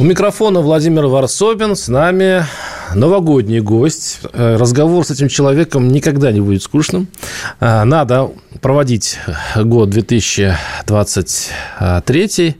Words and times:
У 0.00 0.04
микрофона 0.04 0.60
Владимир 0.60 1.06
Варсобин. 1.06 1.74
С 1.74 1.88
нами 1.88 2.44
новогодний 2.94 3.58
гость. 3.58 4.20
Э, 4.32 4.54
разговор 4.54 5.04
с 5.04 5.10
этим 5.10 5.28
человеком 5.28 5.88
никогда 5.88 6.30
не 6.30 6.40
будет 6.40 6.62
скучным. 6.62 7.08
Э, 7.58 7.82
надо 7.82 8.30
проводить 8.60 9.18
год 9.56 9.90
2023 9.90 12.56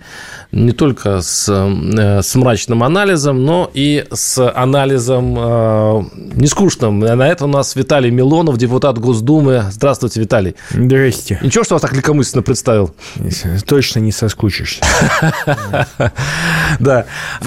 не 0.51 0.73
только 0.73 1.21
с, 1.21 1.47
э, 1.49 2.23
с 2.23 2.35
мрачным 2.35 2.83
анализом, 2.83 3.45
но 3.45 3.71
и 3.75 4.07
с 4.11 4.51
анализом 4.51 5.37
э, 5.39 6.03
нескучным. 6.35 7.01
На 7.01 7.29
это 7.29 7.45
у 7.45 7.49
нас 7.49 7.77
Виталий 7.77 8.11
Милонов, 8.11 8.57
депутат 8.57 8.99
Госдумы. 8.99 9.65
Здравствуйте, 9.71 10.21
Виталий. 10.21 10.55
Здрасте. 10.71 11.39
Ничего, 11.43 11.65
что 11.65 11.75
вас 11.75 11.83
так 11.83 11.93
легкомысленно 11.95 12.43
представил? 12.43 12.95
Точно 13.67 14.01
не 14.01 14.13
соскучишься. 14.13 14.83
Да. 16.81 17.07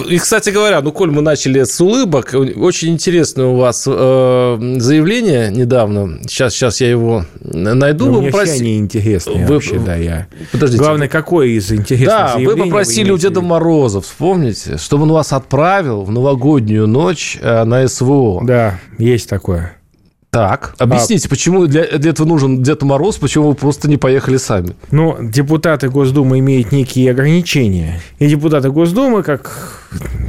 И, 0.10 0.18
кстати 0.18 0.50
говоря, 0.50 0.82
ну, 0.82 0.92
коль 0.92 1.12
мы 1.12 1.22
начали 1.22 1.64
с 1.64 1.80
улыбок, 1.80 2.34
очень 2.34 2.90
интересное 2.90 3.46
у 3.46 3.56
вас 3.56 3.86
э, 3.88 4.76
заявление 4.78 5.50
недавно. 5.52 6.20
Сейчас, 6.24 6.54
сейчас 6.54 6.82
я 6.82 6.90
его 6.90 7.26
найду. 7.42 8.12
Мне 8.12 8.32
все 8.32 8.42
они 8.42 8.78
интересные 8.78 9.46
вообще, 9.48 9.80
да. 9.80 9.96
Я... 9.96 10.28
Подождите. 10.52 10.84
Главное, 10.84 11.08
какое 11.08 11.48
из 11.48 11.72
интересных 11.72 12.36
вы 12.36 12.56
попросили 12.92 13.12
у 13.12 13.18
Деда 13.18 13.42
Мороза, 13.42 14.02
вспомните, 14.02 14.78
чтобы 14.78 15.04
он 15.04 15.12
вас 15.12 15.34
отправил 15.34 16.04
в 16.04 16.12
новогоднюю 16.12 16.88
ночь 16.88 17.38
э, 17.42 17.64
на 17.64 17.88
СВО. 17.88 18.42
Да, 18.44 18.80
есть 18.98 19.30
такое. 19.30 19.74
Так, 20.30 20.76
объясните, 20.78 21.28
а... 21.28 21.30
почему 21.30 21.68
для, 21.68 21.86
для 21.98 22.12
этого 22.12 22.26
нужен 22.26 22.64
Дед 22.64 22.84
Мороз, 22.84 23.18
почему 23.18 23.50
вы 23.50 23.54
просто 23.54 23.90
не 23.90 23.98
поехали 23.98 24.38
сами? 24.38 24.76
Ну, 24.90 25.18
депутаты 25.20 25.90
Госдумы 25.90 26.40
имеют 26.40 26.72
некие 26.72 27.12
ограничения. 27.12 28.00
И 28.18 28.28
депутаты 28.28 28.72
Госдумы, 28.72 29.24
как, 29.24 29.81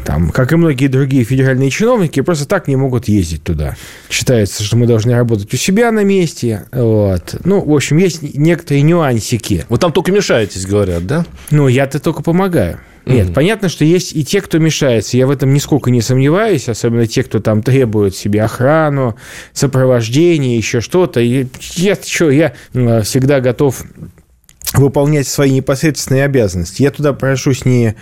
там, 0.05 0.31
как 0.31 0.53
и 0.53 0.57
многие 0.57 0.89
другие 0.89 1.25
федеральные 1.25 1.71
чиновники, 1.71 2.21
просто 2.21 2.47
так 2.47 2.69
не 2.69 2.77
могут 2.77 3.09
ездить 3.09 3.45
туда. 3.45 3.77
Считается, 4.11 4.63
что 4.63 4.77
мы 4.77 4.87
должны 4.87 5.15
работать 5.15 5.53
у 5.53 5.57
себя 5.57 5.93
на 5.93 6.05
месте. 6.05 6.65
Вот. 6.73 7.37
Ну, 7.45 7.61
в 7.65 7.73
общем, 7.73 7.99
есть 7.99 8.23
некоторые 8.23 8.83
нюансики. 8.83 9.65
Вы 9.69 9.79
там 9.79 9.93
только 9.93 10.13
мешаетесь, 10.13 10.67
говорят, 10.67 11.07
да? 11.07 11.25
Ну, 11.51 11.69
я-то 11.69 12.01
только 12.01 12.23
помогаю. 12.23 12.81
Нет, 13.05 13.29
mm 13.29 13.33
понятно, 13.33 13.69
что 13.69 13.85
есть 13.85 14.15
и 14.15 14.25
те, 14.25 14.41
кто 14.41 14.59
мешается. 14.59 15.17
Я 15.17 15.27
в 15.27 15.31
этом 15.31 15.53
нисколько 15.53 15.91
не 15.91 16.01
сомневаюсь, 16.01 16.69
особенно 16.69 17.07
те, 17.07 17.25
кто 17.25 17.41
там 17.41 17.63
требует 17.63 18.15
себе 18.15 18.43
охрану, 18.43 19.17
сопровождение, 19.53 20.57
еще 20.57 20.81
что-то. 20.81 21.21
И 21.21 21.47
я, 21.75 21.97
что, 21.97 22.31
я 22.31 22.53
всегда 22.73 23.41
готов 23.41 23.83
выполнять 24.75 25.27
свои 25.29 25.51
непосредственные 25.51 26.25
обязанности. 26.25 26.83
Я 26.83 26.91
туда 26.91 27.13
прошусь 27.13 27.65
не, 27.65 27.95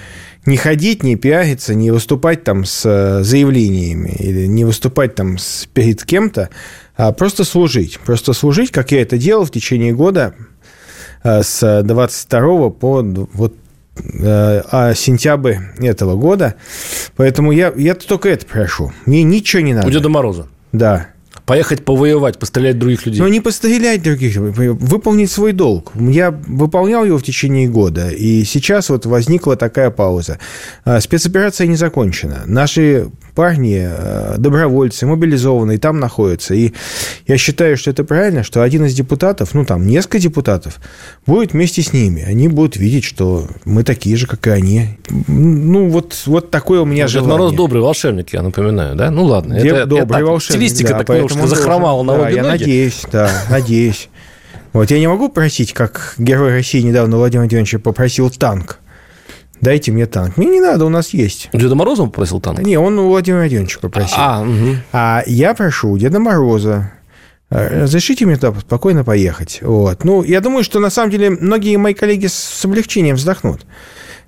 не 0.46 0.56
ходить, 0.56 1.02
не 1.02 1.16
пиариться, 1.16 1.74
не 1.74 1.90
выступать 1.90 2.44
там 2.44 2.64
с 2.64 2.82
э, 2.84 3.22
заявлениями 3.22 4.14
или 4.18 4.46
не 4.46 4.64
выступать 4.64 5.14
там 5.14 5.38
с, 5.38 5.66
перед 5.72 6.04
кем-то, 6.04 6.50
а 6.96 7.12
просто 7.12 7.44
служить. 7.44 7.98
Просто 8.00 8.32
служить, 8.32 8.70
как 8.70 8.92
я 8.92 9.02
это 9.02 9.18
делал 9.18 9.44
в 9.44 9.50
течение 9.50 9.92
года 9.92 10.34
э, 11.24 11.42
с 11.42 11.82
22 11.82 12.70
по 12.70 13.02
вот 13.32 13.54
Э, 14.22 14.62
а 14.70 14.94
сентябрь 14.94 15.56
этого 15.78 16.16
года. 16.16 16.54
Поэтому 17.16 17.52
я, 17.52 17.72
я 17.76 17.94
только 17.94 18.28
это 18.28 18.46
прошу. 18.46 18.92
Мне 19.06 19.22
ничего 19.22 19.62
не 19.62 19.74
надо. 19.74 19.86
У 19.86 19.90
Деда 19.90 20.08
Мороза? 20.08 20.48
Да. 20.72 21.08
Поехать 21.50 21.84
повоевать, 21.84 22.38
пострелять 22.38 22.78
других 22.78 23.06
людей. 23.06 23.20
Ну, 23.20 23.26
не 23.26 23.40
пострелять 23.40 24.04
других, 24.04 24.36
выполнить 24.36 25.32
свой 25.32 25.50
долг. 25.50 25.90
Я 25.96 26.30
выполнял 26.30 27.04
его 27.04 27.18
в 27.18 27.24
течение 27.24 27.66
года, 27.66 28.08
и 28.08 28.44
сейчас 28.44 28.88
вот 28.88 29.04
возникла 29.04 29.56
такая 29.56 29.90
пауза. 29.90 30.38
А, 30.84 31.00
спецоперация 31.00 31.66
не 31.66 31.74
закончена. 31.74 32.44
Наши 32.46 33.10
парни, 33.34 33.88
э, 33.90 34.34
добровольцы, 34.38 35.06
мобилизованные 35.06 35.78
там 35.78 36.00
находятся. 36.00 36.54
И 36.54 36.72
я 37.26 37.36
считаю, 37.36 37.76
что 37.76 37.90
это 37.90 38.04
правильно, 38.04 38.42
что 38.42 38.62
один 38.62 38.84
из 38.84 38.94
депутатов, 38.94 39.54
ну, 39.54 39.64
там, 39.64 39.86
несколько 39.86 40.18
депутатов, 40.18 40.80
будет 41.26 41.52
вместе 41.52 41.82
с 41.82 41.92
ними. 41.92 42.22
Они 42.22 42.48
будут 42.48 42.76
видеть, 42.76 43.04
что 43.04 43.46
мы 43.64 43.84
такие 43.84 44.16
же, 44.16 44.26
как 44.26 44.46
и 44.46 44.50
они. 44.50 44.98
Ну, 45.08 45.88
вот, 45.88 46.20
вот 46.26 46.50
такое 46.50 46.80
у 46.80 46.84
меня 46.84 47.04
Дед 47.04 47.12
желание. 47.12 47.32
Мороз 47.32 47.52
добрый 47.52 47.82
волшебник, 47.82 48.32
я 48.32 48.42
напоминаю, 48.42 48.96
да? 48.96 49.10
Ну, 49.10 49.24
ладно. 49.24 49.60
Дед 49.60 49.74
это, 49.74 49.86
добрый 49.86 50.22
это, 50.22 50.30
волшебник, 50.30 50.68
Стилистика 50.68 50.92
да, 50.92 50.98
так 51.04 51.08
немножко 51.08 51.46
захромала 51.46 52.02
на 52.02 52.16
да, 52.16 52.22
обе 52.22 52.34
я 52.34 52.42
ноги. 52.42 52.50
надеюсь, 52.60 53.02
да, 53.10 53.30
надеюсь. 53.48 54.08
Вот 54.72 54.90
я 54.90 54.98
не 54.98 55.08
могу 55.08 55.28
просить, 55.28 55.72
как 55.72 56.14
герой 56.16 56.50
России 56.52 56.80
недавно 56.80 57.16
Владимир 57.16 57.42
Владимирович 57.42 57.82
попросил 57.82 58.30
танк 58.30 58.79
дайте 59.60 59.92
мне 59.92 60.06
танк. 60.06 60.36
Мне 60.36 60.48
не 60.48 60.60
надо, 60.60 60.84
у 60.84 60.88
нас 60.88 61.10
есть. 61.10 61.48
Деда 61.52 61.74
Мороза 61.74 62.04
попросил 62.04 62.40
танк? 62.40 62.60
Не, 62.60 62.78
он 62.78 62.98
у 62.98 63.08
Владимира 63.08 63.40
Владимировича 63.40 63.78
попросил. 63.80 64.16
А, 64.18 64.42
угу. 64.42 64.76
а 64.92 65.22
я 65.26 65.54
прошу 65.54 65.96
Деда 65.98 66.18
Мороза, 66.18 66.92
э, 67.50 67.82
разрешите 67.82 68.26
мне 68.26 68.36
туда 68.36 68.58
спокойно 68.60 69.04
поехать. 69.04 69.60
Вот. 69.62 70.04
Ну, 70.04 70.22
я 70.22 70.40
думаю, 70.40 70.64
что 70.64 70.80
на 70.80 70.90
самом 70.90 71.10
деле 71.10 71.30
многие 71.30 71.76
мои 71.76 71.94
коллеги 71.94 72.26
с 72.26 72.64
облегчением 72.64 73.16
вздохнут. 73.16 73.66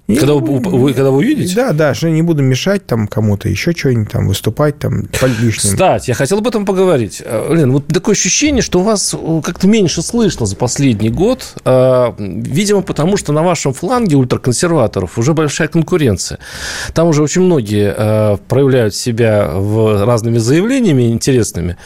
И, 0.09 0.17
когда 0.17 0.35
вы, 0.35 0.59
вы, 0.59 0.93
когда 0.95 1.11
вы 1.11 1.19
увидите? 1.19 1.55
Да, 1.55 1.73
да, 1.73 1.95
что 1.95 2.09
я 2.09 2.13
не 2.13 2.23
буду 2.23 2.43
мешать 2.43 2.85
там 2.87 3.07
кому-то, 3.07 3.49
еще 3.49 3.73
что-нибудь 3.73 4.11
там, 4.11 4.27
выступать 4.27 4.79
там 4.79 5.05
лишним. 5.41 5.73
Кстати, 5.73 6.11
я 6.11 6.15
хотел 6.15 6.39
об 6.39 6.47
этом 6.47 6.67
поговорить. 6.67 7.23
Э, 7.25 7.55
Лен, 7.55 7.73
вот 7.73 7.87
такое 7.87 8.15
ощущение, 8.15 8.62
что 8.62 8.81
у 8.81 8.83
вас 8.83 9.15
э, 9.15 9.41
как-то 9.45 9.69
меньше 9.69 10.03
слышно 10.03 10.45
за 10.45 10.57
последний 10.57 11.09
год. 11.09 11.55
Э, 11.65 12.12
видимо, 12.19 12.83
потому 12.83 13.17
что 13.17 13.33
на 13.33 13.43
вашем 13.43 13.73
фланге 13.73 14.17
ультраконсерваторов 14.17 15.19
уже 15.19 15.35
большая 15.35 15.69
конкуренция. 15.69 16.41
Там 16.95 17.09
уже 17.09 17.23
очень 17.23 17.43
многие 17.43 18.39
проявляют 18.49 18.95
себя 18.95 19.51
в 19.53 20.05
разными 20.05 20.39
заявлениями 20.39 21.12
интересными. 21.12 21.77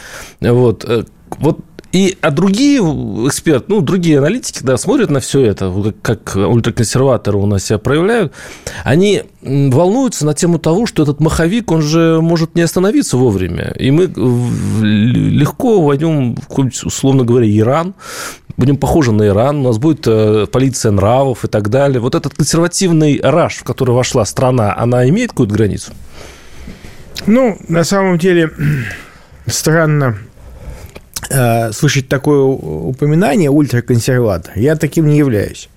Вот, 0.40 1.06
вот 1.38 1.60
и, 1.96 2.18
а 2.20 2.30
другие 2.30 2.80
эксперты, 3.26 3.64
ну, 3.68 3.80
другие 3.80 4.18
аналитики, 4.18 4.60
да, 4.62 4.76
смотрят 4.76 5.08
на 5.08 5.20
все 5.20 5.40
это, 5.40 5.72
как 6.02 6.36
ультраконсерваторы 6.36 7.38
у 7.38 7.46
нас 7.46 7.64
себя 7.64 7.78
проявляют, 7.78 8.34
они 8.84 9.22
волнуются 9.40 10.26
на 10.26 10.34
тему 10.34 10.58
того, 10.58 10.84
что 10.84 11.04
этот 11.04 11.20
маховик, 11.20 11.70
он 11.70 11.80
же 11.80 12.20
может 12.20 12.54
не 12.54 12.60
остановиться 12.60 13.16
вовремя. 13.16 13.72
И 13.78 13.90
мы 13.90 14.12
легко 14.84 15.80
войдем 15.80 16.34
в 16.34 16.46
какой-нибудь, 16.46 16.84
условно 16.84 17.24
говоря, 17.24 17.48
Иран, 17.48 17.94
будем 18.58 18.76
похожи 18.76 19.10
на 19.10 19.28
Иран, 19.28 19.60
у 19.60 19.62
нас 19.62 19.78
будет 19.78 20.06
э, 20.06 20.46
полиция 20.52 20.92
нравов 20.92 21.46
и 21.46 21.48
так 21.48 21.70
далее. 21.70 22.00
Вот 22.00 22.14
этот 22.14 22.34
консервативный 22.34 23.18
раш, 23.22 23.56
в 23.56 23.64
который 23.64 23.94
вошла 23.94 24.26
страна, 24.26 24.76
она 24.76 25.08
имеет 25.08 25.30
какую-то 25.30 25.54
границу? 25.54 25.92
Ну, 27.24 27.56
на 27.68 27.84
самом 27.84 28.18
деле, 28.18 28.50
странно 29.46 30.18
Э, 30.18 30.35
слышать 31.72 32.08
такое 32.08 32.42
упоминание 32.42 33.50
ультраконсерватор. 33.50 34.52
Я 34.56 34.76
таким 34.76 35.06
не 35.08 35.18
являюсь. 35.18 35.68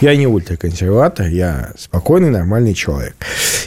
Я 0.00 0.16
не 0.16 0.26
ультраконсерватор, 0.26 1.26
я 1.28 1.72
спокойный, 1.78 2.30
нормальный 2.30 2.74
человек. 2.74 3.14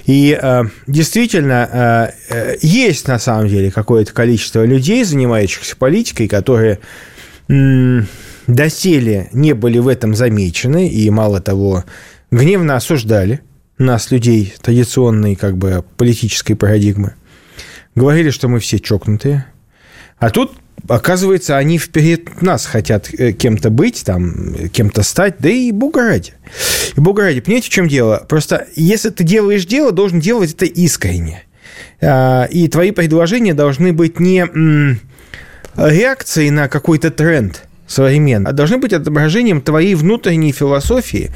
И 0.05 0.37
э, 0.39 0.63
действительно, 0.87 1.69
э, 1.71 2.11
э 2.29 2.57
есть 2.61 3.07
на 3.07 3.19
самом 3.19 3.47
деле 3.47 3.71
какое-то 3.71 4.13
количество 4.13 4.65
людей, 4.65 5.03
занимающихся 5.03 5.77
политикой, 5.77 6.27
которые 6.27 6.79
э, 7.47 8.01
доселе 8.47 9.29
не 9.31 9.53
были 9.53 9.79
в 9.79 9.87
этом 9.87 10.13
замечены, 10.13 10.89
и 10.89 11.09
мало 11.09 11.39
того, 11.39 11.85
гневно 12.31 12.75
осуждали 12.75 13.41
нас, 13.77 14.11
людей 14.11 14.53
традиционной 14.61 15.35
как 15.35 15.57
бы 15.57 15.85
политической 15.95 16.55
парадигмы. 16.55 17.13
Говорили, 17.95 18.29
что 18.29 18.49
мы 18.49 18.59
все 18.59 18.79
чокнутые. 18.79 19.45
А 20.17 20.29
тут 20.31 20.53
оказывается, 20.87 21.57
они 21.57 21.77
вперед 21.77 22.41
нас 22.41 22.65
хотят 22.65 23.09
э, 23.13 23.33
кем-то 23.33 23.69
быть, 23.69 24.03
там, 24.05 24.69
кем-то 24.69 25.03
стать, 25.03 25.35
да 25.39 25.49
и 25.49 25.71
бога 25.71 26.03
ради. 26.03 26.33
И 26.95 26.99
бога 26.99 27.23
ради. 27.23 27.41
Понимаете, 27.41 27.67
в 27.67 27.71
чем 27.71 27.87
дело? 27.87 28.25
Просто 28.27 28.67
если 28.75 29.09
ты 29.09 29.23
делаешь 29.23 29.65
дело, 29.65 29.91
должен 29.91 30.19
делать 30.19 30.53
это 30.53 30.65
искренне. 30.65 31.43
А, 32.01 32.45
и 32.45 32.67
твои 32.67 32.91
предложения 32.91 33.53
должны 33.53 33.93
быть 33.93 34.19
не 34.19 34.45
реакцией 35.75 36.49
на 36.51 36.67
какой-то 36.67 37.09
тренд, 37.11 37.63
современные, 37.89 38.51
а 38.51 38.53
должны 38.53 38.77
быть 38.77 38.93
отображением 38.93 39.61
твоей 39.61 39.95
внутренней 39.95 40.51
философии, 40.51 41.31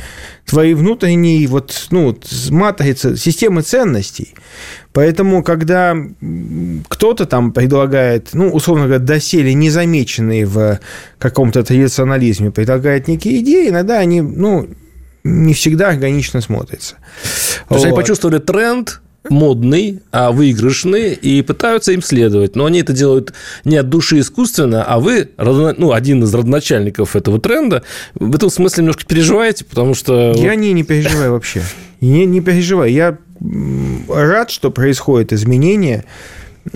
твоей 0.45 0.75
внутренней 0.75 1.45
вот, 1.47 1.87
ну, 1.89 2.15
матрицы, 2.51 3.17
системы 3.17 3.63
ценностей. 3.63 4.35
Поэтому, 4.93 5.43
когда 5.43 5.97
кто-то 6.87 7.25
там 7.25 7.51
предлагает, 7.51 8.29
ну, 8.33 8.49
условно 8.49 8.85
говоря, 8.85 9.03
доселе 9.03 9.55
незамеченные 9.55 10.45
в 10.45 10.79
каком-то 11.17 11.63
традиционализме, 11.63 12.51
предлагает 12.51 13.07
некие 13.07 13.39
идеи, 13.39 13.69
иногда 13.69 13.97
они, 13.97 14.21
ну, 14.21 14.69
не 15.23 15.53
всегда 15.55 15.89
органично 15.89 16.39
смотрятся. 16.39 16.95
То 17.67 17.75
есть 17.75 17.85
вот. 17.85 17.85
они 17.85 17.95
почувствовали 17.95 18.37
тренд, 18.37 19.01
модный, 19.29 20.01
а 20.11 20.31
выигрышный, 20.31 21.13
и 21.13 21.41
пытаются 21.41 21.91
им 21.91 22.01
следовать. 22.01 22.55
Но 22.55 22.65
они 22.65 22.81
это 22.81 22.93
делают 22.93 23.33
не 23.63 23.77
от 23.77 23.89
души 23.89 24.19
искусственно, 24.19 24.83
а 24.83 24.99
вы, 24.99 25.29
ну, 25.37 25.93
один 25.93 26.23
из 26.23 26.33
родоначальников 26.33 27.15
этого 27.15 27.39
тренда, 27.39 27.83
в 28.15 28.35
этом 28.35 28.49
смысле 28.49 28.81
немножко 28.81 29.05
переживаете, 29.05 29.65
потому 29.65 29.93
что... 29.93 30.33
Я 30.35 30.55
не, 30.55 30.73
не 30.73 30.83
переживаю 30.83 31.31
вообще. 31.31 31.61
Не, 32.01 32.25
не 32.25 32.41
переживаю. 32.41 32.91
Я 32.91 33.17
рад, 34.09 34.51
что 34.51 34.71
происходят 34.71 35.33
изменения. 35.33 36.05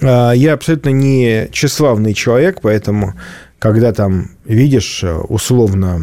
А, 0.02 0.32
я 0.32 0.54
абсолютно 0.54 0.90
не 0.90 1.50
тщеславный 1.52 2.14
человек, 2.14 2.60
поэтому 2.62 3.14
когда 3.60 3.92
там 3.92 4.30
видишь 4.46 5.04
э, 5.04 5.16
условно 5.16 6.00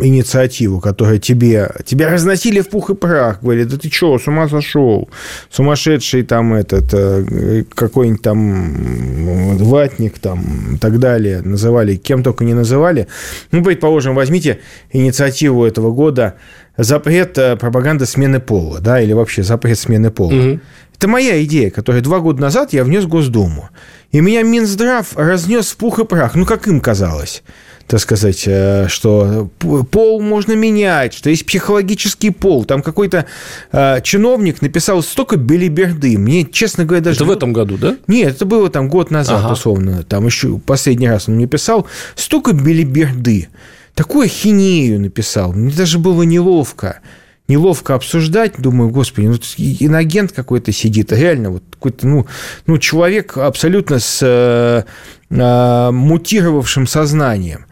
инициативу, 0.00 0.80
которая 0.80 1.18
тебе, 1.18 1.70
тебя 1.84 2.10
разносили 2.10 2.60
в 2.60 2.70
пух 2.70 2.90
и 2.90 2.94
прах, 2.94 3.42
говорили, 3.42 3.64
да 3.64 3.76
ты 3.76 3.90
что, 3.90 4.18
с 4.18 4.26
ума 4.26 4.48
сошел, 4.48 5.10
сумасшедший 5.50 6.22
там 6.22 6.54
этот, 6.54 6.94
э, 6.94 7.64
какой-нибудь 7.74 8.22
там 8.22 9.56
ватник 9.58 10.18
там 10.18 10.74
и 10.74 10.78
так 10.78 10.98
далее, 10.98 11.42
называли, 11.42 11.96
кем 11.96 12.22
только 12.22 12.44
не 12.44 12.54
называли. 12.54 13.06
Ну, 13.50 13.62
предположим, 13.62 14.14
возьмите 14.14 14.60
инициативу 14.92 15.66
этого 15.66 15.92
года 15.92 16.36
запрет 16.78 17.36
э, 17.36 17.56
пропаганды 17.56 18.06
смены 18.06 18.40
пола, 18.40 18.80
да, 18.80 19.00
или 19.00 19.12
вообще 19.12 19.42
запрет 19.42 19.78
смены 19.78 20.10
пола. 20.10 20.32
Угу. 20.32 20.60
Это 21.02 21.08
моя 21.08 21.42
идея, 21.42 21.70
которую 21.70 22.00
два 22.00 22.20
года 22.20 22.40
назад 22.40 22.72
я 22.72 22.84
внес 22.84 23.02
в 23.02 23.08
Госдуму. 23.08 23.70
И 24.12 24.20
меня 24.20 24.44
Минздрав 24.44 25.16
разнес 25.16 25.72
в 25.72 25.76
пух 25.76 25.98
и 25.98 26.04
прах, 26.04 26.36
ну, 26.36 26.46
как 26.46 26.68
им 26.68 26.80
казалось 26.80 27.42
так 27.88 28.00
сказать, 28.00 28.44
э, 28.46 28.86
что 28.88 29.50
пол 29.58 30.22
можно 30.22 30.52
менять, 30.52 31.12
что 31.12 31.28
есть 31.28 31.44
психологический 31.44 32.30
пол. 32.30 32.64
Там 32.64 32.80
какой-то 32.80 33.26
э, 33.72 34.00
чиновник 34.02 34.62
написал 34.62 35.02
столько 35.02 35.36
белиберды. 35.36 36.16
Мне, 36.16 36.46
честно 36.46 36.84
говоря, 36.84 37.02
даже... 37.02 37.16
Это 37.16 37.24
в 37.24 37.30
этом 37.32 37.52
году, 37.52 37.76
да? 37.76 37.96
Нет, 38.06 38.36
это 38.36 38.46
было 38.46 38.70
там 38.70 38.88
год 38.88 39.10
назад, 39.10 39.40
ага. 39.40 39.52
условно. 39.52 40.04
Там 40.04 40.24
еще 40.24 40.58
последний 40.58 41.08
раз 41.08 41.28
он 41.28 41.34
мне 41.34 41.46
писал. 41.46 41.86
Столько 42.14 42.52
белиберды. 42.52 43.48
Такую 43.94 44.28
хинею 44.28 45.00
написал. 45.00 45.52
Мне 45.52 45.74
даже 45.74 45.98
было 45.98 46.22
неловко 46.22 47.00
неловко 47.48 47.94
обсуждать. 47.94 48.54
Думаю, 48.58 48.90
господи, 48.90 49.26
ну, 49.26 49.34
иногент 49.56 50.32
какой-то 50.32 50.72
сидит, 50.72 51.12
а 51.12 51.16
реально 51.16 51.50
вот 51.50 51.64
какой-то, 51.70 52.06
ну, 52.06 52.26
ну, 52.66 52.78
человек 52.78 53.36
абсолютно 53.36 53.98
с 53.98 54.20
э, 54.22 54.84
э, 55.30 55.90
мутировавшим 55.90 56.86
сознанием. 56.86 57.66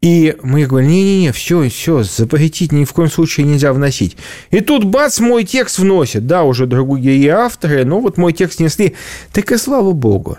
И 0.00 0.36
мы 0.42 0.66
говорим, 0.66 0.90
не-не-не, 0.90 1.32
все, 1.32 1.66
все, 1.70 2.02
запретить 2.02 2.72
ни 2.72 2.84
в 2.84 2.92
коем 2.92 3.10
случае 3.10 3.46
нельзя 3.46 3.72
вносить. 3.72 4.18
И 4.50 4.60
тут, 4.60 4.84
бац, 4.84 5.18
мой 5.18 5.44
текст 5.44 5.78
вносит. 5.78 6.26
Да, 6.26 6.42
уже 6.42 6.66
другие 6.66 7.30
авторы, 7.30 7.86
но 7.86 8.00
вот 8.00 8.18
мой 8.18 8.34
текст 8.34 8.60
несли. 8.60 8.96
Так 9.32 9.50
и 9.50 9.56
слава 9.56 9.92
богу. 9.92 10.36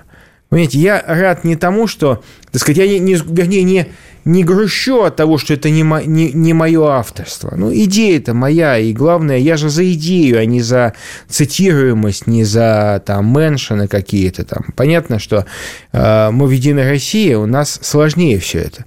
Понимаете, 0.50 0.80
я 0.80 1.04
рад 1.06 1.44
не 1.44 1.56
тому, 1.56 1.88
что, 1.88 2.24
так 2.52 2.62
сказать, 2.62 2.78
я 2.78 2.88
не, 2.88 3.00
не 3.00 3.16
вернее, 3.16 3.64
не, 3.64 3.88
не 4.26 4.44
грущу 4.44 5.02
от 5.04 5.16
того, 5.16 5.38
что 5.38 5.54
это 5.54 5.70
не, 5.70 5.84
мо, 5.84 6.04
не, 6.04 6.32
не 6.32 6.54
мое 6.54 6.88
авторство. 6.88 7.54
Ну, 7.56 7.74
идея 7.74 8.18
это 8.18 8.34
моя, 8.34 8.78
и 8.78 8.94
главное, 8.94 9.38
я 9.38 9.58
же 9.58 9.70
за 9.70 9.92
идею, 9.94 10.40
а 10.40 10.46
не 10.46 10.62
за 10.62 10.94
цитируемость, 11.28 12.28
не 12.28 12.44
за 12.44 13.02
там 13.06 13.34
меншины 13.34 13.88
какие-то 13.88 14.46
там. 14.46 14.66
Понятно, 14.76 15.20
что 15.20 15.46
э, 15.92 16.30
мы 16.32 16.46
в 16.46 16.52
«Единой 16.52 16.90
России», 16.90 17.34
у 17.34 17.48
нас 17.48 17.80
сложнее 17.82 18.40
все 18.40 18.60
это. 18.60 18.86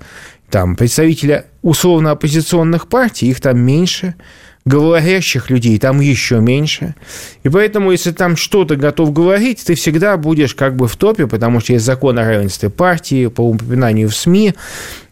Там 0.51 0.77
представители 0.77 1.45
условно-оппозиционных 1.63 2.89
партий, 2.89 3.29
их 3.29 3.41
там 3.41 3.59
меньше– 3.59 4.15
говорящих 4.69 5.51
людей 5.51 5.79
там 5.79 6.01
еще 6.01 6.41
меньше. 6.41 6.95
И 7.43 7.49
поэтому, 7.49 7.91
если 7.91 8.13
там 8.13 8.37
что-то 8.37 8.77
готов 8.77 9.13
говорить, 9.13 9.65
ты 9.65 9.75
всегда 9.75 10.17
будешь 10.17 10.55
как 10.55 10.77
бы 10.77 10.87
в 10.87 10.97
топе, 10.97 11.27
потому 11.27 11.61
что 11.61 11.73
есть 11.73 11.85
закон 11.85 12.19
о 12.19 12.25
равенстве 12.25 12.69
партии 12.69 13.27
по 13.27 13.41
упоминанию 13.41 14.09
в 14.09 14.15
СМИ, 14.15 14.55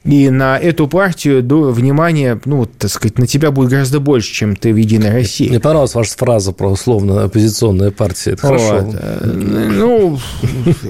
и 0.06 0.30
на 0.30 0.58
эту 0.58 0.86
партию 0.86 1.42
до 1.42 1.72
внимания, 1.72 2.40
ну, 2.44 2.66
так 2.66 2.90
сказать, 2.90 3.18
на 3.18 3.26
тебя 3.26 3.50
будет 3.50 3.70
гораздо 3.70 3.98
больше, 3.98 4.32
чем 4.32 4.54
ты 4.54 4.72
в 4.72 4.76
«Единой 4.76 5.10
России». 5.10 5.48
Мне 5.48 5.58
понравилась 5.58 5.94
ваша 5.94 6.12
фраза 6.16 6.52
про 6.52 6.70
условно 6.70 7.24
оппозиционная 7.24 7.90
партия. 7.90 8.32
Это 8.32 8.46
вот. 8.46 8.60
хорошо. 8.60 8.92
Ну, 9.24 10.18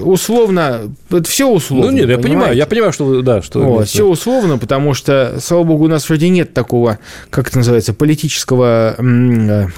условно, 0.03 0.81
это 1.09 1.23
все 1.23 1.49
условно. 1.49 1.91
Ну, 1.91 1.97
нет, 1.97 2.09
я 2.09 2.19
понимаю, 2.19 2.55
я 2.55 2.65
понимаю, 2.67 2.93
что 2.93 3.21
да, 3.21 3.41
что 3.41 3.61
вот, 3.61 3.87
Все 3.87 4.05
условно, 4.05 4.57
потому 4.57 4.93
что, 4.93 5.37
слава 5.41 5.63
богу, 5.63 5.85
у 5.85 5.87
нас 5.87 6.07
вроде 6.07 6.29
нет 6.29 6.53
такого, 6.53 6.99
как 7.29 7.47
это 7.47 7.57
называется, 7.57 7.93
политического, 7.93 8.95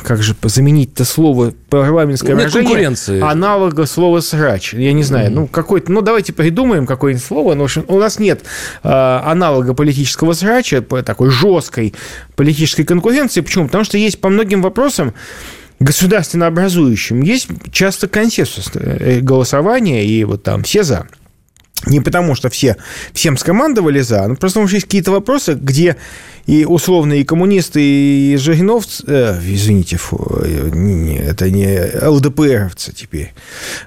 как 0.04 0.22
же 0.22 0.36
заменить-то 0.42 1.06
слово, 1.06 1.54
парламентское 1.70 2.36
нет 2.36 2.40
выражение. 2.40 2.68
конкуренции. 2.68 3.22
Аналога 3.22 3.86
слова 3.86 4.20
«срач». 4.20 4.74
Я 4.74 4.92
не 4.92 5.04
знаю, 5.04 5.32
ну, 5.32 5.48
какой-то, 5.48 5.92
ну, 5.92 6.02
давайте 6.02 6.34
придумаем 6.34 6.86
какое-нибудь 6.86 7.26
слово, 7.26 7.54
но, 7.54 7.68
у 7.88 8.00
нас 8.00 8.20
нет 8.20 8.42
а, 8.84 9.29
аналога 9.32 9.74
политического 9.74 10.34
срача, 10.34 10.82
такой 10.82 11.30
жесткой 11.30 11.94
политической 12.36 12.84
конкуренции. 12.84 13.42
Почему? 13.42 13.66
Потому 13.66 13.84
что 13.84 13.98
есть 13.98 14.22
по 14.22 14.30
многим 14.30 14.62
вопросам 14.62 15.14
государственно 15.80 16.48
образующим 16.48 17.22
есть 17.22 17.48
часто 17.72 18.08
консенсус 18.08 18.70
э, 18.74 19.20
голосования, 19.22 20.06
и 20.06 20.24
вот 20.24 20.44
там 20.44 20.64
все 20.64 20.84
за. 20.84 21.08
Не 21.86 22.02
потому, 22.02 22.36
что 22.36 22.50
все 22.50 22.76
всем 23.14 23.38
скомандовали 23.38 24.02
за, 24.02 24.28
но 24.28 24.36
просто 24.36 24.56
потому, 24.56 24.68
что 24.68 24.76
есть 24.76 24.86
какие-то 24.86 25.12
вопросы, 25.12 25.54
где 25.54 25.96
и 26.46 26.66
условные 26.66 27.24
коммунисты, 27.26 27.80
и 27.82 28.36
жириновцы, 28.38 29.04
э, 29.08 29.40
извините, 29.46 29.98
фу, 29.98 30.44
не, 30.46 31.18
это 31.18 31.50
не 31.50 31.80
ЛДПРовцы 32.06 32.92
теперь, 32.92 33.34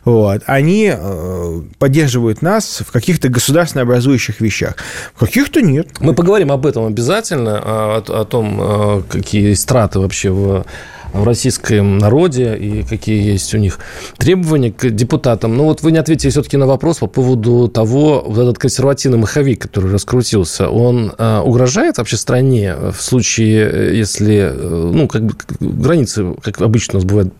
вот, 0.05 0.43
они 0.47 0.93
э, 0.97 1.62
поддерживают 1.79 2.41
нас 2.41 2.83
в 2.87 2.93
каких-то 2.93 3.29
государственно 3.29 3.83
образующих 3.83 4.41
вещах. 4.41 4.77
В 5.15 5.21
каких-то 5.21 5.61
нет. 5.61 5.89
Мы 6.00 6.15
поговорим 6.15 6.53
об 6.53 6.65
этом 6.65 6.87
обязательно, 6.87 7.59
о, 7.59 8.05
о 8.06 8.25
том, 8.25 8.59
э, 8.61 9.03
какие 9.09 9.55
страты 9.55 9.99
вообще 9.99 10.31
в 10.31 10.65
в 11.12 11.25
российском 11.25 11.99
народе 11.99 12.56
и 12.56 12.82
какие 12.82 13.23
есть 13.32 13.55
у 13.55 13.59
них 13.59 13.79
требования 14.17 14.73
к 14.73 14.91
депутатам. 14.91 15.56
Но 15.56 15.64
вот 15.64 15.82
вы 15.82 15.93
не 15.93 15.98
ответили 15.98 16.31
все-таки 16.31 16.56
на 16.56 16.67
вопрос 16.67 16.98
по 16.98 17.06
поводу 17.06 17.69
того, 17.69 18.25
вот 18.27 18.39
этот 18.39 18.58
консервативный 18.58 19.19
маховик, 19.19 19.63
который 19.63 19.91
раскрутился, 19.91 20.69
он 20.69 21.13
э, 21.17 21.39
угрожает 21.41 21.98
вообще 21.98 22.17
стране 22.17 22.75
в 22.75 23.01
случае, 23.01 23.70
э, 23.70 23.94
если, 23.94 24.53
э, 24.53 24.91
ну, 24.94 25.08
как 25.08 25.25
бы 25.25 25.34
границы, 25.60 26.34
как 26.43 26.60
обычно 26.60 26.94
у 26.94 26.96
нас 27.03 27.05
бывает, 27.05 27.32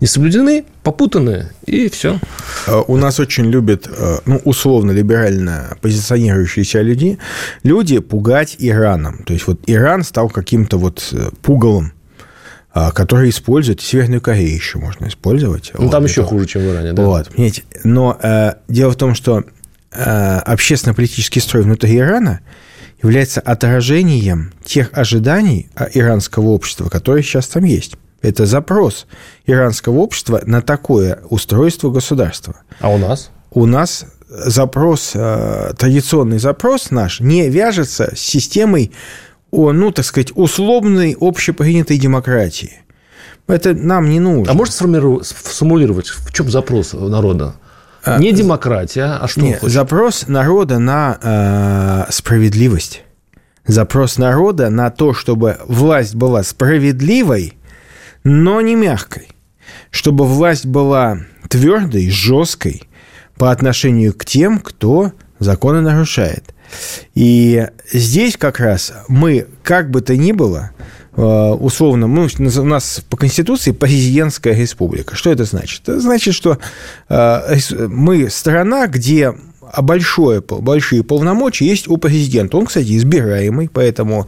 не 0.00 0.06
соблюдены, 0.06 0.64
попутаны, 0.82 1.50
и 1.66 1.88
все. 1.88 2.18
У 2.88 2.96
нас 2.96 3.20
очень 3.20 3.50
любят, 3.50 3.88
ну, 4.24 4.40
условно, 4.44 4.92
либерально 4.92 5.76
позиционирующиеся 5.82 6.80
люди, 6.80 7.18
люди 7.62 7.98
пугать 7.98 8.56
Ираном. 8.58 9.24
То 9.24 9.34
есть 9.34 9.46
вот 9.46 9.60
Иран 9.66 10.04
стал 10.04 10.30
каким-то 10.30 10.78
вот 10.78 11.14
пугалом 11.42 11.92
которые 12.72 13.30
используют, 13.30 13.80
Северную 13.80 14.20
Корею 14.20 14.54
еще 14.54 14.78
можно 14.78 15.08
использовать. 15.08 15.72
Ну, 15.74 15.84
вот, 15.84 15.90
там 15.90 16.04
еще 16.04 16.22
хуже, 16.22 16.46
чем 16.46 16.62
в 16.62 16.66
Иране, 16.66 16.92
да? 16.92 17.02
Вот, 17.04 17.28
понимаете, 17.28 17.64
но 17.84 18.18
э, 18.22 18.54
дело 18.68 18.92
в 18.92 18.96
том, 18.96 19.14
что 19.14 19.44
э, 19.92 20.38
общественно-политический 20.38 21.40
строй 21.40 21.62
внутри 21.62 21.98
Ирана 21.98 22.40
является 23.02 23.40
отражением 23.40 24.52
тех 24.64 24.90
ожиданий 24.92 25.68
иранского 25.94 26.48
общества, 26.48 26.88
которые 26.88 27.22
сейчас 27.22 27.48
там 27.48 27.64
есть. 27.64 27.96
Это 28.22 28.44
запрос 28.44 29.06
иранского 29.46 29.98
общества 29.98 30.42
на 30.44 30.60
такое 30.60 31.20
устройство 31.30 31.90
государства. 31.90 32.56
А 32.80 32.90
у 32.90 32.98
нас? 32.98 33.30
У 33.50 33.66
нас 33.66 34.06
запрос, 34.28 35.12
э, 35.14 35.72
традиционный 35.76 36.38
запрос 36.38 36.90
наш 36.90 37.20
не 37.20 37.48
вяжется 37.48 38.12
с 38.14 38.20
системой 38.20 38.92
о, 39.50 39.72
ну, 39.72 39.90
так 39.90 40.04
сказать, 40.04 40.32
условной 40.34 41.16
общепринятой 41.20 41.98
демократии. 41.98 42.80
Это 43.46 43.74
нам 43.74 44.08
не 44.08 44.20
нужно. 44.20 44.52
А 44.52 44.54
можно 44.54 44.72
сформулировать, 45.22 46.08
в 46.08 46.32
чем 46.32 46.50
запрос 46.50 46.92
народа? 46.92 47.54
А, 48.04 48.18
не 48.18 48.32
демократия, 48.32 49.18
а 49.20 49.28
что 49.28 49.40
нет, 49.40 49.58
Запрос 49.62 50.28
народа 50.28 50.78
на 50.78 52.06
э, 52.08 52.12
справедливость. 52.12 53.02
Запрос 53.66 54.18
народа 54.18 54.70
на 54.70 54.90
то, 54.90 55.12
чтобы 55.12 55.58
власть 55.66 56.14
была 56.14 56.42
справедливой, 56.42 57.54
но 58.24 58.60
не 58.60 58.74
мягкой. 58.74 59.28
Чтобы 59.90 60.24
власть 60.26 60.66
была 60.66 61.18
твердой, 61.48 62.08
жесткой 62.08 62.84
по 63.36 63.50
отношению 63.50 64.14
к 64.14 64.24
тем, 64.24 64.60
кто 64.60 65.12
законы 65.40 65.80
нарушает– 65.80 66.54
И 67.14 67.66
здесь 67.92 68.36
как 68.36 68.60
раз 68.60 68.92
мы, 69.08 69.46
как 69.62 69.90
бы 69.90 70.00
то 70.00 70.16
ни 70.16 70.32
было, 70.32 70.70
э, 71.16 71.22
условно, 71.22 72.06
мы, 72.06 72.28
у 72.38 72.64
нас 72.64 73.02
по 73.08 73.16
Конституции 73.16 73.72
президентская 73.72 74.54
республика. 74.54 75.16
Что 75.16 75.30
это 75.30 75.44
значит? 75.44 75.82
Это 75.82 76.00
значит, 76.00 76.34
что 76.34 76.58
э, 77.08 77.58
мы 77.88 78.30
страна, 78.30 78.86
где 78.86 79.34
большое, 79.78 80.40
большие 80.40 81.04
полномочия 81.04 81.66
есть 81.66 81.88
у 81.88 81.96
президента. 81.96 82.56
Он, 82.56 82.66
кстати, 82.66 82.96
избираемый, 82.96 83.68
поэтому 83.72 84.26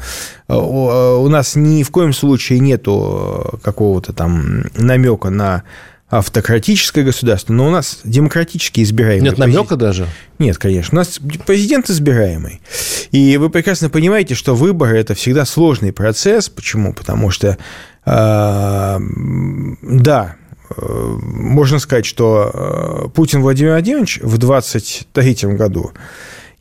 у 0.49 1.28
нас 1.28 1.56
ни 1.56 1.82
в 1.82 1.90
коем 1.90 2.12
случае 2.12 2.61
нету 2.61 3.58
какого-то 3.62 4.12
там 4.12 4.64
намека 4.76 5.30
на 5.30 5.64
автократическое 6.12 7.04
государство, 7.04 7.54
но 7.54 7.69
у 7.69 7.71
нас 7.71 8.00
демократически 8.04 8.83
избираемый. 8.83 9.31
Нет 9.31 9.38
намека 9.38 9.61
президент. 9.61 9.81
даже? 9.81 10.07
Нет, 10.38 10.59
конечно. 10.59 10.97
У 10.97 10.99
нас 10.99 11.19
президент 11.47 11.88
избираемый. 11.88 12.61
И 13.12 13.38
вы 13.38 13.49
прекрасно 13.49 13.88
понимаете, 13.88 14.35
что 14.35 14.54
выборы– 14.54 14.99
это 14.99 15.14
всегда 15.14 15.47
сложный 15.47 15.90
процесс. 15.90 16.50
Почему? 16.50 16.92
Потому 16.92 17.31
что, 17.31 17.57
э, 18.04 18.99
да, 19.81 20.37
можно 20.76 21.78
сказать, 21.78 22.04
что 22.04 22.50
э, 22.52 23.09
Путин 23.14 23.40
Владимир 23.40 23.71
Владимирович 23.71 24.21
в 24.23 24.37
23 24.37 25.35
году 25.54 25.92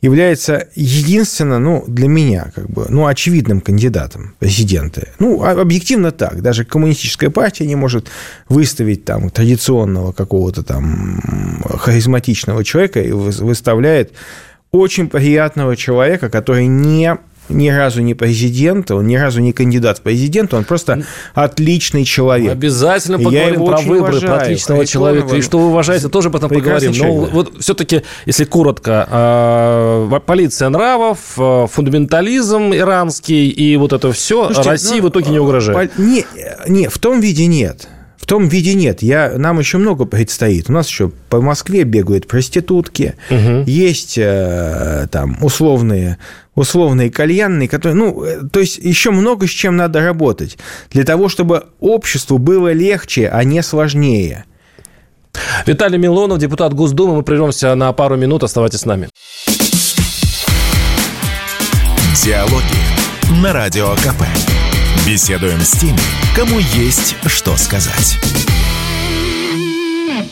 является 0.02 0.68
единственно, 0.74 1.60
ну, 1.60 1.84
для 1.86 2.08
меня, 2.08 2.50
как 2.54 2.68
бы, 2.68 2.86
ну, 2.88 3.06
очевидным 3.06 3.60
кандидатом 3.60 4.34
президента. 4.40 5.08
Ну, 5.20 5.44
объективно 5.44 6.10
так. 6.10 6.42
Даже 6.42 6.64
коммунистическая 6.64 7.30
партия 7.30 7.66
не 7.66 7.76
может 7.76 8.08
выставить 8.48 9.04
там 9.04 9.30
традиционного 9.30 10.12
какого-то 10.12 10.64
там 10.64 11.62
харизматичного 11.78 12.64
человека 12.64 13.00
и 13.00 13.12
выставляет 13.12 14.12
очень 14.72 15.08
приятного 15.08 15.76
человека, 15.76 16.28
который 16.30 16.66
не 16.66 17.16
ни 17.48 17.68
разу 17.68 18.02
не 18.02 18.14
президент, 18.14 18.90
он 18.90 19.06
ни 19.06 19.16
разу 19.16 19.40
не 19.40 19.52
кандидат 19.52 19.98
в 19.98 20.02
президент, 20.02 20.54
он 20.54 20.64
просто 20.64 21.04
отличный 21.34 22.04
человек. 22.04 22.52
Обязательно 22.52 23.18
поговорим 23.18 23.64
про 23.64 23.78
выборы, 23.78 24.12
уважаю. 24.12 24.32
про 24.32 24.42
отличного 24.42 24.86
человека. 24.86 25.36
И 25.36 25.42
что 25.42 25.58
вы 25.58 25.66
уважаете, 25.68 26.08
тоже 26.08 26.30
потом 26.30 26.50
поговорим. 26.50 26.92
Но 26.96 27.12
вот 27.24 27.52
все-таки, 27.60 28.02
если 28.26 28.44
коротко, 28.44 29.06
а, 29.10 30.20
полиция 30.20 30.68
нравов, 30.68 31.18
а, 31.36 31.66
фундаментализм 31.66 32.72
иранский 32.74 33.48
и 33.48 33.76
вот 33.76 33.92
это 33.92 34.12
все 34.12 34.46
Слушайте, 34.46 34.70
России 34.70 35.00
ну, 35.00 35.08
в 35.08 35.10
итоге 35.10 35.30
не 35.30 35.38
угрожает. 35.38 35.98
Не, 35.98 36.24
не, 36.66 36.88
в 36.88 36.98
том 36.98 37.20
виде 37.20 37.46
нет. 37.46 37.88
В 38.22 38.26
том 38.26 38.46
виде 38.46 38.74
нет. 38.74 39.02
Я, 39.02 39.32
нам 39.36 39.58
еще 39.58 39.78
много 39.78 40.04
предстоит. 40.04 40.70
У 40.70 40.72
нас 40.72 40.86
еще 40.86 41.10
по 41.28 41.40
Москве 41.40 41.82
бегают 41.82 42.28
проститутки, 42.28 43.16
угу. 43.28 43.64
есть 43.66 44.16
э, 44.16 45.08
там 45.10 45.42
условные, 45.42 46.18
условные 46.54 47.10
кальянные, 47.10 47.68
которые, 47.68 47.96
ну, 47.96 48.24
э, 48.24 48.40
то 48.50 48.60
есть 48.60 48.78
еще 48.78 49.10
много 49.10 49.46
с 49.46 49.50
чем 49.50 49.76
надо 49.76 50.00
работать 50.00 50.58
для 50.90 51.04
того, 51.04 51.28
чтобы 51.28 51.66
обществу 51.80 52.38
было 52.38 52.72
легче, 52.72 53.28
а 53.28 53.44
не 53.44 53.62
сложнее. 53.62 54.44
Виталий 55.66 55.98
Милонов, 55.98 56.38
депутат 56.38 56.74
Госдумы. 56.74 57.16
Мы 57.16 57.22
прервемся 57.22 57.74
на 57.74 57.92
пару 57.92 58.16
минут. 58.16 58.42
Оставайтесь 58.42 58.80
с 58.80 58.84
нами. 58.84 59.08
Диалоги 62.22 63.42
на 63.42 63.52
Радио 63.52 63.94
КП. 63.96 64.22
Беседуем 65.06 65.60
с 65.60 65.72
теми, 65.72 65.98
кому 66.36 66.58
есть 66.58 67.16
что 67.26 67.56
сказать. 67.56 68.18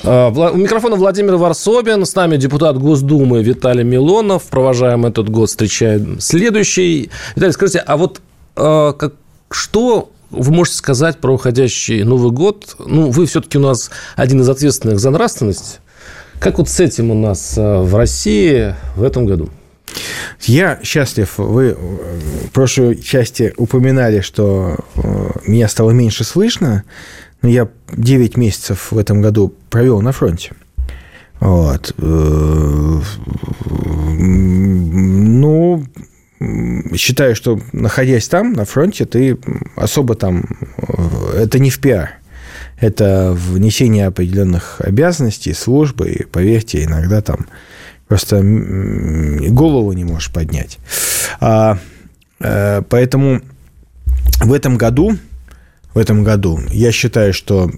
А, 0.02 0.28
у 0.28 0.56
микрофона 0.56 0.96
Владимир 0.96 1.36
Варсобин, 1.36 2.04
с 2.04 2.14
нами 2.14 2.36
депутат 2.36 2.78
Госдумы 2.78 3.42
Виталий 3.42 3.84
Милонов. 3.84 4.44
Провожаем 4.44 5.04
этот 5.04 5.28
год, 5.28 5.50
встречаем 5.50 6.20
следующий. 6.20 7.10
Виталий, 7.36 7.52
скажите, 7.52 7.78
а 7.80 7.96
вот 7.96 8.20
а, 8.56 8.92
как, 8.92 9.14
что 9.50 10.10
вы 10.30 10.52
можете 10.52 10.78
сказать 10.78 11.18
про 11.18 11.34
уходящий 11.34 12.02
Новый 12.02 12.32
год? 12.32 12.76
Ну, 12.78 13.10
вы 13.10 13.26
все-таки 13.26 13.58
у 13.58 13.62
нас 13.62 13.90
один 14.16 14.40
из 14.40 14.48
ответственных 14.48 14.98
за 14.98 15.10
нравственность. 15.10 15.80
Как 16.38 16.58
вот 16.58 16.70
с 16.70 16.80
этим 16.80 17.10
у 17.10 17.14
нас 17.14 17.54
а, 17.58 17.82
в 17.82 17.94
России 17.94 18.74
в 18.96 19.02
этом 19.02 19.26
году? 19.26 19.50
Я 20.42 20.78
счастлив. 20.82 21.34
Вы 21.36 21.74
в 21.74 22.50
прошлой 22.52 22.96
части 22.96 23.52
упоминали, 23.56 24.20
что 24.20 24.76
э, 24.94 25.30
меня 25.46 25.68
стало 25.68 25.90
меньше 25.90 26.22
слышно, 26.22 26.70
но 26.70 27.29
я 27.42 27.68
9 27.92 28.36
месяцев 28.36 28.92
в 28.92 28.98
этом 28.98 29.20
году 29.20 29.54
провел 29.70 30.00
на 30.00 30.12
фронте. 30.12 30.52
Вот. 31.40 31.94
Э, 31.98 33.00
ну, 34.18 35.84
считаю, 36.94 37.34
что 37.34 37.60
находясь 37.72 38.28
там, 38.28 38.52
на 38.52 38.64
фронте, 38.64 39.06
ты 39.06 39.38
особо 39.76 40.14
там... 40.14 40.44
Э, 40.76 41.42
это 41.42 41.58
не 41.58 41.70
в 41.70 41.80
пиар. 41.80 42.10
Это 42.78 43.36
внесение 43.36 44.06
определенных 44.06 44.80
обязанностей, 44.80 45.52
службы, 45.52 46.10
и, 46.10 46.24
поверьте, 46.24 46.84
иногда 46.84 47.20
там 47.20 47.46
Просто 48.10 48.40
голову 48.42 49.92
не 49.92 50.02
можешь 50.02 50.32
поднять. 50.32 50.80
А, 51.38 51.78
а, 52.40 52.82
поэтому 52.82 53.40
в 54.40 54.52
этом 54.52 54.76
году, 54.76 55.16
в 55.94 55.98
этом 55.98 56.24
году 56.24 56.60
я 56.70 56.92
считаю, 56.92 57.32
что 57.32 57.70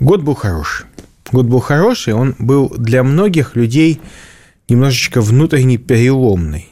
год 0.00 0.22
был 0.22 0.34
хороший. 0.34 0.86
Год 1.30 1.46
был 1.46 1.60
хороший, 1.60 2.14
он 2.14 2.34
был 2.38 2.68
для 2.68 3.02
многих 3.02 3.56
людей 3.56 4.00
немножечко 4.68 5.20
внутренне 5.20 5.78
переломный. 5.78 6.68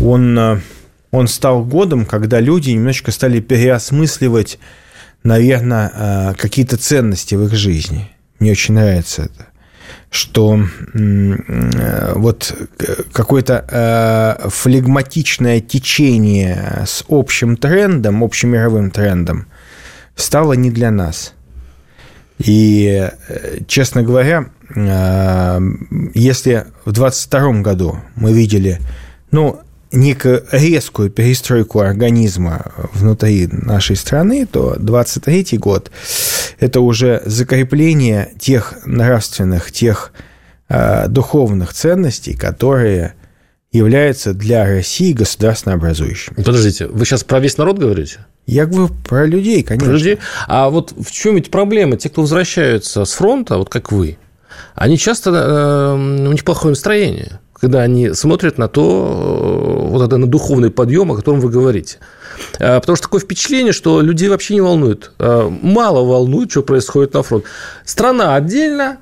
Он, 0.00 0.38
а, 0.38 0.60
он 1.10 1.28
стал 1.28 1.64
годом, 1.64 2.06
когда 2.06 2.40
люди 2.40 2.70
немножечко 2.70 3.10
стали 3.10 3.40
переосмысливать, 3.40 4.58
наверное, 5.22 5.92
а, 5.94 6.34
какие-то 6.34 6.78
ценности 6.78 7.34
в 7.34 7.44
их 7.44 7.54
жизни. 7.54 8.10
Мне 8.38 8.52
очень 8.52 8.74
нравится 8.74 9.22
это 9.22 9.48
что 10.10 10.58
э, 10.94 12.12
вот 12.14 12.54
какое-то 13.12 13.64
э, 13.68 14.48
флегматичное 14.48 15.60
течение 15.60 16.84
с 16.86 17.04
общим 17.08 17.56
трендом, 17.56 18.24
общемировым 18.24 18.90
трендом 18.90 19.46
стало 20.16 20.54
не 20.54 20.70
для 20.70 20.90
нас. 20.90 21.34
И, 22.38 23.10
э, 23.28 23.58
честно 23.66 24.02
говоря, 24.02 24.46
если 26.14 26.66
в 26.84 26.92
2022 26.92 27.62
году 27.62 28.00
мы 28.16 28.34
видели, 28.34 28.80
ну, 29.30 29.60
некую 29.92 30.44
резкую 30.50 31.10
перестройку 31.10 31.80
организма 31.80 32.72
внутри 32.92 33.48
нашей 33.50 33.96
страны, 33.96 34.46
то 34.46 34.76
23 34.78 35.58
год– 35.58 35.90
это 36.60 36.80
уже 36.80 37.22
закрепление 37.24 38.32
тех 38.38 38.74
нравственных, 38.84 39.72
тех 39.72 40.12
э, 40.68 41.08
духовных 41.08 41.72
ценностей, 41.72 42.34
которые 42.34 43.14
являются 43.70 44.32
для 44.32 44.64
России 44.64 45.12
государственнообразующими. 45.12 46.42
Подождите, 46.42 46.86
вы 46.86 47.04
сейчас 47.04 47.24
про 47.24 47.38
весь 47.38 47.58
народ 47.58 47.78
говорите? 47.78 48.20
Я 48.46 48.64
говорю 48.64 48.88
про 49.06 49.26
людей, 49.26 49.62
конечно. 49.62 49.88
Про 49.88 49.96
людей. 49.96 50.18
А 50.46 50.70
вот 50.70 50.92
в 50.92 51.10
чем 51.10 51.34
ведь 51.36 51.50
проблема? 51.50 51.96
Те, 51.96 52.08
кто 52.08 52.22
возвращаются 52.22 53.04
с 53.04 53.12
фронта, 53.12 53.58
вот 53.58 53.68
как 53.68 53.92
вы, 53.92 54.16
они 54.74 54.96
часто, 54.96 55.30
э, 55.30 55.94
у 55.94 56.32
них 56.32 56.44
плохое 56.44 56.70
настроение 56.70 57.40
когда 57.60 57.80
они 57.82 58.14
смотрят 58.14 58.58
на 58.58 58.68
то, 58.68 59.86
э, 59.86 59.88
вот 59.90 60.02
это 60.02 60.16
на 60.16 60.26
духовный 60.26 60.70
подъем, 60.70 61.12
о 61.12 61.16
котором 61.16 61.40
вы 61.40 61.50
говорите. 61.50 61.98
А, 62.60 62.78
потому 62.80 62.96
что 62.96 63.04
такое 63.04 63.20
впечатление, 63.20 63.72
что 63.72 64.00
людей 64.00 64.28
вообще 64.28 64.54
не 64.54 64.60
волнует. 64.60 65.12
А, 65.18 65.48
мало 65.48 66.04
волнует, 66.04 66.50
что 66.50 66.62
происходит 66.62 67.14
на 67.14 67.22
фронте. 67.22 67.46
Страна 67.84 68.36
отдельно, 68.36 68.98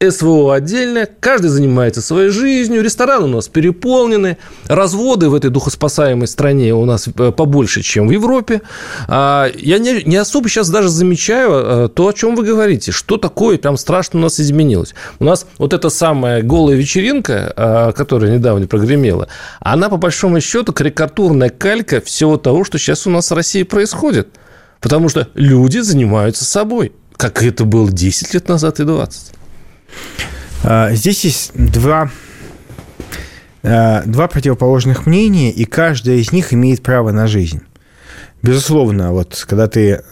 СВО 0.00 0.54
отдельно, 0.54 1.08
каждый 1.18 1.48
занимается 1.48 2.00
своей 2.00 2.30
жизнью, 2.30 2.84
рестораны 2.84 3.24
у 3.24 3.28
нас 3.28 3.48
переполнены, 3.48 4.38
разводы 4.68 5.28
в 5.28 5.34
этой 5.34 5.50
духоспасаемой 5.50 6.28
стране 6.28 6.72
у 6.72 6.84
нас 6.84 7.08
э, 7.08 7.32
побольше, 7.32 7.82
чем 7.82 8.06
в 8.06 8.12
Европе. 8.12 8.62
А, 9.08 9.48
я 9.56 9.78
не, 9.78 10.16
особо 10.16 10.48
сейчас 10.48 10.70
даже 10.70 10.88
замечаю 10.88 11.50
э, 11.52 11.88
то, 11.88 12.06
о 12.06 12.12
чем 12.12 12.36
вы 12.36 12.44
говорите, 12.44 12.92
что 12.92 13.16
такое 13.16 13.58
прям 13.58 13.76
страшно 13.76 14.20
у 14.20 14.22
нас 14.22 14.38
изменилось. 14.38 14.94
У 15.18 15.24
нас 15.24 15.46
вот 15.58 15.72
эта 15.72 15.90
самая 15.90 16.42
голая 16.42 16.76
вечеринка, 16.76 17.52
э, 17.56 17.92
которая 17.92 18.30
недавно 18.30 18.68
прогремела, 18.68 19.26
она 19.58 19.88
по 19.88 19.96
большому 19.96 20.40
счету 20.40 20.72
карикатурная 20.72 21.50
калька 21.50 22.00
всего 22.00 22.36
того, 22.36 22.62
что 22.62 22.78
сейчас 22.78 23.08
у 23.08 23.10
нас 23.10 23.32
в 23.32 23.34
России 23.34 23.64
происходит. 23.64 24.28
Потому 24.80 25.08
что 25.08 25.26
люди 25.34 25.78
занимаются 25.78 26.44
собой, 26.44 26.92
как 27.16 27.42
это 27.42 27.64
было 27.64 27.90
10 27.90 28.32
лет 28.34 28.48
назад 28.48 28.78
и 28.78 28.84
20. 28.84 29.37
А, 30.64 30.92
здесь 30.92 31.24
есть 31.24 31.52
два, 31.54 32.10
а, 33.62 34.02
два 34.04 34.28
противоположных 34.28 35.06
мнения, 35.06 35.50
и 35.50 35.64
каждое 35.64 36.16
из 36.16 36.32
них 36.32 36.52
имеет 36.52 36.82
право 36.82 37.10
на 37.10 37.26
жизнь. 37.26 37.62
Безусловно, 38.42 39.12
вот 39.12 39.44
когда 39.48 39.66
ты 39.66 40.02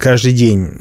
каждый 0.00 0.32
день 0.32 0.72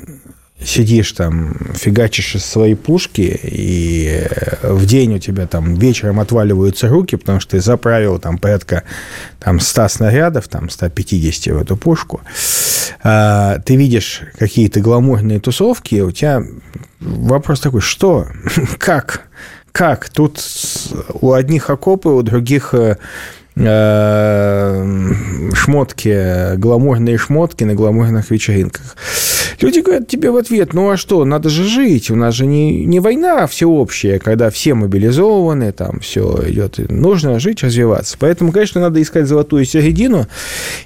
сидишь 0.65 1.11
там, 1.11 1.55
фигачишь 1.73 2.35
из 2.35 2.45
своей 2.45 2.75
пушки, 2.75 3.39
и 3.43 4.27
в 4.61 4.85
день 4.85 5.15
у 5.15 5.19
тебя 5.19 5.47
там 5.47 5.75
вечером 5.75 6.19
отваливаются 6.19 6.87
руки, 6.87 7.15
потому 7.15 7.39
что 7.39 7.51
ты 7.51 7.61
заправил 7.61 8.19
там 8.19 8.37
порядка 8.37 8.83
там, 9.39 9.59
100 9.59 9.87
снарядов, 9.89 10.47
там 10.47 10.69
150 10.69 11.53
в 11.53 11.61
эту 11.61 11.77
пушку, 11.77 12.21
а, 13.03 13.59
ты 13.59 13.75
видишь 13.75 14.21
какие-то 14.37 14.79
гламурные 14.79 15.39
тусовки, 15.39 16.01
у 16.01 16.11
тебя 16.11 16.43
вопрос 17.03 17.59
такой, 17.59 17.81
что? 17.81 18.27
Как? 18.77 19.27
Как? 19.71 20.09
Тут 20.09 20.39
у 21.13 21.33
одних 21.33 21.69
окопы, 21.69 22.09
у 22.09 22.21
других 22.21 22.73
э, 22.73 22.97
э, 23.55 25.11
шмотки, 25.53 26.55
гламурные 26.57 27.17
шмотки 27.17 27.63
на 27.63 27.73
гламурных 27.73 28.29
вечеринках. 28.31 28.95
Люди 29.63 29.79
говорят 29.79 30.09
тебе 30.09 30.29
в 30.29 30.35
ответ, 30.35 30.73
ну 30.73 30.89
а 30.89 30.97
что, 30.97 31.23
надо 31.23 31.47
же 31.47 31.63
жить, 31.63 32.11
у 32.11 32.17
нас 32.17 32.35
же 32.35 32.45
не, 32.45 32.83
не 32.83 32.99
война 32.99 33.47
всеобщая, 33.47 34.19
когда 34.19 34.49
все 34.49 34.73
мобилизованы, 34.73 35.71
там 35.71 36.01
все 36.01 36.37
идет, 36.49 36.79
нужно 36.89 37.39
жить, 37.39 37.63
развиваться. 37.63 38.17
Поэтому, 38.19 38.51
конечно, 38.51 38.81
надо 38.81 39.01
искать 39.01 39.25
золотую 39.25 39.63
середину, 39.63 40.27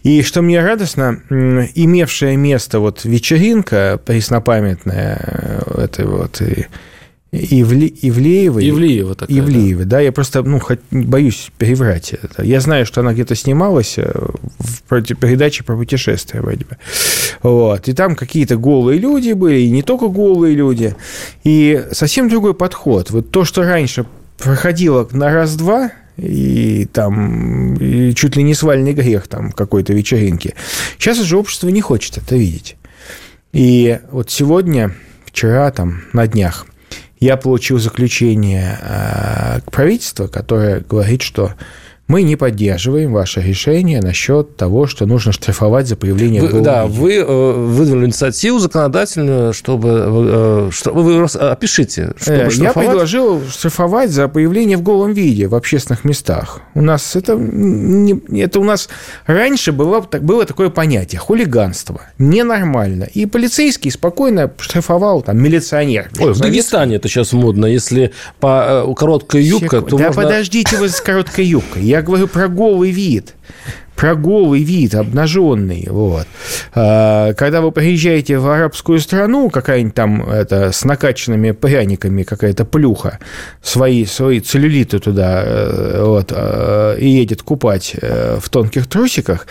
и 0.04 0.22
что 0.22 0.44
мне 0.44 0.64
радостно, 0.64 1.24
имевшая 1.32 2.38
место 2.38 2.80
вот 2.80 3.04
вечеринка 3.04 4.00
преснопамятная, 4.06 5.64
э, 5.66 5.82
это 5.86 6.08
вот 6.08 6.40
и 6.42 6.68
Ивле, 7.32 7.92
Ивлеева. 8.02 8.60
Ивлеева 8.60 9.16
такая. 9.16 9.38
Ивлеева, 9.38 9.84
да. 9.84 9.98
да. 9.98 10.00
Я 10.00 10.12
просто, 10.14 10.44
ну, 10.44 10.60
хоть, 10.60 10.80
боюсь 10.92 11.52
переврать 11.58 12.14
это. 12.14 12.44
Я 12.44 12.62
знаю, 12.62 12.86
что 12.86 13.02
она 13.02 13.14
где-то 13.14 13.36
снималась 13.36 13.96
э, 13.98 14.10
в 14.60 14.82
передаче 15.16 15.64
про 15.64 15.76
путешествия 15.76 16.42
вроде 16.42 16.66
бы. 16.66 16.78
Вот. 17.44 17.90
И 17.90 17.94
там 17.94 18.16
какие-то 18.16 18.56
голые 18.56 19.00
люди 19.00 19.34
были, 19.34 19.60
и 19.60 19.70
не 19.70 19.82
только 19.82 20.08
голые 20.08 20.56
люди. 20.56 20.96
И 21.44 21.86
совсем 21.92 22.30
другой 22.30 22.54
подход. 22.54 23.12
Вот 23.12 23.30
то, 23.30 23.44
что 23.44 23.64
раньше 23.64 24.06
проходило 24.38 25.08
на 25.12 25.34
раз-два, 25.34 25.92
и 26.16 26.88
там 26.92 27.76
и 27.76 28.16
чуть 28.16 28.38
ли 28.38 28.44
не 28.44 28.54
свальный 28.54 28.94
грех 28.94 29.28
там 29.28 29.52
какой-то 29.52 29.94
вечеринки. 29.94 30.56
Сейчас 30.98 31.20
уже 31.20 31.38
общество 31.38 31.68
не 31.68 31.82
хочет 31.82 32.18
это 32.18 32.38
видеть. 32.38 32.78
И 33.52 34.00
вот 34.12 34.32
сегодня, 34.32 34.94
вчера, 35.26 35.70
там, 35.72 36.04
на 36.14 36.26
днях– 36.26 36.67
я 37.20 37.38
получил 37.38 37.80
заключение 37.80 38.78
э, 38.82 39.60
правительства, 39.72 40.28
которое 40.28 40.82
говорит, 40.82 41.22
что 41.22 41.54
мы 42.08 42.22
не 42.24 42.38
поддерживаем 42.38 43.12
ваше 43.12 43.42
решение 43.42 44.02
насчет 44.02 44.56
того, 44.56 44.88
что 44.88 45.06
нужно 45.06 45.34
штрафовать 45.34 45.88
за 45.88 45.98
появление 45.98 46.42
вы, 46.42 46.48
в 46.48 46.62
Да, 46.62 46.86
виде. 46.86 47.00
вы 47.00 47.14
э, 47.16 47.52
выдвинули 47.54 48.06
инициативу 48.06 48.60
законодательную, 48.60 49.52
чтобы... 49.54 49.90
Э, 49.90 50.70
что, 50.72 50.92
вы 50.94 51.24
опишите, 51.24 52.14
чтобы 52.16 52.38
э, 52.38 52.50
Я 52.54 52.72
предложил 52.72 53.42
штрафовать 53.50 54.12
за 54.12 54.30
появление 54.30 54.78
в 54.78 54.84
голом 54.84 55.12
виде 55.12 55.48
в 55.48 55.56
общественных 55.56 56.06
местах. 56.06 56.62
У 56.76 56.82
нас 56.82 57.16
это... 57.18 57.36
Не, 57.36 58.22
это 58.42 58.62
у 58.62 58.64
нас 58.64 58.88
раньше 59.26 59.74
было, 59.74 60.00
было 60.00 60.46
такое 60.46 60.70
понятие– 60.70 61.20
хулиганство. 61.28 62.02
Ненормально. 62.20 63.04
И 63.04 63.26
полицейский 63.26 63.92
спокойно 63.92 64.50
штрафовал 64.60 65.24
там 65.24 65.38
милиционер. 65.44 66.10
Ой, 66.20 66.32
в 66.32 66.40
Дагестане 66.40 66.96
это 66.96 67.10
сейчас 67.10 67.34
модно. 67.34 67.66
Если 67.66 68.14
по, 68.40 68.94
короткая 68.98 69.42
юбка, 69.42 69.78
Секунд. 69.78 69.90
то 69.90 69.98
Да 69.98 70.08
можно... 70.08 70.22
подождите 70.24 70.78
вы 70.78 70.88
с 70.88 71.02
короткой 71.02 71.46
юбкой. 71.46 71.84
Я 71.84 71.97
говорю 72.02 72.28
про 72.28 72.48
голый 72.48 72.92
вид 72.92 73.36
про 73.98 74.16
голый 74.16 74.64
вид, 74.64 74.96
обнаженный. 74.96 75.88
Вот. 75.90 76.28
А, 76.74 77.34
когда 77.34 77.62
вы 77.62 77.72
приезжаете 77.72 78.38
в 78.38 78.48
арабскую 78.48 79.00
страну, 79.00 79.50
какая-нибудь 79.50 79.96
там 79.96 80.30
это, 80.30 80.72
с 80.72 80.86
накачанными 80.86 81.52
пряниками 81.52 82.24
какая-то 82.24 82.64
плюха, 82.64 83.20
свои, 83.62 84.06
свои 84.06 84.40
целлюлиты 84.40 85.00
туда 85.00 85.42
э, 85.44 86.04
вот, 86.04 86.32
э, 86.34 86.98
и 87.00 87.10
едет 87.10 87.42
купать 87.42 87.96
э, 88.00 88.38
в 88.40 88.48
тонких 88.50 88.88
трусиках, 88.88 89.48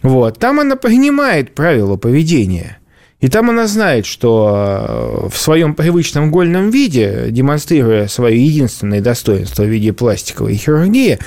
вот, 0.00 0.38
там 0.38 0.58
она 0.58 0.76
принимает 0.76 1.54
правила 1.54 1.96
поведения– 1.96 2.78
и 3.22 3.28
там 3.28 3.50
она 3.50 3.68
знает, 3.68 4.04
что 4.04 5.28
в 5.32 5.38
своем 5.38 5.74
привычном 5.74 6.32
гольном 6.32 6.70
виде, 6.70 7.28
демонстрируя 7.30 8.08
свое 8.08 8.44
единственное 8.44 9.00
достоинство 9.00 9.62
в 9.62 9.68
виде 9.68 9.92
пластиковой 9.92 10.56
хирургии, 10.56 11.20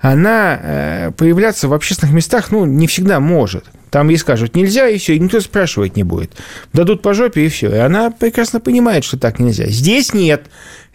она 0.00 0.58
э, 0.60 1.10
появляться 1.16 1.68
в 1.68 1.72
общественных 1.72 2.12
местах, 2.14 2.50
ну, 2.50 2.64
не 2.64 2.88
всегда 2.88 3.20
может. 3.20 3.64
Там 3.90 4.08
ей 4.08 4.18
скажут 4.18 4.56
нельзя, 4.56 4.88
и 4.88 4.98
все, 4.98 5.14
и 5.14 5.20
никто 5.20 5.40
спрашивать 5.40 5.94
не 5.94 6.02
будет. 6.02 6.32
Дадут 6.72 7.00
по 7.00 7.14
жопе, 7.14 7.46
и 7.46 7.48
все. 7.48 7.72
И 7.72 7.78
она 7.78 8.10
прекрасно 8.10 8.58
понимает, 8.58 9.04
что 9.04 9.16
так 9.16 9.38
нельзя. 9.38 9.66
Здесь 9.68 10.12
нет. 10.12 10.46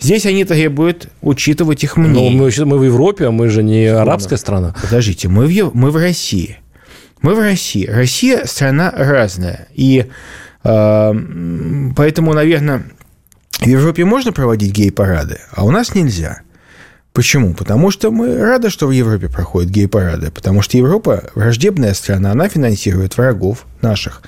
Здесь 0.01 0.25
они 0.25 0.43
требуют 0.43 1.07
учитывать 1.21 1.85
их 1.85 1.95
мнение. 1.95 2.31
Но 2.31 2.37
мы, 2.37 2.65
мы 2.65 2.77
в 2.77 2.83
Европе, 2.83 3.27
а 3.27 3.31
мы 3.31 3.47
же 3.47 3.63
не 3.63 3.85
арабская 3.85 4.35
страна. 4.35 4.75
Подождите, 4.81 5.29
мы 5.29 5.47
в, 5.47 5.71
мы 5.73 5.91
в 5.91 5.95
России. 5.95 6.57
Мы 7.21 7.35
в 7.35 7.39
России. 7.39 7.85
Россия 7.85 8.45
страна 8.45 8.91
разная. 8.91 9.67
И 9.73 10.09
э, 10.63 11.13
поэтому, 11.95 12.33
наверное, 12.33 12.83
в 13.59 13.67
Европе 13.67 14.05
можно 14.05 14.31
проводить 14.31 14.71
гей-парады, 14.71 15.39
а 15.51 15.65
у 15.65 15.71
нас 15.71 15.93
нельзя. 15.93 16.41
Почему? 17.13 17.53
Потому 17.53 17.91
что 17.91 18.09
мы 18.09 18.37
рады, 18.37 18.69
что 18.69 18.87
в 18.87 18.91
Европе 18.91 19.27
проходят 19.27 19.69
гей-парады, 19.69 20.31
потому 20.31 20.61
что 20.61 20.77
Европа 20.77 21.25
враждебная 21.35 21.93
страна, 21.93 22.31
она 22.31 22.47
финансирует 22.47 23.17
врагов 23.17 23.65
наших. 23.81 24.21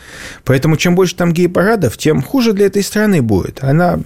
Поэтому 0.43 0.75
чем 0.75 0.93
больше 0.93 1.15
там 1.15 1.31
гей-парадов, 1.31 1.97
тем 1.97 2.21
хуже 2.21 2.51
для 2.51 2.65
этой 2.65 2.83
страны 2.83 3.21
будет. 3.21 3.63
Она 3.63 4.01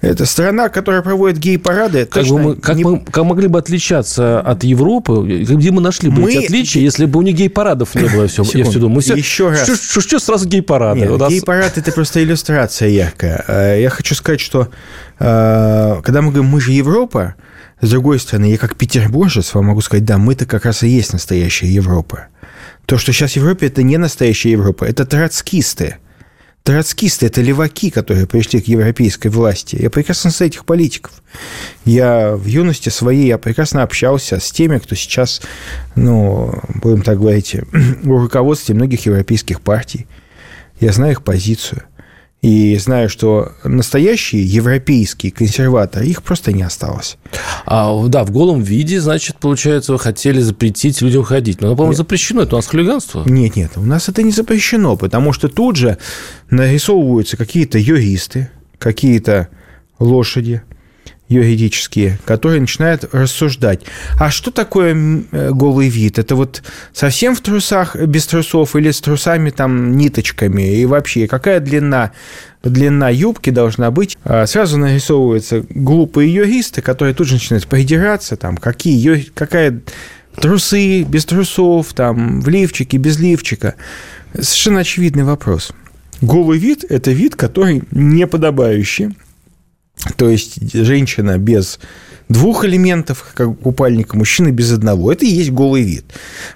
это 0.00 0.24
страна, 0.24 0.70
которая 0.70 1.02
проводит 1.02 1.38
гей-парады. 1.38 2.06
Как, 2.06 2.26
бы 2.26 2.38
мы, 2.38 2.56
как 2.56 2.76
не... 2.76 2.84
мы 2.84 3.00
как 3.00 3.24
могли 3.24 3.48
бы 3.48 3.58
отличаться 3.58 4.40
от 4.40 4.64
Европы? 4.64 5.44
Где 5.44 5.70
мы 5.70 5.82
нашли 5.82 6.08
бы 6.08 6.22
мы... 6.22 6.30
эти 6.30 6.46
отличия, 6.46 6.82
если 6.82 7.04
бы 7.04 7.18
у 7.18 7.22
них 7.22 7.36
гей-парадов 7.36 7.94
не 7.94 8.08
было? 8.08 8.26
Все, 8.26 8.42
я 8.54 8.64
все 8.64 8.78
думаю. 8.78 8.96
Мы 8.96 9.00
все... 9.02 9.14
Еще 9.14 9.50
раз. 9.50 9.64
Что, 9.64 9.76
что, 9.76 10.00
что 10.00 10.18
сразу 10.18 10.48
гей-парады? 10.48 11.00
Нет, 11.00 11.18
нас... 11.18 11.30
гей-парад– 11.30 11.72
это 11.76 11.92
просто 11.92 12.22
иллюстрация 12.22 12.88
яркая. 12.88 13.44
Э, 13.46 13.80
я 13.80 13.90
хочу 13.90 14.14
сказать, 14.14 14.40
что 14.40 14.68
э, 15.18 16.00
когда 16.02 16.22
мы 16.22 16.32
говорим 16.32 16.46
«мы 16.46 16.60
же 16.60 16.72
Европа», 16.72 17.34
с 17.82 17.90
другой 17.90 18.20
стороны, 18.20 18.46
я 18.46 18.58
как 18.58 18.76
петербуржец 18.76 19.54
вам 19.54 19.66
могу 19.66 19.82
сказать, 19.82 20.04
да, 20.04 20.16
мы-то 20.18 20.46
как 20.46 20.64
раз 20.64 20.82
и 20.82 20.88
есть 20.88 21.12
настоящая 21.12 21.68
Европа. 21.68 22.28
То, 22.86 22.96
что 22.96 23.12
сейчас 23.12 23.32
в 23.32 23.36
Европе, 23.36 23.66
это 23.66 23.82
не 23.82 23.98
настоящая 23.98 24.52
Европа, 24.52 24.84
это 24.84 25.04
троцкисты– 25.04 25.96
Троцкисты– 26.62 27.26
это 27.26 27.40
леваки, 27.40 27.90
которые 27.90 28.26
пришли 28.26 28.60
к 28.60 28.68
европейской 28.68 29.28
власти. 29.28 29.76
Я 29.80 29.88
прекрасно 29.88 30.30
знаю 30.30 30.50
этих 30.50 30.66
политиков. 30.66 31.12
Я 31.86 32.36
в 32.36 32.44
юности 32.44 32.90
своей 32.90 33.28
я 33.28 33.38
прекрасно 33.38 33.82
общался 33.82 34.38
с 34.40 34.50
теми, 34.50 34.78
кто 34.78 34.94
сейчас, 34.94 35.40
ну, 35.96 36.52
будем 36.74 37.02
так 37.02 37.18
говорить, 37.18 37.56
в 37.72 38.08
руководстве 38.08 38.74
многих 38.74 39.06
европейских 39.06 39.62
партий. 39.62 40.06
Я 40.80 40.92
знаю 40.92 41.12
их 41.12 41.22
позицию. 41.22 41.82
И 42.42 42.76
знаю, 42.78 43.10
что 43.10 43.52
настоящие 43.64 44.42
европейские 44.42 45.30
консерваторы, 45.30 46.06
их 46.06 46.22
просто 46.22 46.52
не 46.52 46.62
осталось. 46.62 47.18
А, 47.66 48.06
да, 48.06 48.24
в 48.24 48.30
голом 48.30 48.62
виде, 48.62 48.98
значит, 48.98 49.36
получается, 49.36 49.92
вы 49.92 49.98
хотели 49.98 50.40
запретить 50.40 51.02
людям 51.02 51.22
ходить. 51.22 51.60
Но, 51.60 51.76
по-моему, 51.76 51.94
запрещено. 51.94 52.42
Это 52.42 52.56
у 52.56 52.58
нас 52.58 52.66
хулиганство? 52.66 53.24
Нет, 53.26 53.56
нет, 53.56 53.72
у 53.76 53.82
нас 53.82 54.08
это 54.08 54.22
не 54.22 54.30
запрещено, 54.30 54.96
потому 54.96 55.34
что 55.34 55.48
тут 55.48 55.76
же 55.76 55.98
нарисовываются 56.48 57.36
какие-то 57.36 57.78
юристы, 57.78 58.48
какие-то 58.78 59.48
лошади, 59.98 60.62
юридические, 61.30 62.18
которые 62.26 62.60
начинают 62.60 63.04
рассуждать. 63.12 63.82
А 64.18 64.30
что 64.30 64.50
такое 64.50 64.94
э, 64.94 65.50
голый 65.52 65.88
вид? 65.88 66.18
Это 66.18 66.34
вот 66.34 66.62
совсем 66.92 67.34
в 67.36 67.40
трусах, 67.40 67.96
без 67.96 68.26
трусов 68.26 68.74
или 68.76 68.90
с 68.90 69.00
трусами 69.00 69.50
там 69.50 69.96
ниточками? 69.96 70.76
И 70.76 70.84
вообще, 70.84 71.26
какая 71.26 71.60
длина 71.60 72.12
длина 72.62 73.08
юбки 73.08 73.48
должна 73.48 73.90
быть. 73.90 74.18
А 74.24 74.46
сразу 74.46 74.76
нарисовываются 74.76 75.64
глупые 75.70 76.34
юристы, 76.34 76.82
которые 76.82 77.14
тут 77.14 77.28
же 77.28 77.34
начинают 77.34 77.66
придираться, 77.66 78.36
там, 78.36 78.58
какие, 78.58 79.30
какая 79.32 79.80
трусы, 80.34 81.04
без 81.04 81.24
трусов, 81.24 81.94
там, 81.94 82.40
в 82.40 82.48
лифчике, 82.48 82.98
без 82.98 83.18
лифчика. 83.18 83.76
Совершенно 84.34 84.80
очевидный 84.80 85.24
вопрос. 85.24 85.72
Голый 86.20 86.58
вид– 86.58 86.84
это 86.88 87.12
вид, 87.12 87.34
который 87.36 87.82
неподобающий 87.92 89.16
то 90.16 90.28
есть 90.28 90.72
женщина 90.72 91.38
без 91.38 91.78
двух 92.28 92.64
элементов, 92.64 93.26
как 93.34 93.58
купальника, 93.58 94.16
мужчина 94.16 94.50
без 94.50 94.72
одного. 94.72 95.12
Это 95.12 95.26
и 95.26 95.28
есть 95.28 95.50
голый 95.50 95.82
вид. 95.82 96.04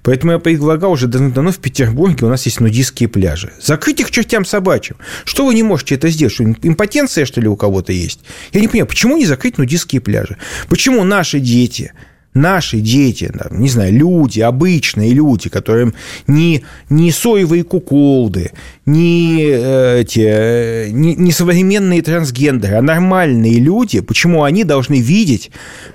Поэтому 0.03 0.33
я 0.33 0.39
предлагал 0.39 0.93
уже 0.93 1.09
давно 1.09 1.51
в 1.51 1.59
Петербурге 1.59 2.27
у 2.27 2.29
нас 2.29 2.47
есть 2.47 2.61
нудистские 2.61 3.09
пляжи. 3.09 3.53
Закрыть 3.61 4.01
их 4.01 4.11
чертям 4.11 4.45
собачьим. 4.45 4.97
Что 5.25 5.45
вы 5.45 5.55
не 5.55 5.63
можете 5.63 5.97
это 5.97 6.09
сделать? 6.09 6.33
Что, 6.33 6.45
импотенция, 6.45 7.27
что 7.27 7.41
ли, 7.41 7.49
у 7.49 7.57
кого-то 7.57 7.93
есть? 7.93 8.21
Я 8.53 8.61
не 8.61 8.69
понимаю, 8.69 8.87
почему 8.87 9.17
не 9.17 9.27
закрыть 9.27 9.59
нудистские 9.59 10.01
пляжи? 10.01 10.39
Почему 10.69 11.03
наши 11.03 11.41
дети, 11.41 11.93
наши 12.35 12.81
дети, 12.81 13.33
не 13.51 13.68
знаю, 13.68 13.92
люди, 13.92 14.40
обычные 14.40 15.12
люди, 15.12 15.49
которым 15.49 15.94
не, 16.27 16.62
не 16.90 17.12
соевые 17.12 17.62
куколды, 17.62 18.51
не, 18.87 19.38
э, 19.40 20.01
эти, 20.01 20.90
не, 20.90 21.14
не 21.14 21.33
современные 21.33 22.03
трансгендеры, 22.03 22.77
а 22.77 22.83
нормальные 22.83 23.61
люди, 23.61 24.01
почему 24.01 24.42
они 24.42 24.64
должны 24.64 25.01
видеть 25.01 25.51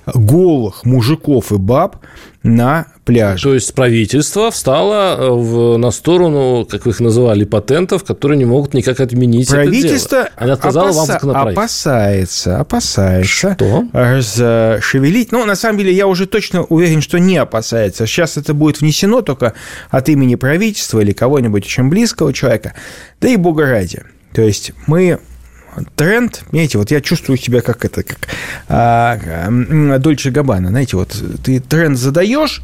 голых 0.05 0.85
мужиков 0.85 1.51
и 1.51 1.57
баб 1.57 1.97
на 2.43 2.87
пляже. 3.03 3.43
То 3.43 3.53
есть 3.53 3.73
правительство 3.73 4.49
встало 4.49 5.17
э, 5.17 5.29
в, 5.29 5.77
на 5.77 5.91
сторону, 5.91 6.65
как 6.69 6.85
вы 6.85 6.91
их 6.91 6.99
называли, 6.99 7.43
патентов, 7.43 8.03
которые 8.03 8.37
не 8.37 8.45
могут 8.45 8.73
никак 8.73 8.99
отменить 8.99 9.49
правительство 9.49 10.15
это 10.15 10.25
дело. 10.25 10.33
Она 10.37 10.53
отказала 10.53 10.89
опаса- 10.89 10.95
вам 10.95 11.05
законопроект. 11.05 11.57
опасается, 11.57 12.59
опасается 12.59 13.55
Что? 13.55 13.83
расшевелить. 13.91 15.31
Ну, 15.31 15.45
на 15.45 15.55
самом 15.55 15.79
деле, 15.79 15.93
я 15.93 16.07
уже 16.07 16.27
точно 16.27 16.63
уверен, 16.63 17.01
что 17.01 17.19
не 17.19 17.37
опасается. 17.37 18.05
Сейчас 18.05 18.37
это 18.37 18.53
будет 18.53 18.79
внесено 18.79 19.21
только 19.21 19.53
от 19.89 20.07
имени 20.07 20.35
правительства 20.35 20.99
или 20.99 21.11
кого-нибудь 21.11 21.65
очень 21.65 21.89
близкого 21.89 22.31
человека. 22.33 22.73
Да 23.19 23.27
и 23.27 23.35
бога 23.35 23.65
ради. 23.65 24.03
То 24.33 24.41
есть 24.41 24.71
мы 24.87 25.19
тренд, 25.95 26.43
знаете, 26.49 26.77
вот 26.77 26.91
я 26.91 27.01
чувствую 27.01 27.37
себя 27.37 27.61
как 27.61 27.85
это, 27.85 28.03
как 28.03 28.19
а, 28.67 29.19
а, 29.25 29.99
Дольче 29.99 30.31
Габана, 30.31 30.69
знаете, 30.69 30.97
вот 30.97 31.15
ты 31.43 31.59
тренд 31.59 31.97
задаешь, 31.97 32.61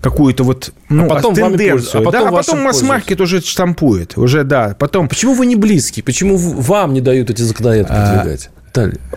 какую-то 0.00 0.44
вот 0.44 0.72
ну, 0.88 1.06
а 1.06 1.08
потом 1.08 1.34
тенденцию, 1.34 2.02
а 2.02 2.04
потом, 2.04 2.22
да, 2.22 2.28
а 2.28 2.32
потом 2.32 2.62
масс-маркет 2.62 3.20
уже 3.20 3.40
штампует, 3.40 4.16
уже, 4.16 4.44
да, 4.44 4.76
потом... 4.78 5.08
Почему 5.08 5.34
вы 5.34 5.46
не 5.46 5.56
близкий? 5.56 6.02
Почему 6.02 6.36
вам 6.36 6.92
не 6.92 7.00
дают 7.00 7.30
эти 7.30 7.42
законопроекты 7.42 7.92
продвигать? 7.92 8.50
А, 8.50 8.58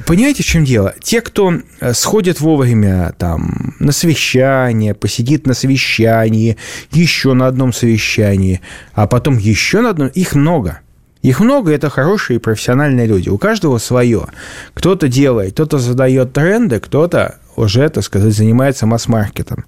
Понимаете, 0.08 0.42
в 0.42 0.46
чем 0.46 0.66
дело? 0.66 0.96
Те, 1.04 1.22
кто 1.22 1.54
э, 1.82 1.94
сходит 1.94 2.40
вовремя 2.40 3.14
там, 3.20 3.76
на 3.80 3.92
совещание, 3.92 4.96
посидит 4.96 5.46
на 5.46 5.54
совещании, 5.54 6.58
еще 6.92 7.34
на 7.34 7.48
одном 7.48 7.74
совещании, 7.74 8.62
а 8.94 9.06
потом 9.06 9.38
еще 9.38 9.82
на 9.82 9.90
одном, 9.92 10.08
их 10.08 10.34
много– 10.34 10.80
их 11.22 11.40
много, 11.40 11.72
это 11.72 11.90
хорошие 11.90 12.40
профессиональные 12.40 13.06
люди. 13.06 13.30
У 13.30 13.38
каждого 13.38 13.78
свое. 13.78 14.28
Кто-то 14.74 15.08
делает, 15.08 15.54
кто-то 15.54 15.78
задает 15.78 16.34
тренды, 16.34 16.80
кто-то 16.80 17.38
уже, 17.56 17.88
так 17.90 18.04
сказать, 18.04 18.34
занимается 18.34 18.88
масс-маркетом. 18.88 19.66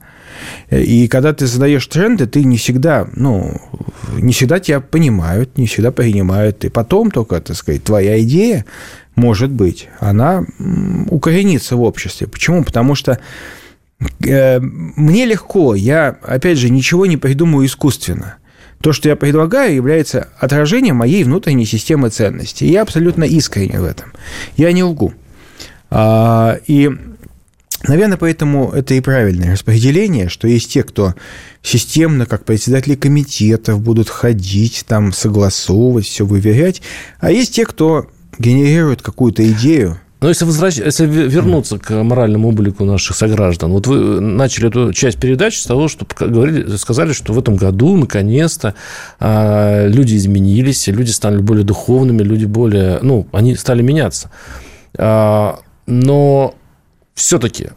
И 0.71 1.07
когда 1.07 1.31
ты 1.33 1.45
задаешь 1.45 1.85
тренды, 1.85 2.25
ты 2.25 2.43
не 2.43 2.57
всегда, 2.57 3.07
ну, 3.15 3.61
не 4.17 4.33
всегда 4.33 4.59
тебя 4.59 4.79
понимают, 4.79 5.57
не 5.57 5.67
всегда 5.67 5.91
принимают. 5.91 6.65
И 6.65 6.69
потом 6.69 7.11
только, 7.11 7.39
так 7.39 7.55
сказать, 7.55 7.83
твоя 7.83 8.19
идея, 8.21 8.65
может 9.15 9.51
быть, 9.51 9.89
она 9.99 10.43
укоренится 11.09 11.75
в 11.75 11.83
обществе. 11.83 12.25
Почему? 12.27 12.63
Потому 12.63 12.95
что 12.95 13.19
э, 14.25 14.59
мне 14.59 15.25
легко, 15.25 15.75
я, 15.75 16.17
опять 16.23 16.57
же, 16.57 16.71
ничего 16.71 17.05
не 17.05 17.17
придумаю 17.17 17.67
искусственно. 17.67 18.37
То, 18.83 18.91
что 18.91 19.07
я 19.07 19.15
предлагаю, 19.15 19.73
является 19.73 20.27
отражением 20.37 20.97
моей 20.97 21.23
внутренней 21.23 21.65
системы 21.65 22.09
ценностей. 22.09 22.67
Я 22.67 22.81
абсолютно 22.81 23.23
искренен 23.23 23.79
в 23.79 23.85
этом. 23.85 24.11
Я 24.57 24.73
не 24.73 24.83
лгу. 24.83 25.13
А, 25.89 26.59
и, 26.67 26.91
наверное, 27.87 28.17
поэтому 28.17 28.71
это 28.71 28.93
и 28.95 28.99
правильное 28.99 29.53
распределение, 29.53 30.27
что 30.27 30.49
есть 30.49 30.73
те, 30.73 30.83
кто 30.83 31.15
системно, 31.61 32.25
как 32.25 32.43
председатели 32.43 32.95
комитетов, 32.95 33.79
будут 33.79 34.09
ходить, 34.09 34.83
там, 34.85 35.13
согласовывать, 35.13 36.05
все 36.05 36.25
выверять, 36.25 36.81
а 37.21 37.31
есть 37.31 37.55
те, 37.55 37.65
кто 37.65 38.09
генерирует 38.37 39.01
какую-то 39.01 39.49
идею, 39.49 39.97
но 40.23 40.29
если, 40.29 40.45
возвращ... 40.45 40.77
если 40.77 41.05
вернуться 41.05 41.77
к 41.77 42.01
моральному 42.01 42.47
облику 42.47 42.85
наших 42.85 43.17
сограждан, 43.17 43.73
вот 43.73 43.87
вы 43.87 44.21
начали 44.21 44.69
эту 44.69 44.93
часть 44.93 45.19
передачи 45.19 45.57
с 45.57 45.65
того, 45.65 45.89
что 45.89 46.07
говорили, 46.17 46.77
сказали, 46.77 47.11
что 47.11 47.33
в 47.33 47.39
этом 47.39 47.57
году 47.57 47.97
наконец-то 47.97 48.73
а, 49.19 49.85
люди 49.85 50.15
изменились, 50.15 50.87
люди 50.87 51.09
стали 51.09 51.39
более 51.39 51.65
духовными, 51.65 52.23
люди 52.23 52.45
более, 52.45 52.99
ну, 53.01 53.27
они 53.33 53.57
стали 53.57 53.81
меняться. 53.81 54.31
А, 54.97 55.59
но 55.87 56.55
все-таки 57.15 57.71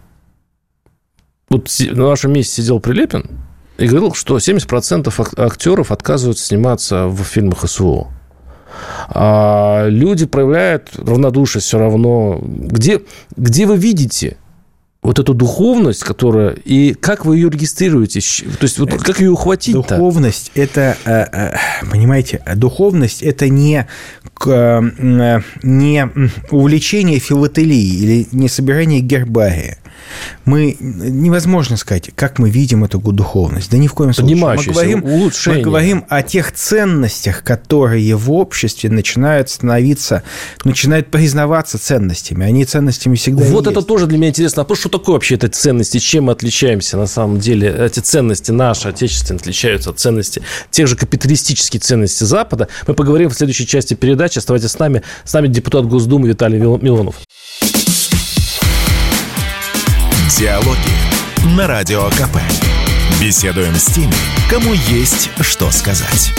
вот 1.49 1.69
на 1.81 2.05
вашем 2.05 2.33
месте 2.33 2.63
сидел 2.63 2.79
Прилепин 2.79 3.29
и 3.77 3.89
говорил, 3.89 4.15
что 4.15 4.37
70% 4.37 5.35
актеров 5.37 5.91
отказываются 5.91 6.47
сниматься 6.47 7.09
в 7.09 7.25
фильмах 7.25 7.69
СВО. 7.69 8.16
А 9.09 9.87
люди 9.89 10.27
проявляют 10.27 10.91
равнодушие 10.97 11.63
все 11.63 11.79
равно. 11.79 12.41
Где, 12.43 13.01
где 13.37 13.67
вы 13.67 13.77
видите 13.77 14.37
вот 15.07 15.21
эту 15.21 15.35
духовность, 15.35 16.03
которая... 16.03 16.57
И 16.65 16.95
как 16.95 17.25
вы 17.25 17.37
ее 17.37 17.49
регистрируете? 17.49 18.21
То 18.59 18.65
есть, 18.65 18.79
вот 18.79 18.91
как 18.91 19.21
ее 19.21 19.31
ухватить 19.31 19.77
-то? 19.77 19.89
Духовность– 19.89 20.51
это, 20.57 20.97
э, 21.05 21.27
э, 21.33 21.55
понимаете, 21.89 22.43
духовность– 22.57 23.23
это 23.23 23.49
не, 23.49 23.87
э, 24.47 25.41
не 25.63 26.11
увлечение 26.51 27.21
филателией 27.21 28.03
или 28.03 28.29
не 28.33 28.49
собирание 28.49 29.01
гербария 29.01 29.79
мы 30.45 30.77
невозможно 30.81 31.77
сказать, 31.77 32.11
как 32.15 32.39
мы 32.39 32.51
видим 32.51 32.85
эту 32.85 32.99
духовность. 32.99 33.71
Да 33.71 33.79
ни 33.79 33.87
в 33.87 33.95
коем 33.95 34.13
случае. 34.13 34.37
Мы 34.37 34.73
говорим, 34.73 35.05
мы 35.47 35.61
говорим 35.61 36.05
о 36.09 36.23
тех 36.23 36.53
ценностях, 36.53 37.43
которые 37.43 38.15
в 38.17 38.31
обществе 38.33 38.91
начинают 38.91 39.51
становиться, 39.51 40.23
начинают 40.65 41.11
признаваться 41.11 41.79
ценностями. 41.79 42.45
Они 42.45 42.65
ценностями 42.65 43.17
всегда 43.17 43.45
Вот 43.45 43.67
это 43.67 43.77
есть. 43.81 43.89
тоже 43.89 44.07
для 44.07 44.19
меня 44.19 44.29
интересно. 44.29 44.67
А 44.69 44.75
что 44.75 44.89
такое 44.89 45.15
вообще 45.15 45.37
эти 45.37 45.47
ценности? 45.47 45.99
Чем 45.99 46.25
мы 46.25 46.33
отличаемся 46.33 46.97
на 46.97 47.07
самом 47.07 47.39
деле? 47.41 47.75
Эти 47.79 48.01
ценности 48.01 48.51
наши, 48.51 48.89
отечественные, 48.89 49.41
отличаются 49.41 49.91
от 49.91 49.99
ценностей 49.99 50.43
тех 50.71 50.87
же 50.87 50.97
капиталистических 50.97 51.81
ценностей 51.81 52.25
Запада. 52.25 52.69
Мы 52.87 52.95
поговорим 52.95 53.31
в 53.31 53.35
следующей 53.35 53.67
части 53.67 53.95
передачи. 53.95 54.39
Оставайтесь 54.39 54.71
с 54.71 54.79
нами. 54.79 55.03
С 55.25 55.33
нами 55.33 55.49
депутат 55.49 55.87
Госдумы 55.87 56.29
Виталий 56.29 56.59
Милонов. 56.59 57.17
Диалоги 60.39 61.57
на 61.57 61.67
Радио 61.67 62.11
КП. 62.11 62.37
Беседуем 63.19 63.75
с 63.75 63.87
теми, 63.87 64.13
кому 64.51 64.75
есть 64.75 65.31
что 65.41 65.71
сказать. 65.71 66.31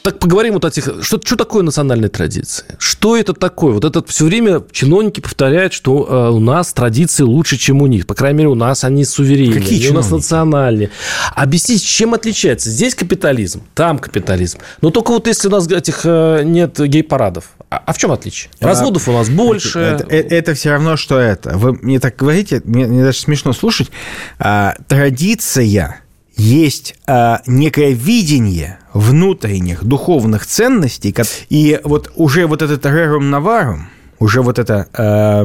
Так 0.00 0.18
поговорим 0.18 0.54
вот 0.54 0.64
о 0.64 0.70
тех... 0.70 0.88
Что, 1.02 1.20
что 1.22 1.36
такое 1.36 1.62
национальная 1.62 2.08
традиция? 2.08 2.76
Что 2.78 3.14
это 3.14 3.34
такое? 3.34 3.74
Вот 3.74 3.84
это 3.84 4.02
все 4.06 4.24
время 4.24 4.62
чиновники 4.72 5.20
повторяют, 5.20 5.74
что 5.74 6.06
э, 6.08 6.30
у 6.30 6.38
нас 6.38 6.72
традиции 6.72 7.24
лучше, 7.24 7.58
чем 7.58 7.82
у 7.82 7.86
них. 7.88 8.06
По 8.06 8.14
крайней 8.14 8.38
мере, 8.38 8.48
у 8.50 8.54
нас 8.54 8.82
они 8.82 9.04
суверенные. 9.04 9.60
Какие 9.60 9.80
чиновники? 9.80 9.92
у 9.92 9.96
нас 9.96 10.10
национальные. 10.10 10.90
Объясните, 11.34 11.84
чем 11.84 12.14
отличается? 12.14 12.70
Здесь 12.70 12.94
капитализм, 12.94 13.64
там 13.74 13.98
капитализм. 13.98 14.60
Но 14.80 14.90
только 14.90 15.10
вот 15.10 15.26
если 15.26 15.48
у 15.48 15.50
нас 15.50 15.68
этих 15.68 16.02
э, 16.04 16.42
нет 16.44 16.78
гей-парадов. 16.78 17.50
А, 17.84 17.92
в 17.92 17.98
чем 17.98 18.12
отличие? 18.12 18.50
Разводов 18.60 19.08
а, 19.08 19.10
у 19.10 19.14
нас 19.14 19.28
больше. 19.28 19.78
Это, 19.78 20.04
это, 20.04 20.34
это 20.34 20.54
все 20.54 20.70
равно, 20.70 20.96
что 20.96 21.18
это. 21.18 21.56
Вы 21.56 21.72
мне 21.74 22.00
так 22.00 22.16
говорите, 22.16 22.62
мне, 22.64 22.86
мне 22.86 23.02
даже 23.02 23.18
смешно 23.18 23.52
слушать. 23.52 23.90
А, 24.38 24.74
традиция 24.88 26.00
есть 26.36 26.94
а, 27.06 27.40
некое 27.46 27.92
видение 27.92 28.78
внутренних 28.92 29.84
духовных 29.84 30.46
ценностей, 30.46 31.14
и 31.48 31.80
вот 31.84 32.12
уже 32.16 32.46
вот 32.46 32.62
этот 32.62 32.84
рерум 32.86 33.30
наварум, 33.30 33.88
уже 34.18 34.42
вот 34.42 34.58
это 34.58 34.88
э, 34.96 35.44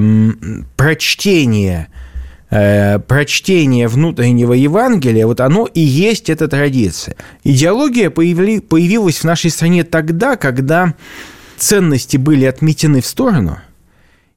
прочтение 0.78 1.90
э, 2.50 3.00
прочтение 3.00 3.88
внутреннего 3.88 4.54
Евангелия, 4.54 5.26
вот 5.26 5.42
оно 5.42 5.66
и 5.66 5.82
есть 5.82 6.30
эта 6.30 6.48
традиция. 6.48 7.16
Идеология 7.44 8.10
появили, 8.10 8.60
появилась 8.60 9.18
в 9.20 9.24
нашей 9.24 9.52
стране 9.52 9.84
тогда, 9.84 10.36
когда 10.36 10.94
ценности 11.62 12.18
были 12.18 12.46
отметены 12.46 13.02
в 13.02 13.06
сторону– 13.06 13.60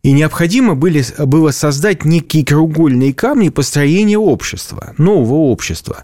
и 0.05 0.13
необходимо 0.13 0.75
были, 0.75 1.03
было 1.19 1.51
создать 1.51 2.05
некие 2.05 2.45
кругольные 2.45 3.15
камни 3.15 3.49
построения 3.49 4.19
общества, 4.19 4.93
нового 4.99 5.51
общества. 5.51 6.03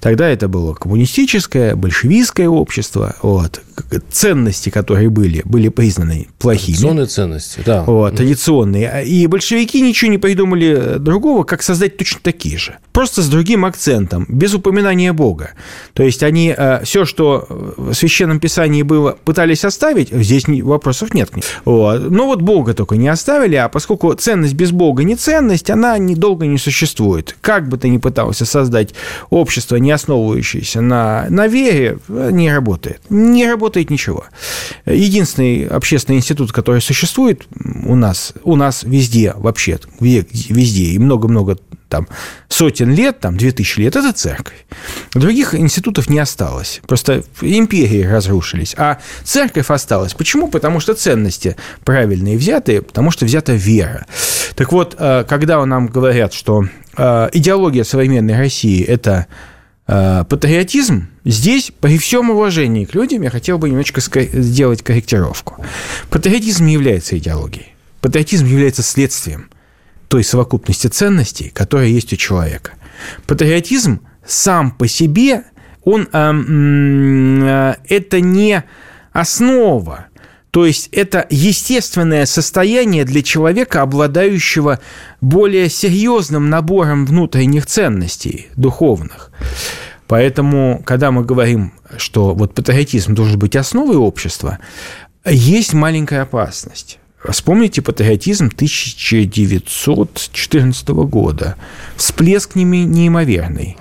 Тогда 0.00 0.30
это 0.30 0.48
было 0.48 0.72
коммунистическое, 0.72 1.76
большевистское 1.76 2.48
общество. 2.48 3.14
Вот. 3.20 3.60
Ценности, 4.10 4.70
которые 4.70 5.10
были, 5.10 5.42
были 5.44 5.68
признаны 5.68 6.28
плохими. 6.38 6.74
Традиционные 6.74 7.06
ценности, 7.06 7.60
да. 7.64 7.82
Вот, 7.82 8.16
традиционные. 8.16 9.04
И 9.04 9.26
большевики 9.26 9.80
ничего 9.80 10.10
не 10.10 10.18
придумали 10.18 10.96
другого, 10.98 11.44
как 11.44 11.62
создать 11.62 11.96
точно 11.96 12.20
такие 12.22 12.58
же. 12.58 12.78
Просто 12.92 13.22
с 13.22 13.28
другим 13.28 13.64
акцентом, 13.64 14.26
без 14.28 14.54
упоминания 14.54 15.12
Бога. 15.12 15.50
То 15.92 16.02
есть 16.02 16.22
они 16.22 16.54
э, 16.56 16.84
все, 16.84 17.04
что 17.04 17.46
в 17.48 17.94
Священном 17.94 18.40
Писании 18.40 18.82
было, 18.82 19.18
пытались 19.24 19.64
оставить, 19.64 20.10
здесь 20.10 20.44
вопросов 20.46 21.14
нет. 21.14 21.30
Вот. 21.64 22.10
Но 22.10 22.26
вот 22.26 22.42
Бога 22.42 22.74
только 22.74 22.96
не 22.96 23.08
оставили 23.08 23.24
оставили, 23.34 23.56
а 23.56 23.68
поскольку 23.68 24.12
ценность 24.14 24.54
без 24.54 24.70
Бога 24.70 25.02
не 25.02 25.16
ценность, 25.16 25.70
она 25.70 25.98
недолго 25.98 26.46
не 26.46 26.58
существует. 26.58 27.36
Как 27.40 27.68
бы 27.68 27.78
ты 27.78 27.88
ни 27.88 27.98
пытался 27.98 28.44
создать 28.44 28.94
общество, 29.30 29.76
не 29.76 29.90
основывающееся 29.90 30.80
на, 30.80 31.26
на 31.30 31.46
вере, 31.46 31.98
не 32.08 32.52
работает. 32.52 33.00
Не 33.10 33.46
работает 33.46 33.63
работает 33.64 33.88
ничего. 33.88 34.24
Единственный 34.84 35.66
общественный 35.66 36.18
институт, 36.18 36.52
который 36.52 36.82
существует 36.82 37.46
у 37.86 37.94
нас, 37.94 38.34
у 38.42 38.56
нас 38.56 38.82
везде 38.82 39.32
вообще, 39.36 39.78
везде, 40.00 40.84
и 40.84 40.98
много-много 40.98 41.56
там 41.88 42.06
сотен 42.48 42.92
лет, 42.92 43.20
там, 43.20 43.36
две 43.38 43.52
тысячи 43.52 43.80
лет, 43.80 43.96
это 43.96 44.12
церковь. 44.12 44.66
Других 45.14 45.54
институтов 45.54 46.10
не 46.10 46.18
осталось. 46.18 46.82
Просто 46.86 47.22
империи 47.40 48.04
разрушились. 48.04 48.74
А 48.76 48.98
церковь 49.22 49.70
осталась. 49.70 50.12
Почему? 50.12 50.48
Потому 50.48 50.80
что 50.80 50.94
ценности 50.94 51.56
правильные 51.84 52.36
взятые, 52.36 52.82
потому 52.82 53.10
что 53.10 53.24
взята 53.24 53.52
вера. 53.52 54.04
Так 54.56 54.72
вот, 54.72 54.94
э, 54.98 55.24
когда 55.26 55.64
нам 55.64 55.86
говорят, 55.86 56.34
что 56.34 56.64
э, 56.96 57.28
идеология 57.32 57.84
современной 57.84 58.36
России– 58.36 58.84
это 58.86 59.26
патриотизм, 59.86 61.08
здесь, 61.24 61.72
при 61.78 61.98
всем 61.98 62.30
уважении 62.30 62.84
к 62.84 62.94
людям, 62.94 63.22
я 63.22 63.30
хотел 63.30 63.58
бы 63.58 63.68
немножечко 63.68 64.00
сделать 64.00 64.82
корректировку. 64.82 65.64
Патриотизм 66.10 66.64
не 66.64 66.72
является 66.74 67.18
идеологией. 67.18 67.74
Патриотизм 68.00 68.46
является 68.46 68.82
следствием 68.82 69.50
той 70.08 70.24
совокупности 70.24 70.86
ценностей, 70.86 71.50
которая 71.50 71.88
есть 71.88 72.12
у 72.12 72.16
человека. 72.16 72.72
Патриотизм 73.26 74.00
сам 74.24 74.70
по 74.70 74.86
себе, 74.86 75.44
он, 75.82 76.08
э, 76.12 76.32
э, 76.32 77.74
это 77.88 78.20
не 78.20 78.62
основа, 79.12 80.06
то 80.54 80.64
есть 80.64 80.88
это 80.92 81.26
естественное 81.30 82.24
состояние 82.26 83.04
для 83.04 83.24
человека, 83.24 83.82
обладающего 83.82 84.78
более 85.20 85.68
серьезным 85.68 86.48
набором 86.48 87.06
внутренних 87.06 87.66
ценностей 87.66 88.46
духовных. 88.54 89.32
Поэтому, 90.06 90.80
когда 90.86 91.10
мы 91.10 91.24
говорим, 91.24 91.72
что 91.96 92.36
вот 92.36 92.54
патриотизм 92.54 93.16
должен 93.16 93.36
быть 93.36 93.56
основой 93.56 93.96
общества, 93.96 94.60
есть 95.24 95.74
маленькая 95.74 96.22
опасность. 96.22 97.00
Вспомните 97.28 97.82
патриотизм 97.82 98.46
1914 98.46 100.88
года. 100.88 101.56
Всплеск 101.96 102.54
неимоверный. 102.54 103.76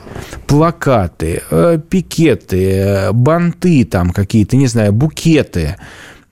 Плакаты, 0.47 1.43
э, 1.51 1.77
пикеты, 1.87 3.09
банты 3.11 3.85
там 3.85 4.09
какие-то, 4.09 4.55
не 4.55 4.65
знаю, 4.65 4.91
букеты. 4.91 5.75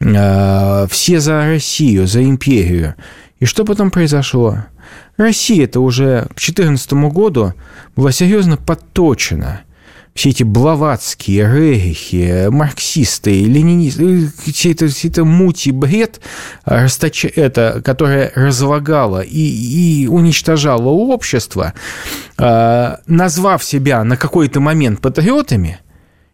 Э, 0.01 0.87
все 0.89 1.19
за 1.19 1.45
Россию, 1.45 2.07
за 2.07 2.23
империю. 2.23 2.95
И 3.39 3.45
что 3.45 3.65
потом 3.65 3.91
произошло? 3.91 4.65
Россия-то 5.17 5.79
уже 5.79 6.23
к 6.31 6.39
2014 6.39 6.93
году 6.93 7.53
была 7.95 8.11
серьезно 8.11 8.57
подточена– 8.57 9.61
все 10.13 10.29
эти 10.29 10.43
блаватские, 10.43 11.45
рерихи, 11.45 12.47
марксисты, 12.49 13.43
ленинисты, 13.43 14.29
все 14.51 14.71
это, 14.71 14.87
все 14.87 15.07
это 15.07 15.23
муть 15.23 15.67
и 15.67 15.71
бред, 15.71 16.19
расточ... 16.65 17.25
это, 17.25 17.81
которое 17.83 18.31
разлагало 18.35 19.21
и, 19.21 19.39
и 19.39 20.07
уничтожало 20.07 20.89
общество, 20.89 21.73
назвав 22.37 23.63
себя 23.63 24.03
на 24.03 24.17
какой-то 24.17 24.59
момент 24.59 24.99
патриотами, 24.99 25.79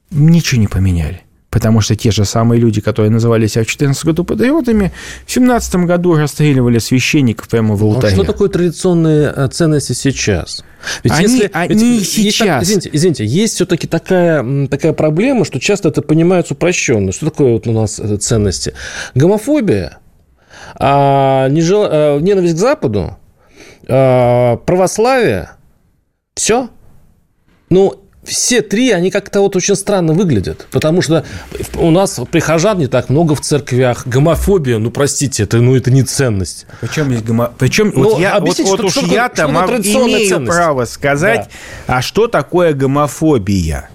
ничего 0.09 0.61
не 0.61 0.67
поменяли 0.67 1.26
потому 1.57 1.81
что 1.81 1.95
те 1.95 2.11
же 2.11 2.23
самые 2.23 2.61
люди, 2.61 2.81
которые 2.81 3.09
называли 3.09 3.47
себя 3.47 3.63
в 3.63 3.65
2014 3.65 4.05
году 4.05 4.23
патриотами, 4.23 4.91
в 5.25 5.33
2017 5.33 5.75
году 5.87 6.13
расстреливали 6.15 6.77
священников 6.77 7.47
прямо 7.47 7.73
в 7.75 7.83
алтаре. 7.83 8.13
А 8.13 8.15
что 8.15 8.23
такое 8.23 8.49
традиционные 8.49 9.33
э, 9.35 9.47
ценности 9.47 9.93
сейчас? 9.93 10.63
Ведь 11.03 11.13
они, 11.13 11.23
если, 11.23 11.49
они 11.51 11.97
ведь 11.97 12.07
сейчас... 12.07 12.59
Есть, 12.59 12.87
извините, 12.89 12.89
извините, 12.93 13.25
есть 13.25 13.55
все-таки 13.55 13.87
такая, 13.87 14.67
такая 14.67 14.93
проблема, 14.93 15.45
что 15.45 15.59
часто 15.59 15.89
это 15.89 16.03
понимается 16.03 16.53
упрощенно. 16.53 17.11
Что 17.11 17.31
такое 17.31 17.53
вот 17.53 17.65
у 17.65 17.71
нас 17.71 17.99
э, 17.99 18.17
ценности? 18.17 18.75
Гомофобия, 19.15 19.97
а, 20.75 21.49
нежел... 21.49 21.87
а, 21.89 22.19
ненависть 22.19 22.53
к 22.53 22.57
Западу, 22.59 23.17
а, 23.87 24.57
православие, 24.57 25.49
все. 26.35 26.69
Ну, 27.71 28.06
все 28.27 28.61
три, 28.61 28.91
они 28.91 29.11
как-то 29.11 29.41
вот 29.41 29.55
очень 29.55 29.75
странно 29.75 30.13
выглядят. 30.13 30.67
Потому 30.71 31.01
что 31.01 31.25
у 31.75 31.91
нас 31.91 32.19
прихожан 32.31 32.79
не 32.79 32.87
так 32.87 33.09
много 33.09 33.35
в 33.35 33.41
церквях. 33.41 34.07
Гомофобия, 34.07 34.77
ну, 34.77 34.91
простите, 34.91 35.43
это, 35.43 35.57
ну, 35.57 35.75
это 35.75 35.91
не 35.91 36.03
ценность. 36.03 36.65
Причем 36.81 37.11
есть 37.11 37.25
гомо... 37.25 37.51
Причем 37.57 37.91
ну, 37.95 38.03
вот, 38.11 38.19
я, 38.19 38.39
вот, 38.39 38.59
вот 38.59 38.79
уж 38.81 38.97
я-то 38.97 39.43
имею 39.43 40.29
ценность. 40.29 40.51
право 40.51 40.85
сказать, 40.85 41.49
да. 41.87 41.97
а 41.97 42.01
что 42.01 42.27
такое 42.27 42.73
гомофобия? 42.73 43.89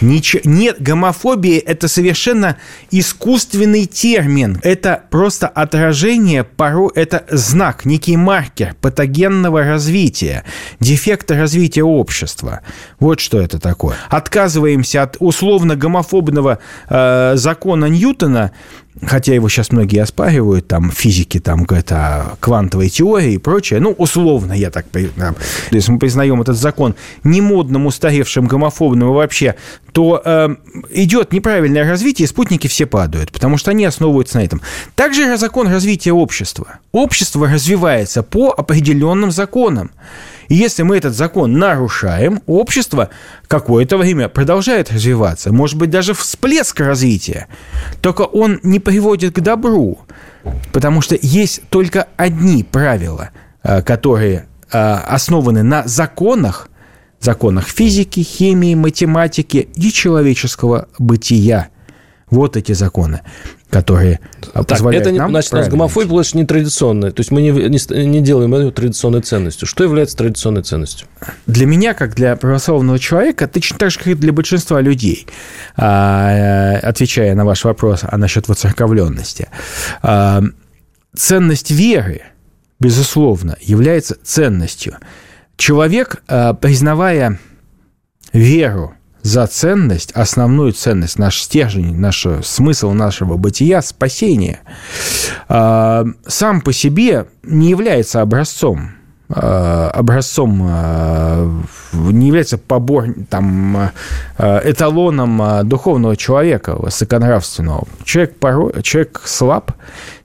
Ничего, 0.00 0.42
нет, 0.44 0.76
гомофобия– 0.80 1.60
это 1.66 1.88
совершенно 1.88 2.56
искусственный 2.90 3.86
термин. 3.86 4.60
Это 4.62 5.02
просто 5.10 5.48
отражение, 5.48 6.44
порой 6.44 6.90
это 6.94 7.24
знак, 7.30 7.84
некий 7.84 8.16
маркер 8.16 8.74
патогенного 8.80 9.64
развития, 9.64 10.44
дефекта 10.80 11.36
развития 11.36 11.82
общества. 11.82 12.60
Вот 13.00 13.20
что 13.20 13.40
это 13.40 13.58
такое. 13.58 13.96
Отказываемся 14.08 15.02
от 15.02 15.16
условно 15.20 15.76
гомофобного 15.76 16.58
э, 16.88 17.32
закона 17.36 17.86
Ньютона 17.86 18.52
хотя 19.02 19.34
его 19.34 19.48
сейчас 19.48 19.72
многие 19.72 20.02
оспаривают, 20.02 20.68
там, 20.68 20.90
физики, 20.90 21.38
там, 21.38 21.64
это 21.64 22.36
квантовой 22.40 22.88
теории 22.88 23.34
и 23.34 23.38
прочее, 23.38 23.80
ну, 23.80 23.90
условно, 23.92 24.52
я 24.52 24.70
так, 24.70 24.86
там, 25.16 25.36
если 25.70 25.92
мы 25.92 25.98
признаем 25.98 26.40
этот 26.40 26.56
закон 26.56 26.94
немодным, 27.24 27.86
устаревшим, 27.86 28.46
гомофобным 28.46 29.10
и 29.10 29.12
вообще, 29.12 29.56
то 29.92 30.20
э, 30.24 30.56
идет 30.90 31.32
неправильное 31.32 31.88
развитие, 31.88 32.24
и 32.24 32.28
спутники 32.28 32.66
все 32.66 32.86
падают, 32.86 33.32
потому 33.32 33.56
что 33.58 33.70
они 33.70 33.84
основываются 33.84 34.38
на 34.38 34.44
этом. 34.44 34.60
Также 34.94 35.36
закон 35.36 35.68
развития 35.68 36.12
общества. 36.12 36.78
Общество 36.92 37.48
развивается 37.48 38.22
по 38.22 38.54
определенным 38.56 39.30
законам. 39.30 39.90
И 40.48 40.54
если 40.54 40.82
мы 40.82 40.96
этот 40.96 41.14
закон 41.14 41.58
нарушаем, 41.58 42.40
общество 42.46 43.10
какое-то 43.48 43.96
время 43.96 44.28
продолжает 44.28 44.92
развиваться, 44.92 45.52
может 45.52 45.76
быть, 45.76 45.90
даже 45.90 46.14
всплеск 46.14 46.80
развития, 46.80 47.48
только 48.00 48.22
он 48.22 48.60
не 48.62 48.80
приводит 48.80 49.34
к 49.34 49.40
добру, 49.40 49.98
потому 50.72 51.00
что 51.00 51.16
есть 51.20 51.62
только 51.68 52.08
одни 52.16 52.62
правила, 52.62 53.30
э, 53.62 53.82
которые 53.82 54.46
э, 54.70 54.78
основаны 54.78 55.62
на 55.62 55.86
законах, 55.86 56.68
законах 57.20 57.68
физики, 57.68 58.20
химии, 58.20 58.74
математики 58.74 59.68
и 59.74 59.92
человеческого 59.92 60.88
бытия. 60.98 61.68
Вот 62.30 62.56
эти 62.56 62.72
законы 62.72 63.20
которые 63.70 64.20
так, 64.52 64.80
это, 64.80 65.12
нам... 65.12 65.30
Значит, 65.30 65.52
у 65.52 65.56
нас 65.56 65.68
гомофобия 65.68 66.08
больше 66.08 66.36
не 66.36 66.46
традиционная. 66.46 67.10
То 67.10 67.20
есть 67.20 67.30
мы 67.30 67.42
не, 67.42 67.50
не, 67.50 68.06
не 68.06 68.20
делаем 68.20 68.54
ее 68.54 68.70
традиционной 68.70 69.22
ценностью. 69.22 69.66
Что 69.66 69.84
является 69.84 70.16
традиционной 70.16 70.62
ценностью? 70.62 71.08
Для 71.46 71.66
меня, 71.66 71.94
как 71.94 72.14
для 72.14 72.36
православного 72.36 72.98
человека, 72.98 73.48
точно 73.48 73.78
так 73.78 73.90
же, 73.90 73.98
как 73.98 74.06
и 74.08 74.14
для 74.14 74.32
большинства 74.32 74.80
людей, 74.80 75.26
а, 75.76 76.78
отвечая 76.82 77.34
на 77.34 77.44
ваш 77.44 77.64
вопрос 77.64 78.00
а 78.02 78.16
насчет 78.16 78.48
воцерковленности, 78.48 79.48
а, 80.02 80.42
ценность 81.14 81.70
веры, 81.70 82.22
безусловно, 82.78 83.56
является 83.60 84.16
ценностью. 84.22 84.96
Человек, 85.56 86.22
а, 86.28 86.54
признавая 86.54 87.38
веру 88.32 88.94
за 89.26 89.48
ценность, 89.48 90.12
основную 90.12 90.72
ценность, 90.72 91.18
наш 91.18 91.42
стержень, 91.42 91.96
наш 91.98 92.24
смысл 92.44 92.92
нашего 92.92 93.36
бытия, 93.36 93.82
спасение, 93.82 94.60
а, 95.48 96.06
сам 96.28 96.60
по 96.60 96.72
себе 96.72 97.26
не 97.42 97.68
является 97.70 98.22
образцом 98.22 98.92
а, 99.28 99.90
образцом 99.90 100.62
а, 100.64 101.60
не 101.92 102.28
является 102.28 102.56
побор, 102.56 103.08
там, 103.28 103.90
эталоном 104.38 105.66
духовного 105.68 106.16
человека, 106.16 106.76
высоконравственного. 106.76 107.88
Человек, 108.04 108.38
порой, 108.38 108.80
человек 108.82 109.22
слаб, 109.24 109.72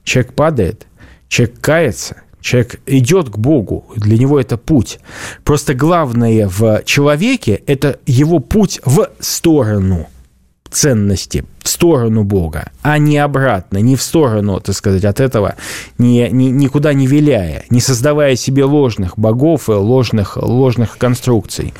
человек 0.04 0.32
падает, 0.34 0.86
человек 1.26 1.60
кается, 1.60 2.21
Человек 2.42 2.80
идет 2.86 3.30
к 3.30 3.38
Богу, 3.38 3.86
для 3.96 4.18
него 4.18 4.38
это 4.38 4.58
путь. 4.58 4.98
Просто 5.44 5.74
главное 5.74 6.48
в 6.48 6.82
человеке– 6.84 7.62
это 7.66 7.98
его 8.04 8.40
путь 8.40 8.80
в 8.84 9.08
сторону 9.20 10.08
ценности, 10.70 11.44
в 11.62 11.68
сторону 11.68 12.24
Бога, 12.24 12.70
а 12.82 12.98
не 12.98 13.18
обратно, 13.18 13.78
не 13.78 13.96
в 13.96 14.02
сторону, 14.02 14.60
так 14.60 14.74
сказать, 14.74 15.04
от 15.04 15.20
этого, 15.20 15.54
не, 15.98 16.28
не, 16.30 16.50
никуда 16.50 16.92
не 16.92 17.06
виляя, 17.06 17.64
не 17.70 17.80
создавая 17.80 18.36
себе 18.36 18.64
ложных 18.64 19.18
богов 19.18 19.68
и 19.68 19.72
ложных, 19.72 20.36
ложных 20.36 20.98
конструкций. 20.98 21.72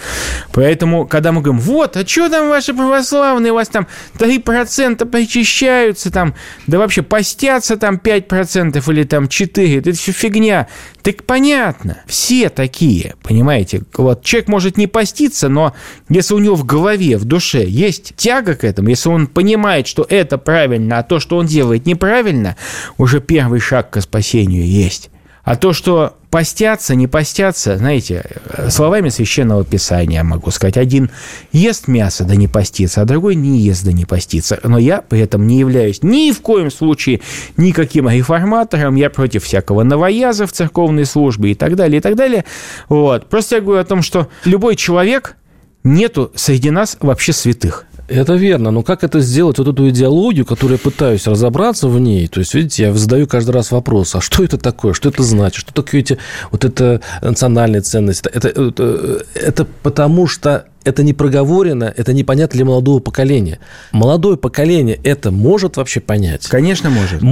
Поэтому, 0.53 1.07
когда 1.07 1.33
мы 1.33 1.43
говорим, 1.43 1.61
вот, 1.61 1.97
а 1.97 2.07
что 2.07 2.29
там 2.29 2.49
ваши 2.49 2.75
православные, 2.75 3.53
у 3.53 3.57
вас 3.57 3.69
там 3.69 3.87
3% 4.19 5.05
причащаются, 5.07 6.13
там, 6.13 6.35
да 6.67 6.79
вообще 6.79 7.03
постятся 7.03 7.77
там 7.77 7.97
5% 7.97 8.93
или 8.93 9.03
там 9.05 9.25
4%, 9.25 9.79
это 9.79 9.93
все 9.93 10.13
фигня. 10.13 10.69
Так 11.03 11.25
понятно, 11.25 11.99
все 12.07 12.49
такие, 12.49 13.15
понимаете? 13.23 13.83
Вот 13.95 14.23
человек 14.23 14.49
может 14.49 14.77
не 14.77 14.87
поститься, 14.87 15.49
но 15.49 15.75
если 16.09 16.35
у 16.35 16.39
него 16.39 16.55
в 16.55 16.65
голове, 16.65 17.19
в 17.19 17.25
душе 17.25 17.67
есть 17.67 18.15
тяга 18.17 18.55
к 18.55 18.63
этому, 18.63 18.89
если 18.91 19.09
он 19.09 19.27
понимает, 19.27 19.72
понимает, 19.73 19.87
что 19.87 20.07
это 20.09 20.37
правильно, 20.39 20.99
а 20.99 21.03
то, 21.03 21.19
что 21.19 21.39
он 21.39 21.47
делает 21.47 21.87
неправильно, 21.87 22.57
уже 22.99 23.21
первый 23.21 23.61
шаг 23.61 23.91
к 23.91 24.01
спасению 24.01 24.67
есть. 24.67 25.09
А 25.45 25.57
то, 25.57 25.73
что 25.73 26.15
постятся, 26.31 26.95
не 26.95 27.09
постятся, 27.09 27.77
знаете, 27.77 28.25
словами 28.69 29.09
священного 29.09 29.65
писания 29.65 30.23
могу 30.23 30.51
сказать. 30.51 30.77
Один 30.77 31.11
ест 31.53 31.89
мясо, 31.89 32.25
да 32.25 32.37
не 32.37 32.49
постится, 32.49 33.01
а 33.01 33.05
другой 33.05 33.35
не 33.35 33.59
ест, 33.59 33.85
да 33.85 33.93
не 33.93 34.05
постится. 34.05 34.61
Но 34.63 34.79
я 34.79 35.01
при 35.01 35.21
этом 35.21 35.47
не 35.47 35.59
являюсь 35.59 36.03
ни 36.03 36.31
в 36.31 36.43
коем 36.43 36.71
случае 36.71 37.21
никаким 37.57 38.09
реформатором, 38.09 38.95
я 38.95 39.11
против 39.11 39.43
всякого 39.43 39.83
новояза 39.83 40.47
в 40.47 40.53
церковной 40.53 41.07
службе 41.07 41.51
и 41.51 41.55
так 41.55 41.75
далее, 41.75 41.99
и 41.99 42.01
так 42.01 42.15
далее. 42.15 42.45
Вот. 42.89 43.29
Просто 43.29 43.57
я 43.57 43.63
говорю 43.63 43.81
о 43.81 43.85
том, 43.85 44.03
что 44.03 44.29
любой 44.45 44.77
человек, 44.77 45.37
нету 45.83 46.31
среди 46.37 46.71
нас 46.71 46.97
вообще 47.01 47.33
святых. 47.33 47.87
Это 48.13 48.35
верно, 48.35 48.71
но 48.71 48.83
как 48.83 49.05
это 49.05 49.21
сделать, 49.21 49.59
вот 49.59 49.69
эту 49.69 49.89
идеологию, 49.89 50.45
которую 50.45 50.79
я 50.79 50.79
пытаюсь 50.79 51.27
разобраться 51.27 51.89
в 51.89 51.99
ней, 51.99 52.29
то 52.29 52.41
есть, 52.41 52.55
видите, 52.55 52.85
я 52.85 52.95
задаю 52.95 53.27
каждый 53.27 53.53
раз 53.53 53.71
вопрос, 53.71 54.15
а 54.15 54.21
что 54.21 54.45
это 54.45 54.59
такое, 54.59 54.93
что 54.93 55.09
это 55.09 55.23
значит, 55.23 55.61
что 55.61 55.73
такое 55.73 56.03
эти, 56.03 56.19
вот 56.51 56.65
это 56.65 57.01
национальные 57.23 57.81
ценности, 57.81 58.29
это, 58.33 58.49
это, 58.49 59.25
это 59.35 59.67
потому 59.83 60.27
что 60.27 60.67
это 60.85 61.03
не 61.03 61.13
проговорено, 61.13 61.93
это 61.97 62.13
непонятно 62.13 62.57
для 62.57 62.65
молодого 62.65 62.99
поколения. 62.99 63.61
Молодое 63.93 64.37
поколение 64.37 64.99
это 65.05 65.31
может 65.31 65.77
вообще 65.77 66.01
понять? 66.01 66.47
Конечно, 66.49 66.91
может. 66.91 67.23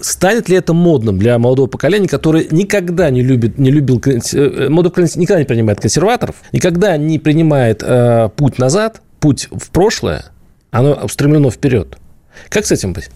Станет 0.00 0.48
ли 0.48 0.56
это 0.56 0.72
модным 0.72 1.18
для 1.18 1.38
молодого 1.38 1.66
поколения, 1.66 2.08
которое 2.08 2.46
никогда 2.50 3.10
не 3.10 3.22
любит, 3.22 3.58
не 3.58 3.70
любил, 3.70 4.00
э, 4.06 4.68
молодое 4.68 4.90
поколение 4.90 5.16
никогда 5.16 5.40
не 5.40 5.46
принимает 5.46 5.80
консерваторов, 5.80 6.36
никогда 6.52 6.96
не 6.96 7.18
принимает 7.18 7.82
э, 7.82 8.28
путь 8.36 8.58
назад, 8.58 9.02
путь 9.22 9.48
в 9.52 9.70
прошлое, 9.70 10.26
оно 10.72 10.94
устремлено 10.94 11.50
вперед. 11.50 11.96
Как 12.48 12.66
с 12.66 12.72
этим 12.72 12.92
быть? 12.92 13.08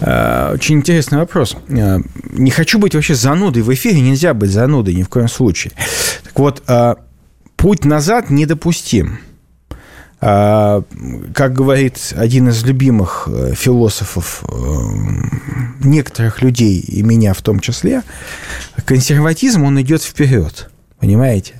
Э, 0.00 0.52
очень 0.54 0.76
интересный 0.76 1.18
вопрос. 1.18 1.56
Э, 1.68 1.98
не 2.30 2.50
хочу 2.50 2.78
быть 2.78 2.94
вообще 2.94 3.14
занудой 3.14 3.62
в 3.62 3.72
эфире, 3.72 4.00
нельзя 4.00 4.32
быть 4.32 4.50
занудой 4.50 4.94
ни 4.94 5.02
в 5.02 5.08
коем 5.08 5.28
случае. 5.28 5.74
Так 6.24 6.38
вот, 6.38 6.62
э, 6.66 6.94
путь 7.56 7.84
назад 7.84 8.30
недопустим. 8.30 9.20
Как 10.20 11.52
говорит 11.52 12.14
один 12.16 12.48
из 12.48 12.64
любимых 12.64 13.28
философов 13.54 14.42
некоторых 15.80 16.40
людей, 16.40 16.78
и 16.78 17.02
меня 17.02 17.34
в 17.34 17.42
том 17.42 17.60
числе, 17.60 18.02
консерватизм, 18.86 19.64
он 19.64 19.78
идет 19.82 20.02
вперед. 20.02 20.70
Понимаете? 21.04 21.52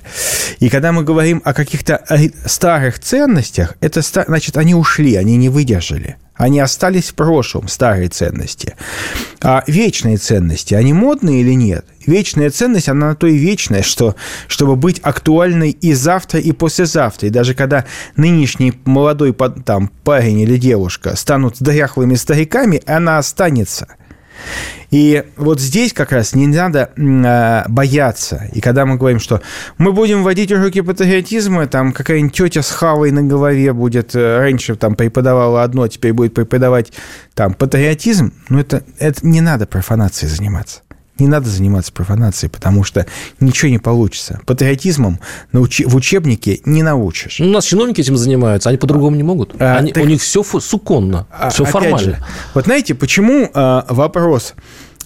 И 0.57 0.69
когда 0.69 0.91
мы 0.91 1.03
говорим 1.03 1.39
о 1.45 1.53
каких-то 1.53 2.03
старых 2.45 2.97
ценностях, 2.97 3.75
это 3.79 4.01
значит, 4.01 4.57
они 4.57 4.73
ушли, 4.73 5.13
они 5.17 5.37
не 5.37 5.49
выдержали. 5.49 6.15
Они 6.33 6.59
остались 6.59 7.11
в 7.11 7.13
прошлом, 7.13 7.67
старые 7.67 8.09
ценности. 8.09 8.73
А 9.41 9.63
вечные 9.67 10.17
ценности, 10.17 10.73
они 10.73 10.93
модные 10.93 11.41
или 11.41 11.53
нет? 11.53 11.85
Вечная 12.07 12.49
ценность, 12.49 12.89
она 12.89 13.09
на 13.09 13.15
то 13.15 13.27
и 13.27 13.37
вечная, 13.37 13.83
что, 13.83 14.15
чтобы 14.47 14.75
быть 14.75 14.99
актуальной 15.03 15.69
и 15.69 15.93
завтра, 15.93 16.39
и 16.39 16.51
послезавтра. 16.51 17.27
И 17.27 17.31
даже 17.31 17.53
когда 17.53 17.85
нынешний 18.17 18.73
молодой 18.85 19.31
там, 19.63 19.91
парень 20.03 20.39
или 20.39 20.57
девушка 20.57 21.15
станут 21.15 21.57
дряхлыми 21.59 22.15
стариками, 22.15 22.81
она 22.87 23.19
останется– 23.19 23.89
и 24.91 25.23
вот 25.35 25.59
здесь 25.59 25.93
как 25.93 26.11
раз 26.11 26.35
не 26.35 26.47
надо 26.47 26.91
э, 26.95 27.63
бояться. 27.67 28.49
И 28.53 28.61
когда 28.61 28.85
мы 28.85 28.97
говорим, 28.97 29.19
что 29.19 29.41
мы 29.77 29.91
будем 29.91 30.23
вводить 30.23 30.51
уроки 30.51 30.81
патриотизма, 30.81 31.67
там 31.67 31.91
какая-нибудь 31.91 32.33
тетя 32.33 32.61
с 32.61 32.71
хавой 32.71 33.11
на 33.11 33.23
голове 33.23 33.73
будет, 33.73 34.15
э, 34.15 34.37
раньше 34.37 34.75
там 34.75 34.95
преподавала 34.95 35.63
одно, 35.63 35.87
теперь 35.87 36.13
будет 36.13 36.33
преподавать 36.33 36.93
там 37.33 37.53
патриотизм, 37.53 38.33
ну 38.49 38.59
это, 38.59 38.83
это 38.99 39.25
не 39.25 39.41
надо 39.41 39.65
профанацией 39.65 40.29
заниматься 40.29 40.84
не 41.19 41.27
надо 41.27 41.49
заниматься 41.49 41.91
профанацией, 41.91 42.49
потому 42.49 42.83
что 42.83 43.05
ничего 43.39 43.69
не 43.69 43.79
получится. 43.79 44.39
Патриотизмом 44.45 45.19
в 45.51 45.95
учебнике 45.95 46.61
не 46.65 46.83
научишь. 46.83 47.39
Ну, 47.39 47.47
у 47.47 47.51
нас 47.51 47.65
чиновники 47.65 48.01
этим 48.01 48.17
занимаются, 48.17 48.69
они 48.69 48.77
по-другому 48.77 49.15
не 49.15 49.23
могут. 49.23 49.55
А, 49.59 49.77
они, 49.77 49.91
так... 49.91 50.03
У 50.03 50.07
них 50.07 50.21
все 50.21 50.43
суконно, 50.43 51.27
а, 51.31 51.49
все 51.49 51.65
формально. 51.65 51.99
Же, 51.99 52.17
вот 52.53 52.65
знаете, 52.65 52.95
почему 52.95 53.49
а, 53.53 53.85
вопрос 53.89 54.53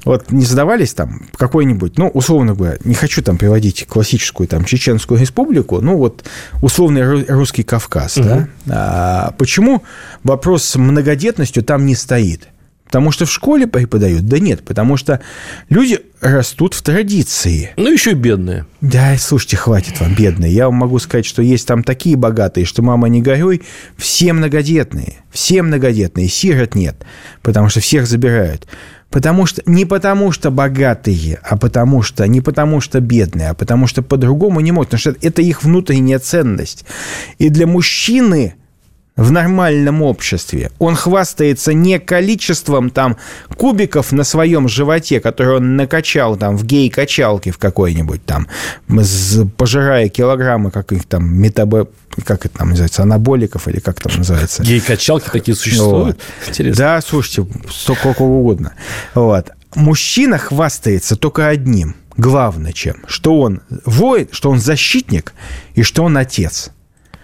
вот 0.06 0.32
не 0.32 0.46
задавались 0.46 0.94
там 0.94 1.24
какой-нибудь, 1.36 1.98
ну, 1.98 2.08
условно 2.08 2.54
говоря, 2.54 2.78
не 2.84 2.96
хочу 2.96 3.22
там 3.22 3.38
приводить 3.38 3.86
классическую 3.88 4.48
там 4.48 4.64
Чеченскую 4.64 5.20
республику, 5.20 5.82
ну, 5.82 5.98
вот 5.98 6.24
условный 6.62 7.26
русский 7.26 7.64
Кавказ, 7.64 8.18
угу. 8.18 8.28
да? 8.28 8.48
А, 8.70 9.34
почему 9.38 9.84
вопрос 10.24 10.64
с 10.64 10.76
многодетностью 10.78 11.64
там 11.64 11.86
не 11.86 11.96
стоит? 11.96 12.48
Потому 12.90 13.12
что 13.12 13.28
в 13.28 13.32
школе 13.32 13.68
преподают? 13.68 14.26
Да 14.26 14.40
нет, 14.40 14.66
потому 14.66 14.98
что 14.98 15.22
люди 15.70 16.00
растут 16.22 16.74
в 16.74 16.82
традиции. 16.82 17.70
Ну, 17.78 17.92
еще 17.92 18.12
и 18.12 18.16
бедные. 18.16 18.66
Да, 18.82 19.16
слушайте, 19.20 19.58
хватит 19.58 20.00
вам, 20.00 20.16
бедные. 20.16 20.52
Я 20.52 20.66
вам 20.66 20.76
могу 20.76 20.98
сказать, 20.98 21.28
что 21.28 21.44
есть 21.44 21.68
там 21.68 21.84
такие 21.84 22.16
богатые, 22.16 22.66
что 22.66 22.82
мама 22.82 23.08
не 23.08 23.22
горюй, 23.22 23.62
все 23.96 24.34
многодетные. 24.34 25.18
Все 25.30 25.62
многодетные, 25.62 26.28
сирот 26.28 26.74
нет, 26.74 27.06
потому 27.44 27.70
что 27.70 27.80
всех 27.80 28.08
забирают. 28.08 28.68
Потому 29.12 29.46
что 29.46 29.62
не 29.68 29.86
потому 29.86 30.32
что 30.32 30.50
богатые, 30.50 31.40
а 31.44 31.58
потому 31.58 32.02
что 32.02 32.28
не 32.28 32.42
потому 32.42 32.82
что 32.82 33.00
бедные, 33.02 33.50
а 33.50 33.54
потому 33.54 33.86
что 33.86 34.02
по-другому 34.02 34.62
не 34.62 34.72
могут. 34.72 34.90
Потому 34.90 35.00
что 35.00 35.16
это 35.22 35.44
их 35.44 35.64
внутренняя 35.64 36.18
ценность. 36.18 36.86
И 37.38 37.50
для 37.50 37.68
мужчины 37.68 38.56
в 39.20 39.32
нормальном 39.32 40.02
обществе. 40.02 40.72
Он 40.80 40.96
хвастается 40.96 41.74
не 41.74 42.00
количеством 42.00 42.90
там 42.90 43.18
кубиков 43.58 44.14
на 44.14 44.24
своем 44.24 44.70
животе, 44.70 45.20
которые 45.20 45.58
он 45.58 45.76
накачал 45.76 46.38
там 46.38 46.56
в 46.56 46.64
гей-качалке 46.64 47.52
в 47.52 47.58
какой-нибудь 47.58 48.24
там, 48.26 48.48
пожирая 49.58 50.08
килограммы 50.08 50.72
каких 50.72 51.06
там 51.06 51.34
метабо 51.34 51.90
как 52.24 52.46
это 52.46 52.58
там 52.58 52.70
называется, 52.70 53.04
анаболиков 53.04 53.68
или 53.68 53.80
как 53.80 54.00
там 54.00 54.18
называется. 54.18 54.64
Гей-качалки 54.64 55.30
такие 55.30 55.56
существуют? 55.56 56.18
Вот. 56.18 56.50
Интересно. 56.50 56.78
Да, 56.78 57.02
слушайте, 57.02 57.46
сколько 57.70 58.22
угодно. 58.22 58.74
Вот. 59.16 59.52
Мужчина 59.76 60.38
хвастается 60.38 61.18
только 61.18 61.48
одним, 61.48 61.96
главное 62.16 62.72
чем, 62.72 63.04
что 63.06 63.40
он 63.40 63.62
воин, 63.86 64.30
что 64.32 64.50
он 64.50 64.60
защитник 64.60 65.34
и 65.76 65.84
что 65.84 66.04
он 66.04 66.18
отец. 66.18 66.72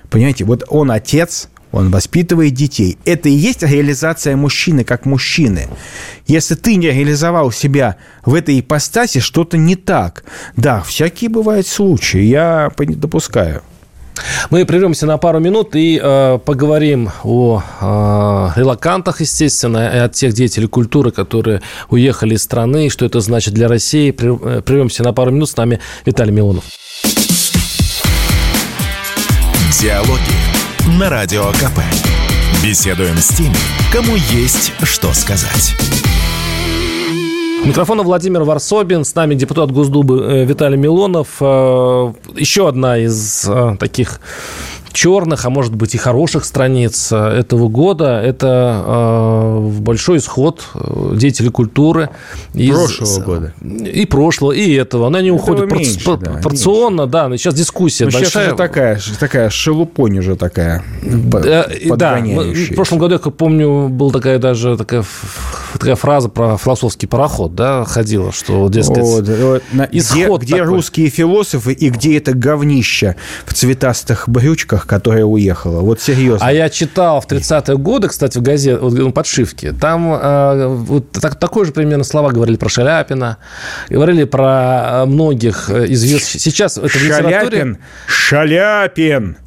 Понимаете, 0.09 0.43
вот 0.45 0.63
он 0.69 0.91
отец, 0.91 1.49
он 1.75 1.91
воспитывает 1.91 2.53
детей. 2.53 2.97
Это 3.03 3.27
и 3.27 3.33
есть 3.33 3.61
реализация 3.61 4.37
мужчины 4.37 4.85
как 4.85 5.05
мужчины. 5.05 5.67
Если 6.25 6.55
ты 6.55 6.77
не 6.77 6.89
реализовал 6.89 7.51
себя 7.51 7.97
в 8.23 8.33
этой 8.33 8.59
ипостаси, 8.61 9.19
что-то 9.19 9.57
не 9.57 9.75
так. 9.75 10.23
Да, 10.55 10.81
всякие 10.81 11.29
бывают 11.29 11.67
случаи, 11.67 12.21
я 12.21 12.71
допускаю. 12.77 13.61
Мы 14.49 14.65
прервемся 14.65 15.05
на 15.05 15.17
пару 15.17 15.41
минут 15.41 15.75
и 15.75 15.99
э, 16.01 16.39
поговорим 16.45 17.09
о 17.25 17.61
э, 17.81 18.59
релакантах, 18.59 19.19
естественно, 19.19 19.93
и 19.93 19.97
от 19.97 20.13
тех 20.13 20.31
деятелей 20.31 20.67
культуры, 20.67 21.11
которые 21.11 21.61
уехали 21.89 22.35
из 22.35 22.43
страны, 22.43 22.87
и 22.87 22.89
что 22.89 23.05
это 23.05 23.19
значит 23.19 23.53
для 23.53 23.67
России. 23.67 24.15
Э, 24.17 24.61
прервемся 24.61 25.03
на 25.03 25.11
пару 25.11 25.31
минут. 25.31 25.49
С 25.49 25.57
нами 25.57 25.81
Виталий 26.05 26.31
Милонов. 26.31 26.63
Диалоги 29.81 30.54
на 30.87 31.09
Радио 31.09 31.45
КП. 31.53 31.79
Беседуем 32.63 33.17
с 33.17 33.29
теми, 33.29 33.55
кому 33.91 34.15
есть 34.15 34.71
что 34.83 35.13
сказать. 35.13 35.73
Микрофона 37.65 38.03
Владимир 38.03 38.43
Варсобин, 38.43 39.03
с 39.03 39.15
нами 39.15 39.33
депутат 39.33 39.71
Госдумы 39.71 40.21
э, 40.21 40.45
Виталий 40.45 40.77
Милонов. 40.77 41.37
Э, 41.41 42.13
еще 42.35 42.67
одна 42.69 42.99
из 42.99 43.45
э, 43.47 43.75
таких 43.79 44.19
черных, 44.95 45.45
а 45.45 45.49
может 45.49 45.75
быть 45.75 45.93
и 45.93 45.97
хороших 45.97 46.45
страниц 46.45 47.09
э, 47.11 47.17
этого 47.17 47.67
года. 47.67 48.21
Это 48.21 48.83
э, 48.85 49.69
большой 49.79 50.17
исход 50.17 50.63
э, 50.73 51.13
деятелей 51.15 51.49
культуры. 51.49 52.09
Из, 52.53 52.73
прошлого 52.75 53.23
года. 53.23 53.53
И 53.61 54.05
прошлого, 54.05 54.53
и 54.53 54.73
этого. 54.73 55.07
Она 55.07 55.21
не 55.21 55.27
этого 55.27 55.41
уходит 55.41 55.71
меньше, 55.71 55.99
порци- 55.99 56.23
да, 56.23 56.41
порционно, 56.41 57.01
меньше. 57.01 57.11
да. 57.11 57.27
Но 57.27 57.37
сейчас 57.37 57.53
дискуссия 57.53 58.05
Но 58.05 58.11
большая. 58.11 58.29
Сейчас 58.29 58.47
уже 58.47 58.55
такая, 58.55 58.99
такая 59.19 59.49
шелупонь 59.49 60.19
уже 60.19 60.35
такая 60.35 60.83
Да, 61.03 61.67
да. 61.95 62.17
В 62.19 62.75
прошлом 62.75 62.99
году, 62.99 63.13
я 63.13 63.19
как 63.19 63.35
помню, 63.35 63.89
была 63.89 64.11
такая 64.11 64.39
даже 64.39 64.77
такая, 64.77 65.03
такая 65.79 65.95
фраза 65.95 66.29
про 66.29 66.57
философский 66.57 67.07
пароход, 67.07 67.55
да, 67.55 67.85
ходила, 67.85 68.31
что, 68.31 68.67
дескать, 68.69 69.03
вот, 69.03 69.63
исход 69.91 70.41
Где, 70.41 70.55
где 70.55 70.63
русские 70.63 71.09
философы 71.09 71.73
и 71.73 71.89
где 71.89 72.17
это 72.17 72.33
говнище 72.33 73.15
в 73.45 73.53
цветастых 73.53 74.27
брючках, 74.27 74.87
которая 74.87 75.25
уехала. 75.25 75.81
Вот 75.81 76.01
серьезно. 76.01 76.45
А 76.45 76.51
я 76.51 76.69
читал 76.69 77.21
в 77.21 77.27
30-е 77.27 77.77
годы, 77.77 78.07
кстати, 78.07 78.37
в 78.37 78.41
газете, 78.41 78.77
вот, 78.77 78.93
ну, 78.93 79.11
подшивке, 79.11 79.71
там 79.71 80.13
э, 80.13 80.67
вот 80.67 81.11
так, 81.11 81.35
такое 81.35 81.65
же 81.65 81.71
примерно 81.71 82.03
слова 82.03 82.31
говорили 82.31 82.57
про 82.57 82.69
Шаляпина, 82.69 83.37
говорили 83.89 84.23
про 84.23 85.03
многих 85.05 85.69
известных... 85.69 86.41
Сейчас 86.41 86.77
это 86.77 86.87
в 86.87 86.91
Шаляпин, 86.91 87.77
Шаляпин, 88.07 89.37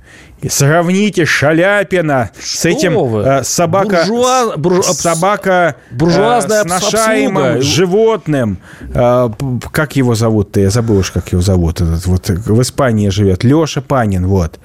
Сравните 0.49 1.25
Шаляпина 1.25 2.31
с 2.41 2.65
этим 2.65 2.95
вы? 2.97 3.23
э, 3.23 3.43
собака, 3.43 4.05
Буржуа- 4.07 4.57
буржу- 4.57 4.83
собака 4.83 5.75
буржуазная 5.91 6.63
э, 6.63 6.69
сношаемым 6.69 7.45
обслуга. 7.45 7.63
животным. 7.63 8.59
Э, 8.95 9.31
как 9.73 9.97
его 9.97 10.15
зовут-то? 10.15 10.61
Я 10.61 10.71
забыл 10.71 10.99
уж, 10.99 11.11
как 11.11 11.33
его 11.33 11.43
зовут. 11.43 11.81
Этот 11.81 12.07
вот 12.07 12.29
в 12.29 12.63
Испании 12.63 13.09
живет. 13.09 13.43
Леша 13.43 13.81
Панин. 13.81 14.29
Вот. 14.29 14.61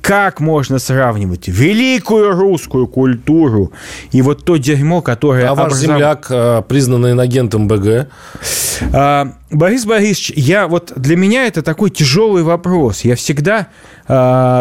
Как 0.00 0.38
можно 0.40 0.78
сравнивать 0.78 1.48
великую 1.48 2.32
русскую 2.32 2.86
культуру 2.86 3.72
и 4.12 4.22
вот 4.22 4.44
то 4.44 4.56
дерьмо, 4.58 5.02
которое 5.02 5.48
А 5.48 5.54
ваш 5.54 5.66
образов- 5.72 5.82
земляк, 5.82 6.26
э, 6.30 6.62
признанный 6.68 7.12
инагентом 7.12 7.66
БГ, 7.66 8.06
Борис 9.50 9.86
Борисович, 9.86 10.32
я 10.36 10.68
вот 10.68 10.92
для 10.94 11.16
меня 11.16 11.46
это 11.46 11.62
такой 11.62 11.90
тяжелый 11.90 12.42
вопрос. 12.44 13.00
Я 13.00 13.16
всегда 13.16 13.66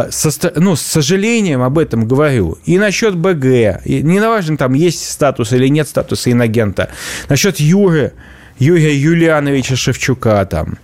а, 0.07 0.11
со, 0.11 0.51
ну, 0.55 0.75
с 0.75 0.81
сожалением 0.81 1.61
об 1.61 1.77
этом 1.77 2.07
говорю. 2.07 2.57
И 2.65 2.77
насчет 2.77 3.15
БГ. 3.15 3.85
И 3.85 4.01
не 4.03 4.19
важно, 4.19 4.57
там 4.57 4.73
есть 4.73 5.09
статус 5.09 5.53
или 5.53 5.67
нет 5.67 5.87
статуса 5.87 6.31
инагента. 6.31 6.89
Насчет 7.29 7.59
Юры, 7.59 8.13
Юрия 8.59 8.95
Юлиановича 8.95 9.75
Шевчука 9.75 10.45
там. 10.45 10.77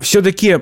все-таки 0.00 0.58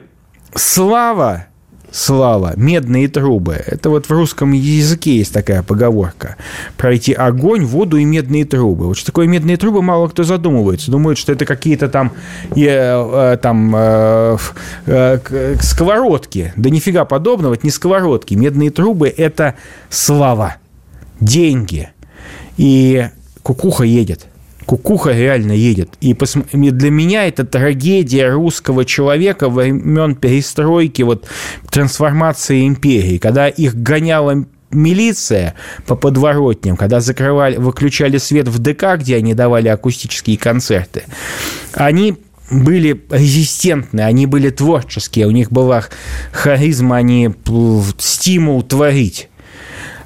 слава 0.54 1.46
слава, 1.90 2.52
медные 2.56 3.08
трубы. 3.08 3.54
Это 3.54 3.90
вот 3.90 4.06
в 4.06 4.10
русском 4.10 4.52
языке 4.52 5.16
есть 5.16 5.32
такая 5.32 5.62
поговорка. 5.62 6.36
Пройти 6.76 7.12
огонь, 7.12 7.64
воду 7.64 7.96
и 7.96 8.04
медные 8.04 8.44
трубы. 8.44 8.86
Вот 8.86 8.96
что 8.96 9.06
такое 9.06 9.26
медные 9.26 9.56
трубы, 9.56 9.82
мало 9.82 10.08
кто 10.08 10.22
задумывается. 10.22 10.90
Думают, 10.90 11.18
что 11.18 11.32
это 11.32 11.44
какие-то 11.44 11.88
там, 11.88 12.12
э, 12.56 12.64
э, 12.64 13.38
там 13.40 13.74
э, 13.76 14.36
э, 14.86 15.56
сковородки. 15.60 16.52
Да 16.56 16.70
нифига 16.70 17.04
подобного, 17.04 17.54
это 17.54 17.66
не 17.66 17.70
сковородки. 17.70 18.34
Медные 18.34 18.70
трубы– 18.70 19.08
это 19.16 19.54
слава, 19.88 20.56
деньги. 21.20 21.90
И 22.56 23.08
кукуха 23.42 23.84
едет. 23.84 24.26
Кукуха 24.70 25.10
реально 25.10 25.50
едет. 25.50 25.94
И 26.00 26.14
для 26.14 26.90
меня 26.92 27.26
это 27.26 27.44
трагедия 27.44 28.28
русского 28.30 28.84
человека 28.84 29.48
времен 29.48 30.14
перестройки, 30.14 31.02
вот 31.02 31.26
трансформации 31.72 32.68
империи, 32.68 33.18
когда 33.18 33.48
их 33.48 33.74
гоняла 33.74 34.44
милиция 34.70 35.54
по 35.88 35.96
подворотням, 35.96 36.76
когда 36.76 37.00
закрывали, 37.00 37.56
выключали 37.56 38.18
свет 38.18 38.46
в 38.46 38.60
ДК, 38.60 38.96
где 38.96 39.16
они 39.16 39.34
давали 39.34 39.66
акустические 39.66 40.38
концерты, 40.38 41.02
они 41.74 42.18
были 42.52 43.04
резистентны, 43.10 44.02
они 44.02 44.26
были 44.26 44.50
творческие, 44.50 45.26
у 45.26 45.32
них 45.32 45.50
была 45.50 45.86
харизма, 46.30 46.98
они 46.98 47.34
стимул 47.98 48.62
творить. 48.62 49.30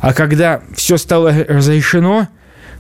А 0.01 0.15
когда 0.15 0.63
все 0.75 0.97
стало 0.97 1.35
разрешено, 1.47 2.29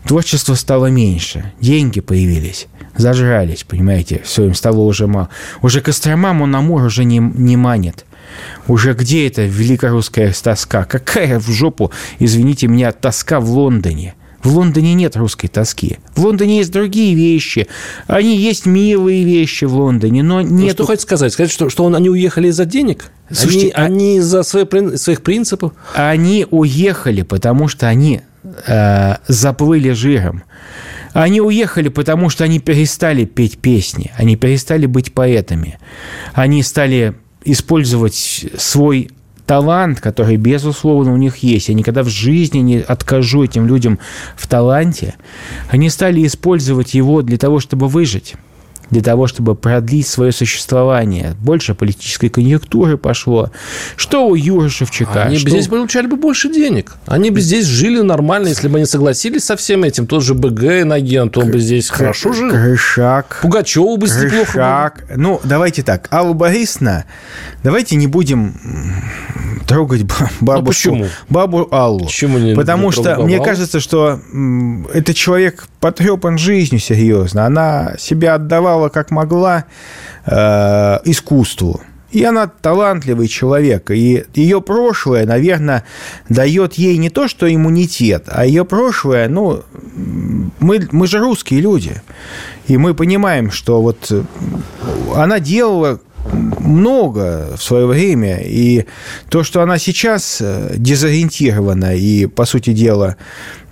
творчество 0.06 0.54
стало 0.54 0.86
меньше, 0.86 1.52
деньги 1.60 2.00
появились, 2.00 2.66
зажрались, 2.96 3.64
понимаете, 3.64 4.20
все, 4.24 4.44
им 4.44 4.54
стало 4.54 4.80
уже 4.82 5.06
мало. 5.06 5.28
Уже 5.62 5.80
Кострома 5.80 6.32
Мономор 6.32 6.82
уже 6.84 7.04
не, 7.04 7.18
не 7.18 7.56
манит. 7.56 8.04
Уже 8.66 8.94
где 8.94 9.26
эта 9.26 9.44
великорусская 9.44 10.32
тоска? 10.32 10.84
Какая 10.84 11.38
в 11.38 11.48
жопу, 11.50 11.92
извините 12.18 12.66
меня, 12.66 12.92
тоска 12.92 13.38
в 13.40 13.50
Лондоне? 13.50 14.14
В 14.42 14.54
Лондоне 14.56 14.92
нет 14.92 15.16
русской 15.16 15.48
тоски. 15.48 15.96
В 16.14 16.22
Лондоне 16.24 16.58
есть 16.58 16.70
другие 16.70 17.14
вещи. 17.14 17.66
Они 18.06 18.36
есть 18.36 18.66
милые 18.66 19.24
вещи 19.24 19.64
в 19.64 19.74
Лондоне, 19.74 20.22
но 20.22 20.42
Ну, 20.42 20.48
нет... 20.64 20.72
что 20.74 20.84
хотите 20.84 21.02
сказать? 21.04 21.32
Сказать, 21.32 21.50
что, 21.50 21.70
что 21.70 21.84
он- 21.84 21.94
они 21.94 22.10
уехали 22.10 22.48
из-за 22.48 22.66
денег? 22.66 23.06
Слушайте, 23.30 23.70
они, 23.70 23.72
а- 23.74 23.84
они 23.86 24.16
из-за 24.18 24.42
свои 24.42 24.64
прин- 24.64 24.98
своих 24.98 25.22
принципов? 25.22 25.72
Они 25.94 26.46
уехали, 26.50 27.22
потому 27.22 27.68
что 27.68 27.88
они 27.88 28.20
э, 28.66 29.16
заплыли 29.26 29.90
жиром. 29.90 30.44
Они 31.12 31.40
уехали, 31.40 31.88
потому 31.88 32.28
что 32.28 32.44
они 32.44 32.58
перестали 32.58 33.24
петь 33.24 33.58
песни, 33.58 34.12
они 34.16 34.36
перестали 34.36 34.86
быть 34.86 35.12
поэтами. 35.12 35.78
Они 36.32 36.62
стали 36.62 37.14
использовать 37.44 38.46
свой 38.58 39.10
талант, 39.46 40.00
который, 40.00 40.36
безусловно, 40.36 41.12
у 41.12 41.16
них 41.16 41.38
есть. 41.38 41.68
Я 41.68 41.74
никогда 41.74 42.02
в 42.02 42.08
жизни 42.08 42.58
не 42.58 42.78
откажу 42.78 43.44
этим 43.44 43.66
людям 43.66 43.98
в 44.36 44.46
таланте. 44.48 45.14
Они 45.68 45.90
стали 45.90 46.26
использовать 46.26 46.94
его 46.94 47.22
для 47.22 47.36
того, 47.36 47.60
чтобы 47.60 47.88
выжить 47.88 48.34
для 48.94 49.02
того, 49.02 49.26
чтобы 49.26 49.56
продлить 49.56 50.06
свое 50.06 50.30
существование. 50.30 51.34
Больше 51.40 51.74
политической 51.74 52.28
конъюнктуры 52.28 52.96
пошло. 52.96 53.50
Что 53.96 54.28
у 54.28 54.36
Юры 54.36 54.68
Шевчука? 54.70 55.24
Они 55.24 55.34
бы 55.34 55.40
что- 55.40 55.50
здесь 55.50 55.66
получали 55.66 56.06
бы 56.06 56.16
больше 56.16 56.48
денег. 56.48 56.94
Они 57.06 57.30
бы 57.30 57.40
здесь 57.40 57.66
жили 57.66 58.00
нормально, 58.02 58.46
если 58.48 58.68
бы 58.68 58.76
они 58.76 58.86
согласились 58.86 59.42
со 59.44 59.56
всем 59.56 59.82
этим. 59.82 60.06
Тот 60.06 60.22
же 60.22 60.34
БГ 60.34 60.82
инагент, 60.82 61.36
он 61.36 61.50
бы 61.50 61.58
здесь 61.58 61.90
хорошо 61.90 62.32
жил. 62.32 62.50
Крышак. 62.50 63.40
Пугачеву 63.42 63.96
бы 63.96 64.06
здесь 64.06 64.30
неплохо 64.30 64.52
было. 65.08 65.16
Ну, 65.16 65.40
давайте 65.42 65.82
так. 65.82 66.06
Алла 66.12 66.32
Борисовна, 66.32 67.04
давайте 67.64 67.96
не 67.96 68.06
будем 68.06 68.54
трогать 69.66 70.02
ба- 70.04 70.30
бабушку, 70.40 70.90
почему? 70.90 71.06
бабу 71.28 71.66
Аллу. 71.72 72.04
Почему 72.04 72.38
не- 72.38 72.54
Потому 72.54 72.86
не 72.86 72.92
что 72.92 73.02
бабу 73.02 73.24
мне 73.24 73.42
кажется, 73.42 73.80
что 73.80 74.20
этот 74.92 75.16
человек 75.16 75.66
потрепан 75.80 76.38
жизнью 76.38 76.80
серьезно. 76.80 77.46
Она 77.46 77.94
себя 77.98 78.34
отдавала 78.34 78.83
как 78.88 79.10
могла 79.10 79.64
э, 80.26 80.98
искусству. 81.04 81.80
И 82.14 82.22
она 82.22 82.46
талантливый 82.46 83.26
человек. 83.26 83.90
И 83.90 84.24
ее 84.34 84.60
прошлое, 84.60 85.26
наверное, 85.26 85.82
дает 86.28 86.74
ей 86.74 86.96
не 86.96 87.10
то, 87.10 87.26
что 87.26 87.52
иммунитет, 87.52 88.26
а 88.28 88.46
ее 88.46 88.64
прошлое, 88.64 89.28
ну, 89.28 89.62
мы, 90.60 90.86
мы 90.92 91.08
же 91.08 91.18
русские 91.18 91.60
люди. 91.60 92.00
И 92.68 92.76
мы 92.76 92.94
понимаем, 92.94 93.50
что 93.50 93.82
вот 93.82 94.12
э, 94.12 94.22
она 95.16 95.40
делала 95.40 96.00
много 96.32 97.54
в 97.56 97.62
свое 97.62 97.86
время, 97.86 98.40
и 98.44 98.86
то, 99.28 99.44
что 99.44 99.62
она 99.62 99.78
сейчас 99.78 100.38
э, 100.40 100.74
дезориентирована, 100.76 101.94
и, 101.96 102.26
по 102.26 102.44
сути 102.44 102.72
дела, 102.72 103.16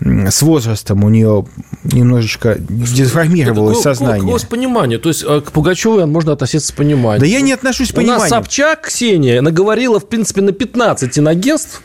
с 0.01 0.43
возрастом 0.43 1.05
у 1.05 1.09
нее 1.09 1.47
немножечко 1.85 2.57
деформировалось 2.59 3.79
Какое- 3.79 3.95
сознание. 3.95 4.23
какое 4.33 4.47
понимание? 4.49 4.99
То 4.99 5.09
есть 5.09 5.25
э, 5.27 5.41
к 5.41 5.53
Пугачеву 5.53 6.07
можно 6.07 6.33
относиться 6.33 6.69
с 6.69 6.73
пониманием. 6.73 7.21
Да 7.21 7.27
я 7.27 7.41
не 7.41 7.53
отношусь 7.53 7.89
с 7.91 7.93
У 7.93 8.01
нас. 8.01 8.29
Собчак 8.29 8.83
Ксения 8.89 9.41
наговорила, 9.43 10.01
в 10.01 10.09
принципе, 10.09 10.43
на 10.43 10.53
15 10.53 11.19
инагентств, 11.19 11.83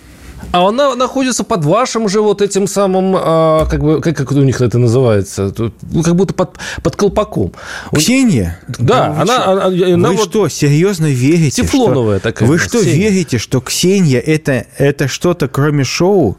а 0.52 0.68
она 0.68 0.96
находится 0.96 1.44
под 1.44 1.66
вашим 1.66 2.08
же 2.08 2.22
вот 2.22 2.42
этим 2.42 2.68
самым, 2.68 3.16
а, 3.18 3.66
как 3.66 3.82
бы, 3.82 4.02
как, 4.02 4.16
как 4.16 4.32
у 4.32 4.36
них 4.36 4.62
это 4.62 4.78
называется, 4.78 5.54
ну, 5.92 6.04
как 6.04 6.16
будто 6.16 6.34
под, 6.34 6.58
под 6.82 6.96
колпаком. 6.96 7.52
Ксения? 7.94 8.60
Да, 8.68 9.12
вы 9.12 9.22
она- 9.22 9.46
она- 9.46 9.66
она 9.66 10.10
вы 10.10 10.16
вот 10.16 10.30
что, 10.30 10.48
серьезно 10.48 11.08
верите? 11.08 11.64
тефлоновая 11.64 12.20
что... 12.20 12.30
такая 12.30 12.48
Вы 12.48 12.58
что, 12.60 12.80
Ксения. 12.80 13.10
верите, 13.10 13.38
что 13.38 13.60
Ксения 13.62 14.20
это, 14.20 14.66
это 14.78 15.08
что-то 15.08 15.48
кроме 15.48 15.84
шоу? 15.84 16.38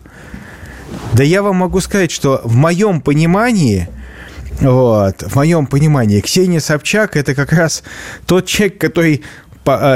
Да 1.13 1.23
я 1.23 1.43
вам 1.43 1.57
могу 1.57 1.81
сказать, 1.81 2.11
что 2.11 2.41
в 2.45 2.55
моем 2.57 3.01
понимании, 3.03 3.89
вот, 4.61 5.23
в 5.23 5.37
моем 5.37 5.67
понимании, 5.67 6.21
Ксения 6.21 6.61
Собчак 6.61 7.17
это 7.17 7.35
как 7.35 7.53
раз 7.53 7.83
тот 8.27 8.47
человек, 8.47 8.79
который 8.79 9.23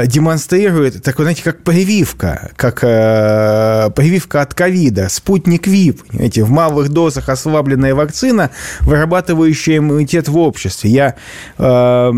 демонстрирует, 0.07 1.03
такой, 1.03 1.25
знаете, 1.25 1.43
как 1.43 1.63
прививка, 1.63 2.51
как 2.55 2.83
э, 2.83 3.89
прививка 3.95 4.41
от 4.41 4.53
ковида, 4.53 5.09
спутник 5.09 5.67
ВИП, 5.67 6.03
понимаете, 6.07 6.43
в 6.43 6.49
малых 6.49 6.89
дозах 6.89 7.29
ослабленная 7.29 7.95
вакцина, 7.95 8.51
вырабатывающая 8.81 9.77
иммунитет 9.77 10.27
в 10.27 10.37
обществе. 10.37 10.89
Я, 10.89 11.15
э, 11.57 12.11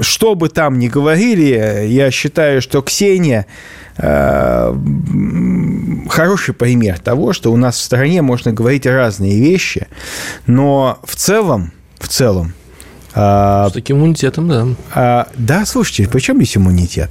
что 0.00 0.34
бы 0.34 0.48
там 0.48 0.78
ни 0.78 0.88
говорили, 0.88 1.86
я 1.86 2.10
считаю, 2.10 2.60
что 2.62 2.82
Ксения 2.82 3.46
э, 3.96 4.74
хороший 6.08 6.54
пример 6.54 6.98
того, 6.98 7.32
что 7.32 7.52
у 7.52 7.56
нас 7.56 7.76
в 7.76 7.82
стране 7.82 8.22
можно 8.22 8.52
говорить 8.52 8.86
разные 8.86 9.38
вещи, 9.38 9.86
но 10.46 10.98
в 11.04 11.16
целом, 11.16 11.72
в 11.98 12.08
целом, 12.08 12.52
а, 13.14 13.68
С 13.68 13.72
таким 13.72 13.98
иммунитетом, 13.98 14.48
да. 14.48 14.66
а, 14.94 15.28
да, 15.36 15.64
слушайте, 15.66 16.08
причем 16.10 16.36
здесь 16.36 16.56
иммунитет? 16.56 17.10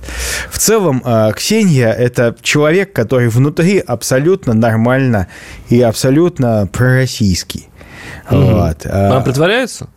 В 0.50 0.58
целом, 0.58 1.02
а, 1.06 1.32
Ксения– 1.32 1.92
это 1.94 2.36
человек, 2.42 2.94
который 2.94 3.30
внутри 3.30 3.80
абсолютно 3.80 4.54
нормально 4.54 5.28
и 5.70 5.82
абсолютно 5.82 6.68
пророссийский. 6.72 7.70
Вот. 8.30 8.86
А, 8.86 9.12
Она 9.12 9.22
притворяется? 9.22 9.88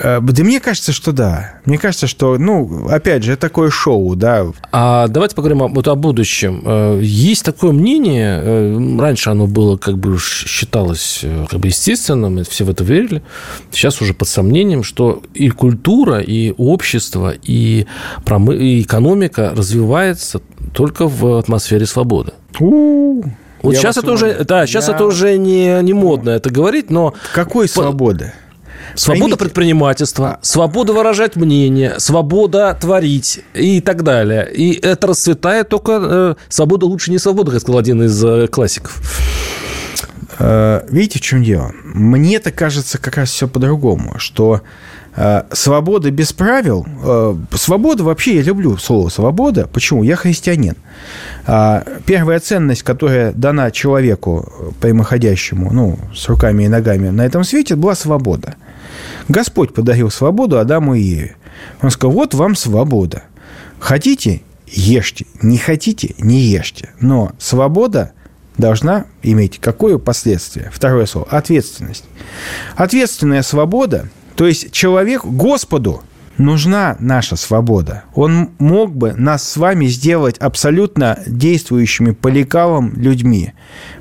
А, 0.00 0.20
да 0.20 0.44
мне 0.44 0.60
кажется, 0.60 0.92
что 0.92 1.12
да. 1.12 1.54
Мне 1.64 1.78
кажется, 1.78 2.06
что, 2.06 2.38
ну, 2.38 2.86
опять 2.88 3.22
же, 3.22 3.32
это 3.32 3.40
такое 3.42 3.70
шоу, 3.70 4.14
да. 4.16 4.46
А 4.72 5.08
давайте 5.08 5.34
поговорим 5.34 5.62
о, 5.62 5.68
вот 5.68 5.88
о 5.88 5.94
будущем. 5.94 6.62
Э, 6.64 7.00
Есть 7.02 7.44
такое 7.44 7.72
мнение, 7.72 8.40
э, 8.42 8.98
раньше 9.00 9.30
оно 9.30 9.46
было, 9.46 9.76
как 9.76 9.98
бы 9.98 10.18
считалось 10.18 11.20
э, 11.22 11.46
как 11.50 11.60
бы 11.60 11.68
естественным, 11.68 12.38
и 12.40 12.44
все 12.44 12.64
в 12.64 12.70
это 12.70 12.84
верили. 12.84 13.22
Сейчас 13.70 14.00
уже 14.00 14.14
под 14.14 14.28
сомнением, 14.28 14.82
что 14.82 15.22
и 15.34 15.48
культура, 15.50 16.20
и 16.20 16.52
общество, 16.56 17.32
и, 17.42 17.86
промы- 18.24 18.56
и 18.56 18.82
экономика 18.82 19.52
развивается 19.56 20.40
только 20.72 21.08
в 21.08 21.38
атмосфере 21.38 21.86
свободы. 21.86 22.32
У-у-у. 22.58 23.24
Вот 23.62 23.72
Я 23.74 23.80
сейчас 23.80 23.96
это 23.96 24.12
уже, 24.12 24.44
да, 24.44 24.66
сейчас 24.66 24.88
Я- 24.88 24.94
это 24.94 25.04
уже 25.06 25.36
не, 25.38 25.82
не 25.82 25.92
модно 25.92 26.30
это 26.30 26.50
говорить, 26.50 26.90
но 26.90 27.14
Какой 27.34 27.68
свободы? 27.68 28.32
Свобода 28.96 29.22
Поймите. 29.22 29.38
предпринимательства, 29.38 30.38
свобода 30.42 30.92
выражать 30.92 31.36
мнение, 31.36 31.98
свобода 31.98 32.76
творить 32.80 33.40
и 33.54 33.80
так 33.80 34.02
далее. 34.02 34.50
И 34.52 34.72
это 34.74 35.06
расцветает 35.08 35.68
только 35.68 35.92
э, 35.92 36.34
свобода 36.48 36.86
лучше 36.86 37.10
не 37.10 37.18
свобода, 37.18 37.52
как 37.52 37.60
сказал 37.60 37.78
один 37.78 38.02
из 38.02 38.24
э, 38.24 38.48
классиков. 38.48 39.00
Э, 40.38 40.82
Видите, 40.88 41.18
в 41.18 41.22
чем 41.22 41.42
дело? 41.42 41.72
Мне-то 41.84 42.50
кажется 42.50 42.98
как 42.98 43.16
раз 43.16 43.30
все 43.30 43.48
по-другому, 43.48 44.18
что 44.18 44.62
свобода 45.50 46.10
без 46.10 46.32
правил, 46.32 46.86
э, 47.02 47.36
свобода 47.52 48.04
вообще, 48.04 48.36
я 48.36 48.42
люблю 48.42 48.76
слово 48.76 49.08
свобода. 49.08 49.66
Почему? 49.66 50.02
Я 50.02 50.14
христианин. 50.16 50.76
А, 51.46 51.84
Первая 52.04 52.38
ценность, 52.38 52.82
которая 52.82 53.32
дана 53.32 53.70
человеку 53.70 54.46
э, 54.46 54.70
прямоходящему, 54.80 55.72
ну, 55.72 55.98
с 56.14 56.28
руками 56.28 56.64
и 56.64 56.68
ногами 56.68 57.08
на 57.08 57.24
этом 57.24 57.44
свете, 57.44 57.76
была 57.76 57.94
свобода. 57.94 58.56
Господь 59.28 59.72
подарил 59.72 60.10
свободу 60.10 60.58
Адаму 60.58 60.94
и 60.94 61.00
Еве. 61.00 61.36
Он 61.80 61.90
сказал, 61.90 62.12
вот 62.12 62.34
вам 62.34 62.54
свобода. 62.54 63.22
Хотите– 63.78 64.42
ешьте, 64.66 65.26
не 65.42 65.58
хотите– 65.58 66.14
не 66.18 66.40
ешьте. 66.40 66.90
Но 67.00 67.32
свобода 67.38 68.12
должна 68.58 69.06
иметь 69.22 69.58
какое 69.60 69.98
последствие? 69.98 70.70
Второе 70.72 71.06
слово– 71.06 71.26
ответственность. 71.30 72.04
Ответственная 72.76 73.42
свобода, 73.42 74.08
то 74.36 74.46
есть 74.46 74.70
человек, 74.70 75.24
Господу 75.24 76.02
нужна 76.38 76.96
наша 77.00 77.36
свобода. 77.36 78.04
Он 78.14 78.50
мог 78.58 78.94
бы 78.94 79.14
нас 79.14 79.48
с 79.48 79.56
вами 79.56 79.86
сделать 79.86 80.36
абсолютно 80.38 81.18
действующими 81.26 82.10
по 82.10 82.28
лекалам 82.28 82.92
людьми. 82.96 83.52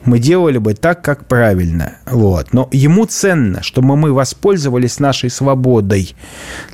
Мы 0.04 0.20
делали 0.20 0.58
бы 0.58 0.74
так, 0.74 1.02
как 1.02 1.28
правильно. 1.28 1.94
Вот. 2.06 2.54
Но 2.54 2.68
ему 2.72 3.06
ценно, 3.06 3.64
чтобы 3.64 3.96
мы 3.96 4.14
воспользовались 4.14 5.00
нашей 5.00 5.30
свободой 5.30 6.16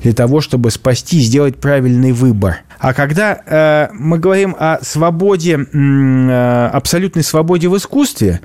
для 0.02 0.12
того, 0.12 0.40
чтобы 0.40 0.70
спасти, 0.70 1.20
сделать 1.20 1.56
правильный 1.56 2.12
выбор. 2.12 2.62
А 2.80 2.94
когда 2.94 3.40
э, 3.46 3.88
мы 3.92 4.18
говорим 4.18 4.56
о 4.58 4.78
свободе, 4.82 5.56
э, 5.72 6.70
абсолютной 6.72 7.22
свободе 7.22 7.68
в 7.68 7.76
искусстве, 7.76 8.40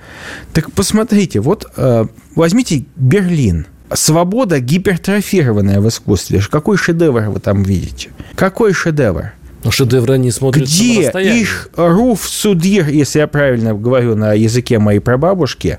так 0.53 0.71
посмотрите, 0.71 1.39
вот 1.39 1.65
э, 1.75 2.05
возьмите 2.35 2.85
Берлин– 2.95 3.65
Свобода 3.93 4.59
гипертрофированная 4.59 5.79
в 5.79 5.87
искусстве. 5.87 6.41
Какой 6.49 6.77
шедевр 6.77 7.29
вы 7.29 7.39
там 7.39 7.63
видите? 7.63 8.09
Какой 8.35 8.73
шедевр? 8.73 9.31
Но 9.67 9.71
шедевры 9.71 10.17
не 10.17 10.31
смотрятся 10.31 10.81
на 10.81 10.91
Где 10.93 11.07
расстоянии. 11.07 11.41
их 11.41 11.69
Руф 11.75 12.25
Судир, 12.25 12.87
если 12.87 13.19
я 13.19 13.27
правильно 13.27 13.73
говорю 13.73 14.15
на 14.15 14.31
языке 14.31 14.79
моей 14.79 14.99
прабабушки, 14.99 15.77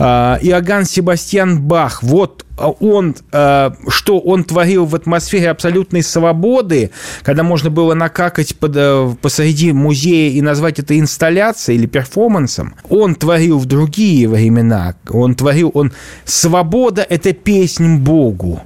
а, 0.00 0.38
Иоганн 0.40 0.86
Себастьян 0.86 1.60
Бах, 1.60 2.02
вот 2.02 2.46
а, 2.56 2.70
он, 2.70 3.14
а, 3.30 3.74
что 3.88 4.18
он 4.18 4.44
творил 4.44 4.86
в 4.86 4.94
атмосфере 4.94 5.50
абсолютной 5.50 6.02
свободы, 6.02 6.90
когда 7.22 7.42
можно 7.42 7.68
было 7.68 7.92
накакать 7.92 8.56
под, 8.56 8.72
э, 8.76 9.14
посреди 9.20 9.72
музея 9.72 10.30
и 10.30 10.40
назвать 10.40 10.78
это 10.78 10.98
инсталляцией 10.98 11.78
или 11.78 11.86
перформансом, 11.86 12.76
он 12.88 13.14
творил 13.14 13.58
в 13.58 13.66
другие 13.66 14.26
времена. 14.26 14.94
Он 15.10 15.34
творил, 15.34 15.70
он... 15.74 15.92
Свобода– 16.24 17.06
это 17.10 17.34
песнь 17.34 17.98
Богу. 17.98 18.62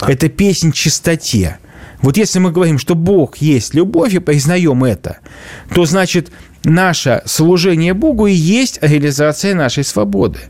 Это 0.00 0.30
песнь 0.30 0.72
чистоте. 0.72 1.58
Вот 2.00 2.16
если 2.16 2.38
мы 2.38 2.52
говорим, 2.52 2.78
что 2.78 2.94
Бог 2.94 3.38
есть 3.38 3.74
любовь 3.74 4.14
и 4.14 4.18
признаем 4.18 4.84
это, 4.84 5.18
то 5.74 5.84
значит 5.84 6.30
наше 6.64 7.22
служение 7.24 7.94
Богу 7.94 8.26
и 8.26 8.32
есть 8.32 8.78
реализация 8.82 9.54
нашей 9.54 9.84
свободы. 9.84 10.40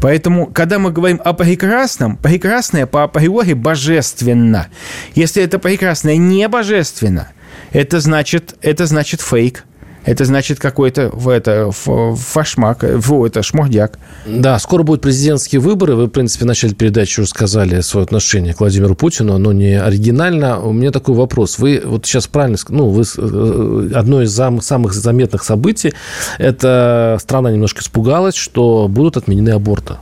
Поэтому, 0.00 0.46
когда 0.46 0.78
мы 0.78 0.90
говорим 0.90 1.20
о 1.24 1.32
прекрасном, 1.34 2.16
прекрасное 2.16 2.86
по 2.86 3.04
априори 3.04 3.52
божественно. 3.52 4.68
Если 5.14 5.42
это 5.42 5.58
прекрасное 5.58 6.16
не 6.16 6.48
божественно, 6.48 7.28
это 7.72 8.00
значит, 8.00 8.56
это 8.62 8.86
значит 8.86 9.20
фейк. 9.20 9.64
Это 10.04 10.24
значит 10.24 10.58
какой-то 10.58 11.10
в 11.12 11.28
это, 11.28 11.70
фашмак, 11.72 12.82
в 12.82 13.24
это 13.24 13.42
шмурдяк. 13.42 13.98
Да, 14.26 14.58
скоро 14.58 14.82
будут 14.82 15.02
президентские 15.02 15.60
выборы. 15.60 15.94
Вы, 15.94 16.06
в 16.06 16.10
принципе, 16.10 16.44
в 16.44 16.48
начале 16.48 16.74
передачи 16.74 17.20
сказали 17.22 17.80
свое 17.82 18.04
отношение 18.04 18.52
к 18.54 18.60
Владимиру 18.60 18.94
Путину, 18.94 19.38
но 19.38 19.52
не 19.52 19.80
оригинально. 19.80 20.60
У 20.60 20.72
меня 20.72 20.90
такой 20.90 21.14
вопрос. 21.14 21.58
Вы 21.58 21.82
вот 21.84 22.04
сейчас 22.06 22.26
правильно, 22.26 22.58
ну, 22.68 22.88
вы, 22.88 23.04
с- 23.04 23.16
э, 23.18 23.90
одно 23.94 24.22
из 24.22 24.30
зам- 24.30 24.60
самых 24.60 24.92
заметных 24.92 25.44
событий, 25.44 25.92
это 26.38 27.18
страна 27.20 27.52
немножко 27.52 27.80
испугалась, 27.80 28.34
что 28.34 28.88
будут 28.88 29.16
отменены 29.16 29.50
аборты. 29.50 29.94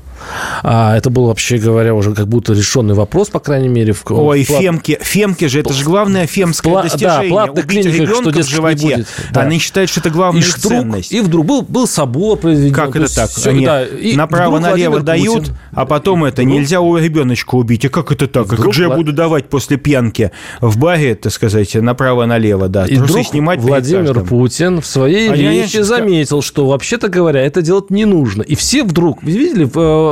А 0.63 0.97
это 0.97 1.11
был, 1.11 1.27
вообще 1.27 1.59
говоря, 1.59 1.95
уже 1.95 2.15
как 2.15 2.29
будто 2.29 2.53
решенный 2.53 2.95
вопрос, 2.95 3.29
по 3.29 3.41
крайней 3.41 3.69
мере. 3.69 3.93
В, 3.93 4.05
Ой, 4.11 4.45
в 4.45 4.49
плат- 4.49 4.61
фемки, 4.63 4.99
фемки 5.01 5.47
же, 5.47 5.61
это 5.61 5.73
же 5.73 5.85
главное 5.85 6.27
фемское 6.27 6.73
Пла- 6.73 6.77
да, 6.77 6.83
достижение. 6.85 7.29
платных 7.31 7.65
Убить 7.65 7.83
клиниках, 7.85 8.15
что, 8.17 8.23
в 8.31 8.33
дескать, 8.33 8.37
не 8.37 8.43
животе. 8.57 8.83
будет. 8.97 9.07
Да. 9.33 9.41
Они 9.43 9.59
считают, 9.59 9.91
что 9.91 10.01
это 10.01 10.11
главная 10.11 10.43
и 10.43 10.45
вдруг, 10.45 10.61
ценность. 10.73 11.13
и 11.13 11.21
вдруг 11.21 11.47
был, 11.47 11.63
был 11.63 11.87
собор 11.87 12.39
произведен. 12.39 12.75
Как 12.75 12.93
то 12.93 12.99
это 13.03 13.15
так? 13.15 13.31
всё, 13.31 13.51
Они 13.51 13.65
да, 13.65 13.85
направо-налево 14.15 15.01
дают, 15.01 15.41
Путин- 15.41 15.57
а 15.73 15.87
потом 15.87 16.25
это 16.25 16.43
Вдруг- 16.43 16.57
нельзя 16.59 16.81
у 16.81 16.97
ребеночка 16.97 17.55
убить. 17.55 17.85
А 17.85 17.89
как 17.89 18.13
это 18.13 18.27
так? 18.27 18.45
А 18.45 18.55
Вдруг 18.55 18.67
как 18.67 18.75
же 18.75 18.83
я 18.85 18.91
буду 18.91 19.13
давать 19.13 19.49
после 19.49 19.77
пьянки 19.77 20.31
в 20.61 20.79
баре, 20.79 21.15
так 21.15 21.33
сказать, 21.33 21.75
направо-налево, 21.75 22.69
да? 22.69 22.87
И 22.87 22.97
вдруг 22.97 23.27
снимать 23.27 23.61
Владимир. 23.61 24.21
Путин 24.21 24.81
в 24.81 24.87
своей 24.87 25.31
А 25.31 25.35
речи 25.35 25.79
заметил, 25.83 26.43
что, 26.43 26.67
вообще-то 26.67 27.09
говоря, 27.09 27.41
это 27.41 27.63
делать 27.63 27.91
не 27.91 28.05
нужно. 28.05 28.43
И 28.43 28.55
все 28.55 28.85
вдруг, 28.85 29.23
видели, 29.23 29.65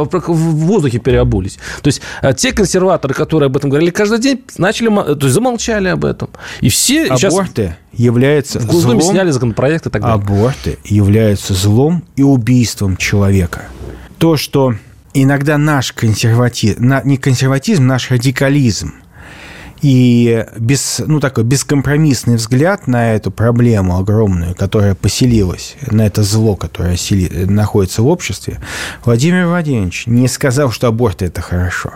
в, 0.04 0.14
э, 0.14 0.20
воздухе 0.26 0.98
переобулись. 0.98 1.58
То 1.82 1.88
есть 1.88 2.00
э, 2.22 2.32
те 2.34 2.52
консерваторы, 2.52 3.14
которые 3.14 3.46
об 3.46 3.56
этом 3.56 3.70
говорили 3.70 3.90
каждый 3.90 4.18
день, 4.18 4.44
начали, 4.58 4.88
мо- 4.88 5.04
то 5.04 5.26
есть 5.26 5.34
замолчали 5.34 5.88
об 5.88 6.04
этом. 6.04 6.30
И 6.60 6.68
все 6.68 7.06
сейчас 7.08 7.32
Аборты 7.32 7.76
являются 7.92 8.58
в 8.60 8.66
Госдуме 8.66 9.00
злом 9.00 9.12
сняли 9.12 9.30
законопроект 9.30 9.86
и 9.86 9.90
так 9.90 10.02
далее. 10.02 10.16
Аборты 10.16 10.78
являются 10.84 11.54
злом 11.54 12.04
и 12.16 12.22
убийством 12.22 12.96
человека. 12.96 13.62
То, 14.18 14.36
что 14.36 14.74
иногда 15.14 15.58
наш 15.58 15.92
консерватизм, 15.92 16.92
не 17.04 17.16
консерватизм, 17.16 17.86
наш 17.86 18.10
радикализм 18.10 18.94
и 19.80 20.44
без, 20.58 21.00
ну, 21.06 21.20
такой 21.20 21.44
бескомпромиссный 21.44 22.36
взгляд 22.36 22.86
на 22.86 23.14
эту 23.14 23.30
проблему 23.30 23.98
огромную, 23.98 24.54
которая 24.54 24.94
поселилась, 24.94 25.76
на 25.90 26.06
это 26.06 26.22
зло, 26.22 26.56
которое 26.56 26.96
сели- 26.96 27.44
находится 27.46 28.02
в 28.02 28.08
обществе, 28.08 28.58
Владимир 29.04 29.46
Владимирович 29.46 30.06
не 30.06 30.26
сказал, 30.28 30.70
что 30.72 30.88
аборты– 30.88 31.24
это 31.26 31.40
хорошо. 31.40 31.92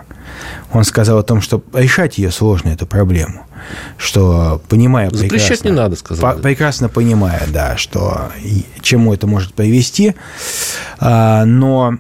Он 0.72 0.85
сказал 0.85 1.18
о 1.18 1.22
том, 1.22 1.41
что 1.41 1.62
решать 1.74 2.18
ее 2.18 2.30
сложно, 2.30 2.70
эту 2.70 2.87
проблему. 2.87 3.43
Что, 3.97 4.61
понимая 4.68 5.11
Запрещать 5.11 5.61
прекрасно- 5.61 5.68
не 5.68 5.74
надо, 5.74 5.97
сказал. 5.97 6.35
По- 6.35 6.39
прекрасно 6.41 6.89
понимая, 6.89 7.47
да, 7.49 7.76
что 7.76 8.30
чему 8.80 9.12
это 9.14 9.26
может 9.26 9.55
привести, 9.55 10.14
а, 10.99 11.45
но 11.45 11.97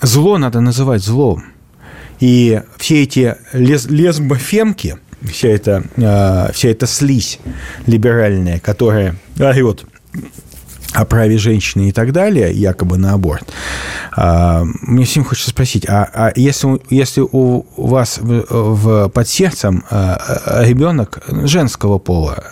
зло 0.00 0.38
надо 0.38 0.60
называть 0.60 1.02
злом. 1.02 1.44
И 2.20 2.62
все 2.78 3.02
эти 3.02 3.36
лес- 3.52 3.86
лесбофемки, 3.86 4.96
вся 5.22 5.48
эта, 5.48 5.82
а, 5.98 6.50
вся 6.52 6.68
эта 6.70 6.86
слизь 6.86 7.38
либеральная, 7.86 8.58
которая 8.60 9.16
орет 9.38 9.84
о 10.92 11.04
праве 11.04 11.36
женщины 11.36 11.88
и 11.88 11.92
так 11.92 12.12
далее, 12.12 12.52
якобы 12.52 12.96
на 12.96 13.12
аборт. 13.12 13.52
А, 14.16 14.64
Мне 14.82 15.04
всем 15.04 15.24
хочется 15.24 15.50
спросить, 15.50 15.86
а, 15.88 16.08
а 16.12 16.32
если, 16.36 16.80
если 16.88 17.20
у 17.20 17.66
вас 17.76 18.18
в, 18.18 18.44
в- 18.48 19.08
под 19.10 19.28
сердцем 19.28 19.84
а, 19.90 20.62
ребенок 20.64 21.22
женского 21.44 21.98
пола, 21.98 22.42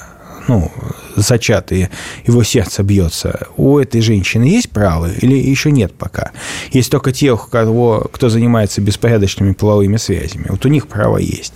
ну, 0.47 0.71
зачатый, 1.17 1.89
его 2.27 2.43
сердце 2.43 2.83
бьется, 2.83 3.47
у 3.57 3.79
этой 3.79 4.03
женщины 4.03 4.45
есть 4.45 4.69
право 4.69 5.11
или 5.11 5.37
еще 5.37 5.71
нет 5.71 5.95
пока? 5.95 6.33
Есть 6.71 6.91
только 6.91 7.13
те, 7.13 7.33
у 7.33 7.39
кого, 7.39 8.11
кто 8.13 8.29
занимается 8.29 8.83
беспорядочными 8.83 9.53
половыми 9.55 9.97
связями. 9.97 10.49
Вот 10.51 10.67
у 10.67 10.69
них 10.69 10.87
право 10.87 11.17
есть. 11.17 11.55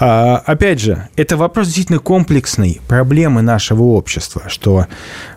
А, 0.00 0.36
опять 0.46 0.80
же, 0.80 1.08
это 1.16 1.36
вопрос 1.36 1.66
действительно 1.66 1.98
комплексной 1.98 2.80
проблемы 2.86 3.42
нашего 3.42 3.82
общества, 3.82 4.42
что 4.48 4.86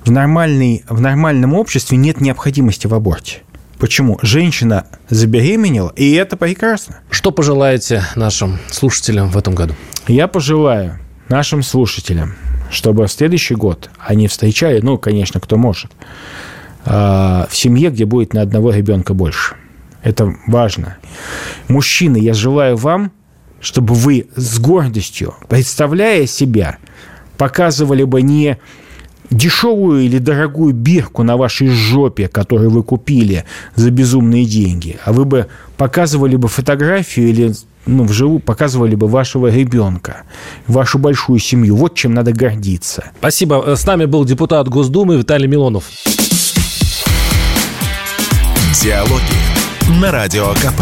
в, 0.05 0.11
нормальной, 0.11 0.83
в 0.87 1.01
нормальном 1.01 1.53
обществе 1.53 1.97
нет 1.97 2.21
необходимости 2.21 2.85
в 2.85 2.93
аборте. 2.93 3.39
Почему? 3.79 4.19
Женщина 4.21 4.85
забеременела, 5.09 5.91
и 5.95 6.13
это 6.13 6.37
прекрасно. 6.37 6.99
Что 7.09 7.31
пожелаете 7.31 8.03
нашим 8.15 8.59
слушателям 8.69 9.29
в 9.29 9.37
этом 9.37 9.55
году? 9.55 9.73
Я 10.07 10.27
пожелаю 10.27 10.99
нашим 11.29 11.63
слушателям, 11.63 12.35
чтобы 12.69 13.07
в 13.07 13.11
следующий 13.11 13.55
год 13.55 13.89
они 13.97 14.27
встречали, 14.27 14.79
ну, 14.81 14.99
конечно, 14.99 15.39
кто 15.39 15.57
может, 15.57 15.91
а, 16.85 17.47
в 17.49 17.57
семье, 17.57 17.89
где 17.89 18.05
будет 18.05 18.33
на 18.35 18.43
одного 18.43 18.71
ребенка 18.71 19.15
больше. 19.15 19.55
Это 20.03 20.35
важно. 20.45 20.97
Мужчины, 21.67 22.17
я 22.17 22.35
желаю 22.35 22.75
вам, 22.75 23.11
чтобы 23.61 23.93
вы 23.93 24.27
с 24.35 24.59
гордостью, 24.59 25.35
представляя 25.47 26.25
себя, 26.25 26.77
показывали 27.37 28.03
бы 28.03 28.21
не 28.21 28.57
дешевую 29.29 30.01
или 30.01 30.17
дорогую 30.17 30.73
бирку 30.73 31.23
на 31.23 31.37
вашей 31.37 31.69
жопе, 31.69 32.27
которую 32.27 32.69
вы 32.69 32.83
купили 32.83 33.45
за 33.75 33.89
безумные 33.89 34.45
деньги, 34.45 34.97
а 35.05 35.13
вы 35.13 35.25
бы 35.25 35.47
показывали 35.77 36.35
бы 36.35 36.47
фотографию 36.49 37.29
или 37.29 37.53
ну, 37.85 38.03
вживую 38.03 38.39
показывали 38.39 38.95
бы 38.95 39.07
вашего 39.07 39.47
ребенка, 39.47 40.23
вашу 40.67 40.99
большую 40.99 41.39
семью. 41.39 41.75
Вот 41.75 41.95
чем 41.95 42.13
надо 42.13 42.31
гордиться. 42.31 43.11
Спасибо. 43.17 43.75
С 43.75 43.85
нами 43.85 44.05
был 44.05 44.25
депутат 44.25 44.67
Госдумы 44.67 45.17
Виталий 45.17 45.47
Милонов. 45.47 45.85
Диалоги 48.81 49.99
на 49.99 50.11
Радио 50.11 50.53
КП. 50.55 50.81